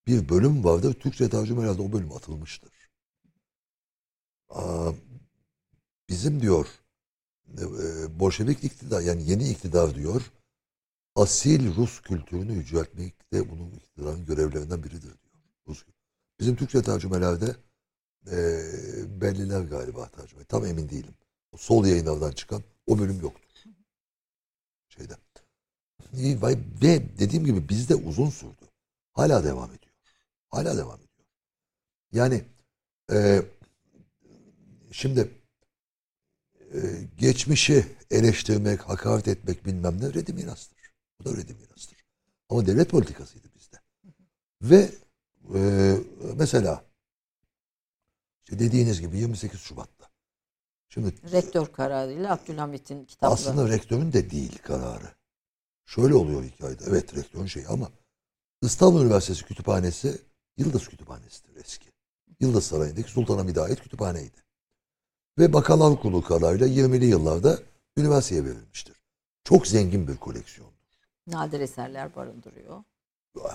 [0.07, 0.95] bir bölüm vardır.
[0.95, 2.70] Türkçe tercüme herhalde o bölüm atılmıştır.
[6.09, 6.66] Bizim diyor
[7.59, 10.22] e, e, Bolşevik iktidar yani yeni iktidar diyor
[11.16, 15.35] asil Rus kültürünü yüceltmek de bunun iktidarın görevlerinden biridir diyor.
[15.68, 15.85] Rus,
[16.41, 17.57] bizim Türkçe tercümelerde
[18.31, 18.37] e,
[19.20, 20.45] belliler galiba tercüme.
[20.45, 21.14] Tam emin değilim.
[21.57, 23.49] Sol yayınlardan çıkan o bölüm yoktur.
[24.89, 25.14] Şeyde.
[26.82, 28.68] ve dediğim gibi bizde uzun sürdü.
[29.12, 29.95] Hala devam ediyor.
[30.49, 31.26] Hala devam ediyor.
[32.12, 32.45] Yani
[33.12, 33.43] e,
[34.93, 35.30] şimdi
[36.74, 36.78] e,
[37.18, 40.78] geçmişi eleştirmek, hakaret etmek bilmem ne reddi mirastır.
[41.20, 42.05] Bu da reddi mirastır.
[42.49, 43.76] Ama devlet politikasıydı bizde.
[44.62, 44.91] Ve
[45.55, 45.95] e,
[46.36, 46.84] mesela
[48.45, 49.97] işte dediğiniz gibi 28 Şubat'ta.
[50.89, 53.32] Şimdi Rektör kararıyla Abdülhamit'in kitapları.
[53.32, 55.12] aslında rektörün de değil kararı.
[55.86, 56.84] Şöyle oluyor hikayede.
[56.89, 57.91] Evet rektörün şeyi ama
[58.62, 60.18] İstanbul Üniversitesi Kütüphanesi
[60.57, 61.89] Yıldız Kütüphanesi'dir eski.
[62.41, 64.36] Yıldız Sarayı'ndaki Sultanahmet'e ait kütüphaneydi.
[65.39, 67.59] Ve Bakanlar Kurulu kararıyla 20'li yıllarda
[67.97, 69.03] üniversiteye verilmiştir.
[69.45, 70.70] Çok zengin bir koleksiyon.
[71.26, 72.84] Nadir eserler barındırıyor.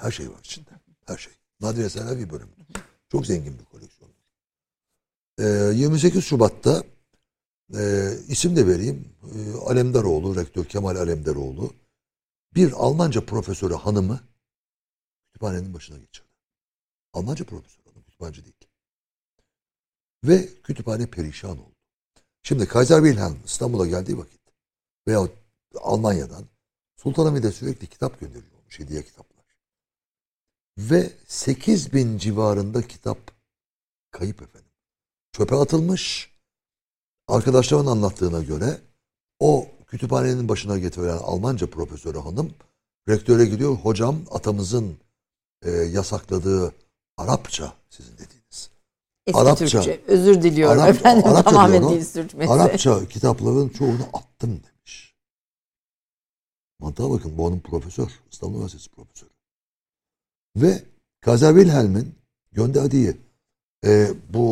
[0.01, 0.69] Her şey var içinde.
[1.05, 1.33] Her şey.
[1.61, 2.65] Nadir eserler bir bölümdür.
[3.09, 4.11] Çok zengin bir koleksiyon.
[5.39, 5.43] Ee,
[5.75, 6.83] 28 Şubat'ta
[7.75, 9.15] e, isim de vereyim.
[9.35, 11.73] E, Alemdaroğlu, rektör Kemal Alemdaroğlu
[12.55, 14.19] bir Almanca profesörü hanımı
[15.27, 16.27] kütüphanenin başına geçirdi.
[17.13, 18.55] Almanca profesörü hanım, kütüphaneci değil.
[20.23, 21.75] Ve kütüphane perişan oldu.
[22.43, 24.41] Şimdi Kaiser Wilhelm İstanbul'a geldiği vakit
[25.07, 25.27] veya
[25.75, 26.45] Almanya'dan
[26.95, 29.45] Sultanahmet'e sürekli kitap gönderiyormuş, hediye kitaplar.
[30.77, 33.17] Ve 8 bin civarında kitap
[34.11, 34.71] kayıp efendim.
[35.31, 36.32] Çöpe atılmış.
[37.27, 38.77] Arkadaşlarımın anlattığına göre
[39.39, 42.51] o kütüphanenin başına getirilen Almanca profesörü hanım
[43.09, 43.75] rektöre gidiyor.
[43.75, 44.97] Hocam atamızın
[45.65, 46.73] e, yasakladığı
[47.17, 48.69] Arapça sizin dediğiniz.
[49.27, 49.65] Eski Arapça.
[49.65, 50.01] Türkçe.
[50.07, 51.27] Özür diliyorum Arap- efendim.
[51.27, 52.51] Arapça Tamamen dil sürtmesi.
[52.51, 55.15] Arapça kitapların çoğunu attım demiş.
[56.79, 58.09] Mantığa bakın bu hanım profesör.
[58.31, 59.29] İstanbul Üniversitesi profesörü.
[60.55, 60.83] Ve
[61.21, 62.15] Kaiser Wilhelm'in
[62.51, 63.17] gönderdiği
[63.83, 64.43] e, bu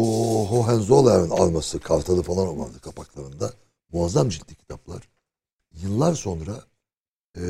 [0.49, 3.53] Hohenzollern'in alması kartalı falan vardı kapaklarında.
[3.91, 5.09] Muazzam ciltli kitaplar.
[5.71, 6.65] Yıllar sonra
[7.37, 7.43] e,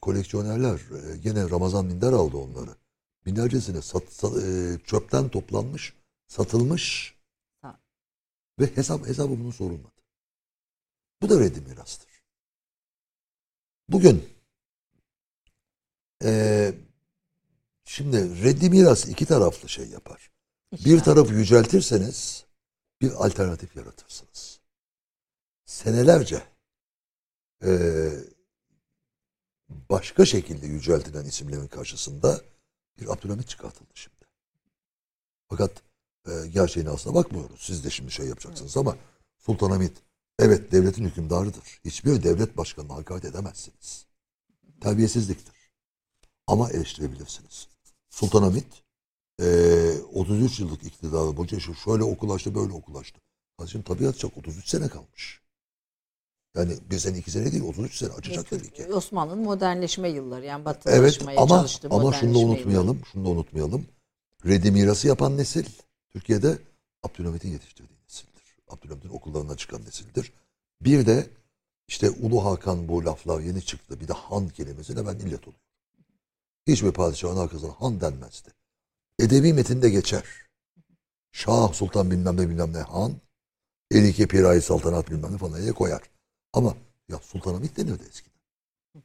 [0.00, 2.70] koleksiyonerler e, gene Ramazan Minder aldı onları.
[3.26, 5.94] Binlercesine sat, sat- e, çöpten toplanmış,
[6.26, 7.14] satılmış
[7.60, 7.80] Ha.
[8.60, 10.02] ve hesap hesabı bunun sorulmadı.
[11.22, 12.22] Bu da reddi mirastır.
[13.88, 14.28] Bugün
[16.24, 16.74] e,
[17.84, 20.31] şimdi reddi miras iki taraflı şey yapar.
[20.72, 22.44] Bir tarafı yüceltirseniz
[23.00, 24.60] bir alternatif yaratırsınız.
[25.64, 26.42] Senelerce
[27.64, 28.12] eee,
[29.68, 32.40] başka şekilde yüceltilen isimlerin karşısında
[33.00, 34.24] bir Abdülhamit çıkartıldı şimdi.
[35.48, 35.82] Fakat
[36.28, 37.60] eee gerçeğine aslında bakmıyoruz.
[37.62, 38.96] Siz de şimdi şey yapacaksınız ama
[39.38, 39.92] Sultanahmet
[40.38, 41.80] evet devletin hükümdarıdır.
[41.84, 44.06] Hiçbir devlet başkanına hakaret edemezsiniz.
[44.80, 45.54] Terbiyesizliktir.
[46.46, 47.68] Ama eleştirebilirsiniz.
[48.10, 48.82] Sultanahmet
[49.40, 53.20] eee 33 yıllık iktidarı boyunca şu şöyle okulaştı böyle okulaştı.
[53.58, 55.40] Kardeşim tabiat çok 33 sene kalmış.
[56.56, 58.86] Yani bir sene iki sene değil 33 sene açacak tabii ki.
[58.86, 63.02] Osmanlı'nın modernleşme yılları yani Evet batılaşmaya ama çalıştığı ama şunu da unutmayalım.
[63.12, 63.86] Şunu da unutmayalım.
[64.46, 65.66] Reddi mirası yapan nesil
[66.10, 66.58] Türkiye'de
[67.02, 68.42] Abdülhamit'in yetiştirdiği nesildir.
[68.68, 70.32] Abdülhamit'in okullarından çıkan nesildir.
[70.80, 71.26] Bir de
[71.88, 74.00] işte Ulu Hakan bu laflar yeni çıktı.
[74.00, 75.60] Bir de han kelimesine ben illet oluyorum.
[76.66, 78.48] Hiçbir padişahın arkasına han denmezdi.
[79.22, 80.24] Edebi metinde geçer.
[81.32, 83.12] Şah Sultan bilmem ne bilmem ne han.
[83.90, 86.02] Elike Pirayi Saltanat bilmem ne falan diye koyar.
[86.52, 86.76] Ama
[87.08, 88.32] ya Sultanahmet denirdi eskiden.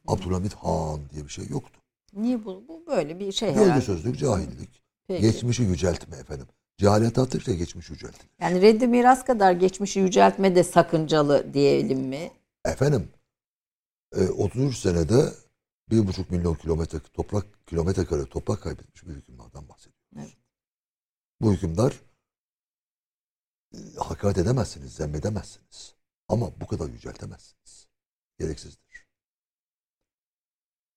[0.06, 1.80] Abdülhamit Han diye bir şey yoktu.
[2.12, 2.64] Niye bu?
[2.68, 3.84] Bu böyle bir şey Gölge herhalde.
[3.84, 4.82] sözlük, cahillik.
[5.08, 5.22] Peki.
[5.22, 6.46] Geçmişi yüceltme efendim.
[6.78, 8.30] Cehalet arttıkça geçmiş yüceltilir.
[8.40, 12.30] Yani reddi miras kadar geçmişi yüceltme de sakıncalı diyelim mi?
[12.64, 13.08] Efendim
[14.16, 15.32] e, 33 senede
[15.90, 19.97] bir buçuk milyon kilometre toprak kilometre kare toprak kaybetmiş bir hükümdardan bahsediyoruz.
[21.40, 22.00] Bu hükümdar
[23.74, 25.94] e, hakaret edemezsiniz, zemmedemezsiniz.
[26.28, 27.88] Ama bu kadar yüceltemezsiniz.
[28.38, 29.06] Gereksizdir.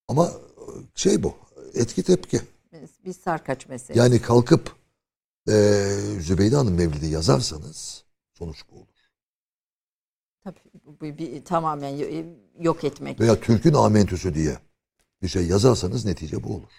[0.08, 0.64] Ama e,
[0.96, 1.36] şey bu,
[1.74, 2.42] etki tepki.
[3.06, 4.00] Bir sarkaç meselesi.
[4.00, 4.76] Yani kalkıp
[5.48, 5.54] e,
[6.20, 8.88] Zübeyde Hanım Mevlid'i yazarsanız sonuç bu olur.
[10.44, 11.96] Tabii bu bir, tamamen
[12.60, 13.20] yok etmek.
[13.20, 14.58] Veya Türk'ün amentüsü diye
[15.22, 16.72] bir şey yazarsanız netice bu olur.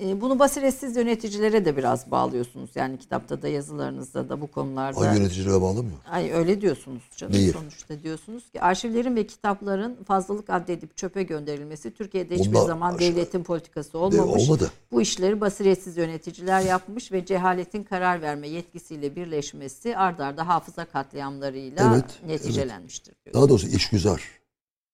[0.00, 2.70] Ee, Bunu basiretsiz yöneticilere de biraz bağlıyorsunuz.
[2.74, 5.00] Yani kitapta da yazılarınızda da bu konularda.
[5.00, 5.96] Ay yöneticilere bağlamıyor.
[6.10, 7.32] Ay öyle diyorsunuz canım.
[7.32, 7.52] Değil.
[7.52, 13.00] Sonuçta diyorsunuz ki arşivlerin ve kitapların fazlalık addedip çöpe gönderilmesi Türkiye'de hiçbir Bunlar zaman aşağı-
[13.00, 14.42] devletin politikası De, olmamış.
[14.42, 14.70] olmadı.
[14.92, 21.92] Bu işleri basiretsiz yöneticiler yapmış ve cehaletin karar verme yetkisiyle birleşmesi ard arda hafıza katliamlarıyla
[21.94, 23.14] Evet, neticelenmiştir.
[23.24, 23.34] diyor.
[23.34, 24.22] Daha doğrusu işgüzar.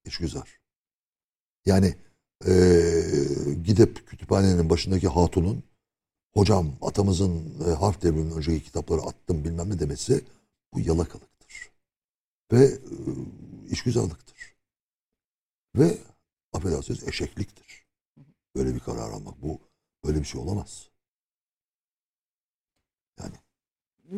[0.05, 0.59] İşgüzar.
[1.67, 1.95] Yani
[2.47, 2.53] e,
[3.65, 5.63] gidip kütüphanenin başındaki hatunun
[6.35, 10.25] hocam atamızın e, harf devriminin önceki kitapları attım bilmem ne demesi
[10.75, 11.71] bu yalakalıktır.
[12.53, 12.81] Ve e,
[13.71, 14.55] işgüzarlıktır.
[15.77, 15.99] Ve
[16.53, 17.87] affedersiniz eşekliktir.
[18.57, 19.43] Böyle bir karar almak.
[19.43, 19.59] Bu
[20.05, 20.89] böyle bir şey olamaz.
[23.19, 23.35] Yani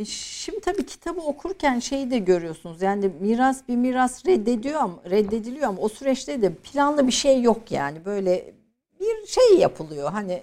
[0.07, 2.83] Şimdi tabii kitabı okurken şeyi de görüyorsunuz.
[2.83, 7.73] Yani miras bir miras reddediyor ama reddediliyor ama o süreçte de planlı bir şey yok
[7.73, 8.05] yani.
[8.05, 8.53] Böyle
[9.01, 10.13] bir şey yapılıyor.
[10.13, 10.43] Hani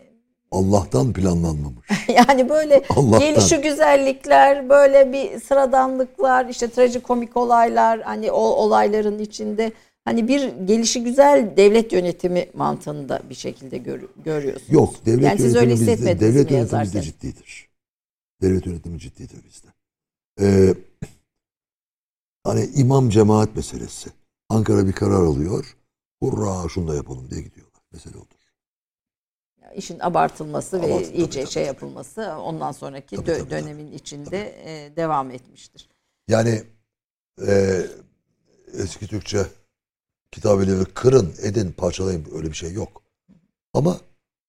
[0.51, 1.87] Allah'tan planlanmamış.
[2.07, 3.19] yani böyle Allah'tan.
[3.19, 9.71] gelişi güzellikler, böyle bir sıradanlıklar, işte trajikomik olaylar, hani o olayların içinde
[10.05, 14.71] hani bir gelişi güzel devlet yönetimi mantığında bir şekilde gör- görüyorsunuz.
[14.73, 17.01] Yok devlet Yani siz yönetimi öyle hissetmediniz devlet mi yönetimi bizde yazarken?
[17.01, 17.66] ciddidir.
[18.41, 19.67] Devlet yönetimi ciddidir bizde.
[20.41, 20.73] Ee,
[22.43, 24.09] hani imam cemaat meselesi.
[24.49, 25.77] Ankara bir karar alıyor.
[26.23, 27.81] Hurra şunu da yapalım diye gidiyorlar.
[27.91, 28.27] Mesele odur.
[29.75, 31.67] işin abartılması ve Abart- tabii, iyice tabii, şey tabii.
[31.67, 35.89] yapılması ondan sonraki Tabii, dö- tabii, dönemin içinde e, devam etmiştir.
[36.27, 36.63] Yani
[37.47, 37.81] e,
[38.73, 39.45] eski Türkçe
[40.31, 43.01] kitabeleri kırın, edin, parçalayın öyle bir şey yok.
[43.73, 43.99] Ama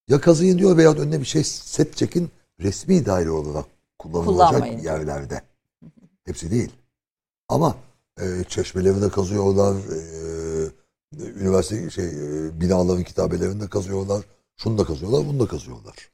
[0.08, 3.66] ya kazıyın diyor veya önüne bir şey set çekin resmi daire olarak
[3.98, 4.78] kullanılacak Kullanmayın.
[4.78, 5.42] yerlerde.
[6.24, 6.70] Hepsi değil.
[7.48, 7.76] Ama
[8.20, 10.00] e, çeşmeleri de kazıyorlar, e,
[11.40, 14.24] üniversite şey e, binaların kitabelerini de kazıyorlar,
[14.56, 16.10] şunu da kazıyorlar, bunu da kazıyorlar.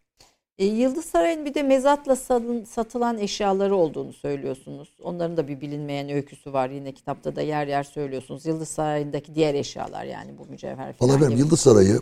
[0.58, 4.88] E, Yıldız Sarayı'nın bir de mezatla satın- satılan eşyaları olduğunu söylüyorsunuz.
[5.02, 6.70] Onların da bir bilinmeyen öyküsü var.
[6.70, 8.46] Yine kitapta da yer yer söylüyorsunuz.
[8.46, 11.38] Yıldız Sarayı'ndaki diğer eşyalar yani bu mücevher falan Valla gibi.
[11.40, 12.00] Yıldız Sarayı,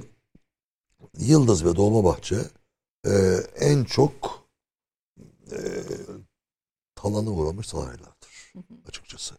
[1.19, 2.37] Yıldız ve Dolmabahçe
[3.07, 3.11] e,
[3.61, 4.42] en çok
[5.53, 5.85] e,
[6.95, 8.53] talanı uğramış saraylardır
[8.89, 9.35] açıkçası.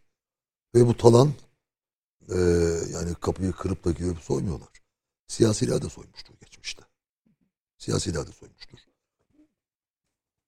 [0.76, 1.34] Ve bu talan
[2.30, 2.38] e,
[2.94, 4.70] yani kapıyı kırıp da girip soymuyorlar.
[5.28, 6.84] Siyasiler de soymuştur geçmişte.
[7.78, 8.80] Siyasiler de soymuştur.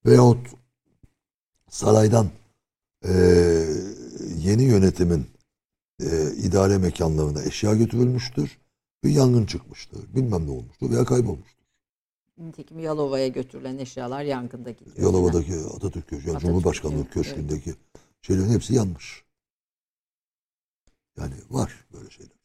[0.05, 0.47] Veyahut
[1.69, 2.29] saraydan
[3.05, 3.13] e,
[4.37, 5.27] yeni yönetimin
[6.01, 8.57] e, idare mekanlarına eşya götürülmüştür.
[9.03, 10.15] Bir yangın çıkmıştır.
[10.15, 11.55] Bilmem ne olmuştur veya kaybolmuştur.
[12.38, 14.98] Nitekim Yalova'ya götürülen eşyalar yangında gidiyor.
[14.98, 17.76] Yalova'daki Atatürk Köşkü, yani Atatürk, Cumhurbaşkanlığı evet, Köşkü'ndeki
[18.22, 19.26] şeylerin hepsi yanmış.
[21.18, 22.36] Yani var böyle şeyler.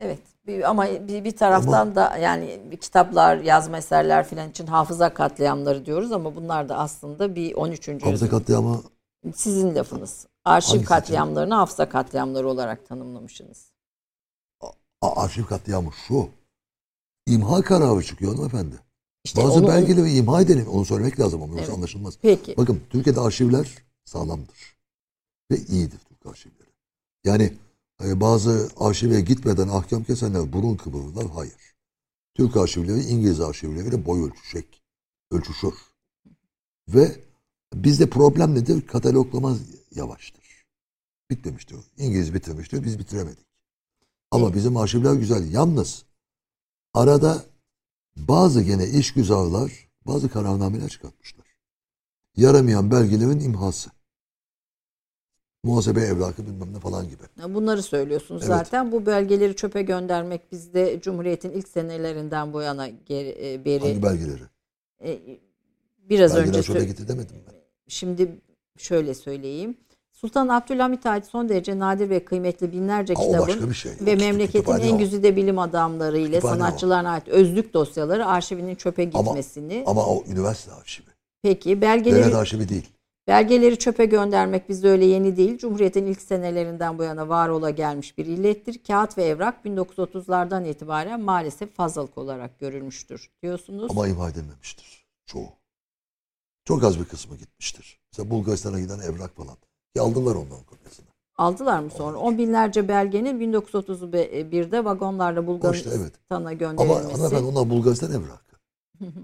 [0.00, 0.18] Evet
[0.64, 6.36] ama bir, bir taraftan da yani kitaplar, yazma eserler filan için hafıza katliamları diyoruz ama
[6.36, 7.88] bunlar da aslında bir 13.
[7.88, 8.28] Hafıza yüzyıl.
[8.28, 8.82] katliamı
[9.34, 10.26] Sizin lafınız.
[10.44, 13.72] Arşiv Hangisi katliamlarını hafıza katliamları olarak tanımlamışsınız.
[15.00, 16.28] a- arşiv katliamı şu.
[17.30, 18.76] İmha kararı çıkıyor hanımefendi.
[19.24, 20.66] İşte Bazı onu- belgeleri imha edelim.
[20.68, 21.76] Onu söylemek lazım ama yoksa Evet.
[21.76, 22.14] anlaşılmaz.
[22.22, 22.54] Peki.
[22.56, 23.74] Bakın Türkiye'de arşivler
[24.04, 24.76] sağlamdır.
[25.50, 26.70] Ve iyidir Türk arşivleri.
[27.24, 27.52] Yani
[28.04, 31.26] e, bazı arşive gitmeden ahkam kesenler burun kıvırırlar.
[31.34, 31.74] Hayır.
[32.34, 34.82] Türk arşivleri İngiliz arşivleriyle boy ölçüşecek.
[35.30, 35.74] Ölçüşür.
[36.88, 37.16] Ve
[37.74, 38.86] bizde problem nedir?
[38.86, 39.56] Kataloglama
[39.94, 40.64] yavaştır.
[41.30, 41.76] Bitmemiştir.
[41.98, 42.84] İngiliz bitirmiştir.
[42.84, 43.46] Biz bitiremedik.
[44.30, 44.56] Ama Evet.
[44.56, 45.52] bizim arşivler güzel.
[45.52, 46.04] Yalnız
[46.94, 47.42] arada
[48.16, 51.46] bazı gene işgüzarlar bazı kararnameler çıkartmışlar.
[52.36, 53.90] Yaramayan belgelerin imhası.
[55.64, 57.22] Muhasebe evrakı bilmem ne falan gibi.
[57.54, 58.48] Bunları söylüyorsunuz Evet.
[58.48, 58.92] zaten.
[58.92, 64.42] Bu belgeleri çöpe göndermek bizde Cumhuriyet'in ilk senelerinden bu yana geri, e, beri Hangi belgeleri?
[65.04, 65.20] e,
[65.98, 67.42] biraz Belgeler önce şöyle sö- gitti demedim mi?
[67.88, 68.40] Şimdi
[68.78, 69.76] şöyle söyleyeyim.
[70.20, 73.92] Sultan Abdülhamit ait son derece nadir ve kıymetli binlerce Ha, kitabın şey.
[73.92, 76.58] ve kütü- memleketin en güzide bilim adamları ile Kütüphane o.
[76.58, 79.84] sanatçılarına ait özlük dosyaları arşivinin çöpe Ama- gitmesini.
[79.86, 81.06] Ama o üniversite arşivi.
[81.42, 82.86] Peki belgeleri Devlet arşivi değil.
[83.28, 85.58] belgeleri çöpe göndermek bizde öyle yeni değil.
[85.58, 88.80] Cumhuriyet'in ilk senelerinden bu yana var ola gelmiş bir illettir.
[88.86, 93.90] Kağıt ve evrak 1930'lardan itibaren maalesef fazlalık olarak görülmüştür diyorsunuz.
[93.90, 95.06] Ama imha edilmemiştir.
[95.26, 95.48] Çoğu.
[96.64, 98.00] Çok az bir kısmı gitmiştir.
[98.12, 99.56] Mesela Bulgaristan'a giden evrak falan.
[99.94, 101.06] Ki aldılar ondan kopyasını.
[101.36, 102.18] Aldılar mı sonra?
[102.18, 106.12] On binlerce belgenin 1931'de vagonlarla Bulgaristan'a evet.
[106.30, 107.12] Ama gönderilmesi.
[107.12, 108.56] hanımefendi onlar Bulgaristan evrakı.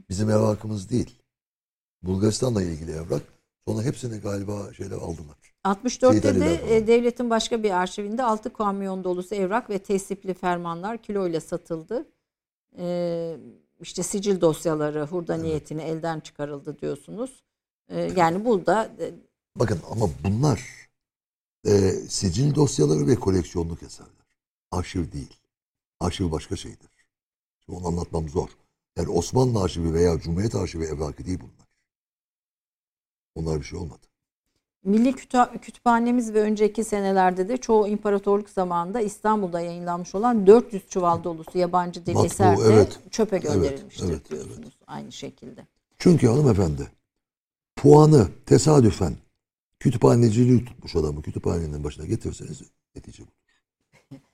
[0.09, 1.19] Bizim evrakımız değil.
[2.03, 3.23] Bulgaristan'la ilgili evrak.
[3.69, 5.37] Sonra hepsini galiba şeyler aldılar.
[5.65, 10.99] 64'te Seyit de e, devletin başka bir arşivinde 6 kamyon dolusu evrak ve tesipli fermanlar
[10.99, 12.07] kiloyla satıldı.
[12.79, 13.37] E,
[13.81, 17.43] işte sicil dosyaları hurda niyetine elden çıkarıldı diyorsunuz.
[17.89, 19.15] E, yani burada e,
[19.57, 20.89] Bakın ama bunlar
[21.67, 24.13] e, sicil dosyaları ve koleksiyonluk eserler.
[24.71, 25.37] Arşiv değil.
[26.01, 26.91] Arşiv başka şeydir.
[27.65, 28.49] Şimdi onu anlatmam zor.
[28.97, 31.67] Yani Osmanlı arşivi veya Cumhuriyet arşivi evrakı değil bunlar.
[33.35, 34.07] Onlar bir şey olmadı.
[34.85, 41.25] Milli Kütü- Kütüphanemiz ve önceki senelerde de çoğu imparatorluk zamanında İstanbul'da yayınlanmış olan 400 çuval
[41.25, 42.99] dolusu yabancı dil Matbu, eser de evet.
[43.11, 45.67] çöpe Evet, gönderilmiştir evet, diyorsunuz aynı şekilde.
[45.99, 46.91] Çünkü hanımefendi
[47.77, 49.17] puanı tesadüfen
[49.79, 52.63] kütüphaneciliği tutmuş adamı kütüphanenin başına getirseniz
[52.97, 53.33] netice budur.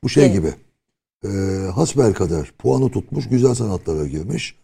[0.02, 0.34] Bu şey Evet.
[0.34, 0.54] gibi.
[1.24, 1.28] E,
[1.70, 4.56] hasbelkader puanı tutmuş, güzel sanatlara girmiş.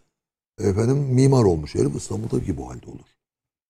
[0.59, 3.05] Efendim mimar olmuş herif İstanbul'da ki bu halde olur.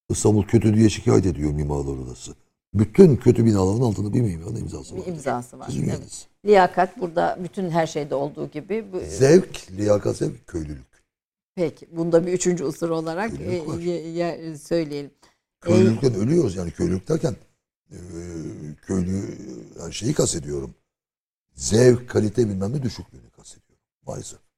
[0.10, 2.36] İstanbul kötü diye şikayet ediyor mimarlar odası.
[2.74, 5.02] Bütün kötü binaların altında bir mimarın imzası var.
[5.06, 5.68] Bir imzası var.
[5.70, 6.28] Sizin Evet.
[6.46, 8.86] Liyakat burada bütün her şeyde olduğu gibi.
[8.94, 10.90] Bu, Zevk, liyakat zevk, köylülük.
[11.56, 15.12] Peki bunda bir üçüncü unsur olarak e, ye- söyleyelim.
[15.62, 17.36] Köylülükten ölüyoruz yani köylülük derken
[17.92, 17.98] e,
[18.82, 19.38] köylü
[19.80, 20.76] yani şeyi kastediyorum.
[21.56, 23.84] Zevk, kalite bilmem ne düşüklüğünü kastediyorum.
[24.08, 24.49] Maalesef.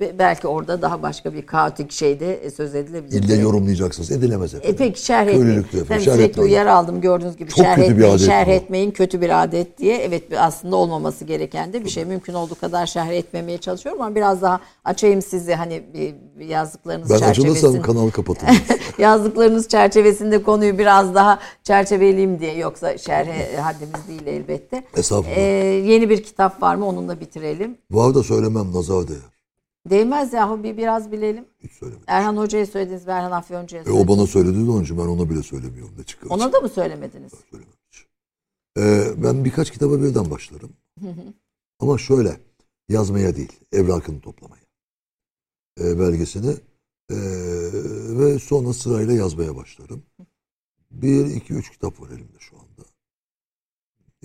[0.00, 3.22] Be- belki orada daha başka bir kaotik şeyde e, söz edilebilir.
[3.22, 4.10] İlle yorumlayacaksınız.
[4.10, 4.74] Edilemez efendim.
[4.74, 5.66] E peki şerh etmeyin.
[5.90, 6.50] Ben şerh sürekli etmeyin.
[6.50, 7.50] uyarı aldım gördüğünüz gibi.
[7.50, 8.50] Çok şerh kötü bir etmeyin, adet şerh bu.
[8.50, 9.96] etmeyin kötü bir adet diye.
[9.98, 12.04] Evet bir- aslında olmaması gereken de bir şey.
[12.04, 17.10] Mümkün olduğu kadar şerh etmemeye çalışıyorum ama biraz daha açayım sizi hani bir, bir yazdıklarınız
[17.10, 17.50] Ben çerçevesinde.
[17.58, 18.62] açılırsam kanal kapatılır.
[18.98, 22.56] yazdıklarınız çerçevesinde konuyu biraz daha çerçeveleyeyim diye.
[22.56, 24.84] Yoksa şerhe haddimiz değil elbette.
[24.96, 25.36] Estağfurullah.
[25.36, 25.40] Ee,
[25.86, 26.86] yeni bir kitap var mı?
[26.88, 27.78] Onunla bitirelim.
[27.90, 29.33] Var da söylemem nazar değer.
[29.90, 31.44] Değmez yahu bir biraz bilelim.
[31.60, 32.04] Hiç söylemedim.
[32.06, 34.10] Erhan Hoca'ya söylediniz, Erhan Afyonca'ya E, söylediniz.
[34.10, 35.94] o bana söyledi de onun için ben ona bile söylemiyorum.
[35.98, 36.30] Ne çıkar?
[36.30, 37.32] Ona da mı söylemediniz?
[37.50, 38.06] Söylemem hiç.
[38.78, 40.72] E, ben birkaç kitaba birden başlarım.
[41.80, 42.40] Ama şöyle
[42.88, 44.64] yazmaya değil, evrakını toplamaya.
[45.80, 46.50] E, belgesini
[47.10, 47.16] e,
[48.18, 50.02] ve sonra sırayla yazmaya başlarım.
[50.90, 52.53] Bir, iki, üç kitap var elimde şu.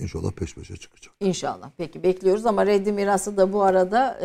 [0.01, 1.13] İnşallah peş peşe çıkacak.
[1.19, 1.69] İnşallah.
[1.77, 4.19] Peki bekliyoruz ama Reddi Mirası da bu arada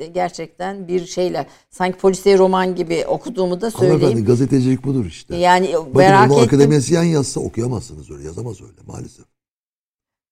[0.00, 4.26] e, gerçekten bir şeyle sanki polisiye roman gibi okuduğumu da Hanımefendi söyleyeyim.
[4.26, 5.36] gazetecilik budur işte.
[5.36, 6.42] Yani Bakın merak ettim.
[6.44, 8.24] akademisyen yazsa okuyamazsınız öyle.
[8.24, 9.24] Yazamaz öyle maalesef.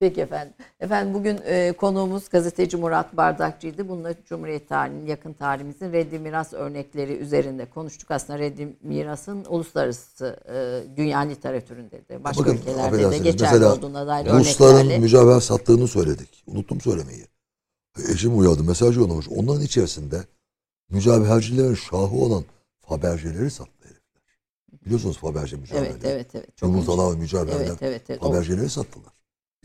[0.00, 0.54] Peki efendim.
[0.80, 3.88] Efendim bugün e, konuğumuz gazeteci Murat Bardakçı'ydı.
[3.88, 8.10] Bununla Cumhuriyet tarihinin, yakın tarihimizin reddi miras örnekleri üzerinde konuştuk.
[8.10, 14.06] Aslında reddi mirasın uluslararası e, dünya literatüründe de başka Bakın, ülkelerde de geçerli mesela olduğuna
[14.06, 14.98] dair Rusların örneklerle.
[14.98, 16.44] mücevher sattığını söyledik.
[16.46, 17.26] Unuttum söylemeyi.
[18.12, 18.64] Eşim uyardı.
[18.64, 19.28] Mesaj yollamış.
[19.28, 20.20] Onların içerisinde
[20.90, 22.44] mücevhercilerin şahı olan
[22.80, 24.22] Faberge'leri sattı herifler.
[24.84, 25.90] Biliyorsunuz Faberge mücevherleri.
[25.90, 26.56] Evet evet evet.
[26.56, 27.66] Çok Yumurtalar mücevherler.
[27.66, 28.20] Evet evet evet.
[28.20, 29.15] Faberge'leri sattılar.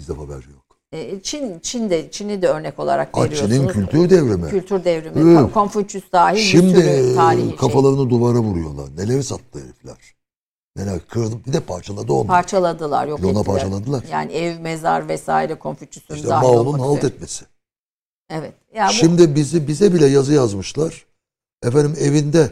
[0.02, 0.66] Bizde Faberge yok.
[0.92, 3.52] E, Çin Çin'de Çin'i de örnek olarak Ha, veriyorsunuz.
[3.56, 4.50] Çin'in kültür devrimi.
[4.50, 5.38] Kültür devrimi, Evet.
[5.40, 7.56] Kon- Konfüçyüs dahil bir Şimdi sürü tarihi şey.
[7.56, 8.90] kafalarını duvara vuruyorlar.
[8.98, 9.98] Neleri sattı herifler.
[10.76, 11.36] Neler kırdı.
[11.48, 12.28] Bir de parçaladı onu.
[12.28, 13.46] parçaladılar, yok Lona ettiler.
[13.46, 14.04] parçaladılar.
[14.12, 17.12] Yani ev, mezar vesaire Konfüçyüs'ün İşte dahil Mao'nun halt üzere.
[17.14, 17.46] etmesi.
[18.30, 18.54] Evet.
[18.76, 21.06] Ya bu, Şimdi bizi bize bile yazı yazmışlar.
[21.64, 22.50] Efendim evinde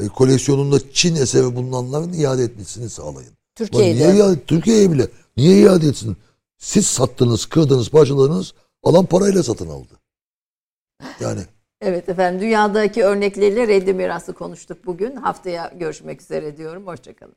[0.00, 3.30] e, koleksiyonunda Çin eseri bulunanların iade etmesini sağlayın.
[3.30, 6.16] Lan Türkiye'de niye iade, Türkiye'ye bile niye iade etsin?
[6.60, 8.54] Siz sattınız, kırdınız, parçaladınız.
[8.82, 10.00] Alan parayla satın aldı.
[11.20, 11.40] Yani
[11.80, 15.16] Evet efendim dünyadaki örnekleriyle reddi mirası konuştuk bugün.
[15.16, 16.86] Haftaya görüşmek üzere diyorum.
[16.86, 17.36] Hoşçakalın.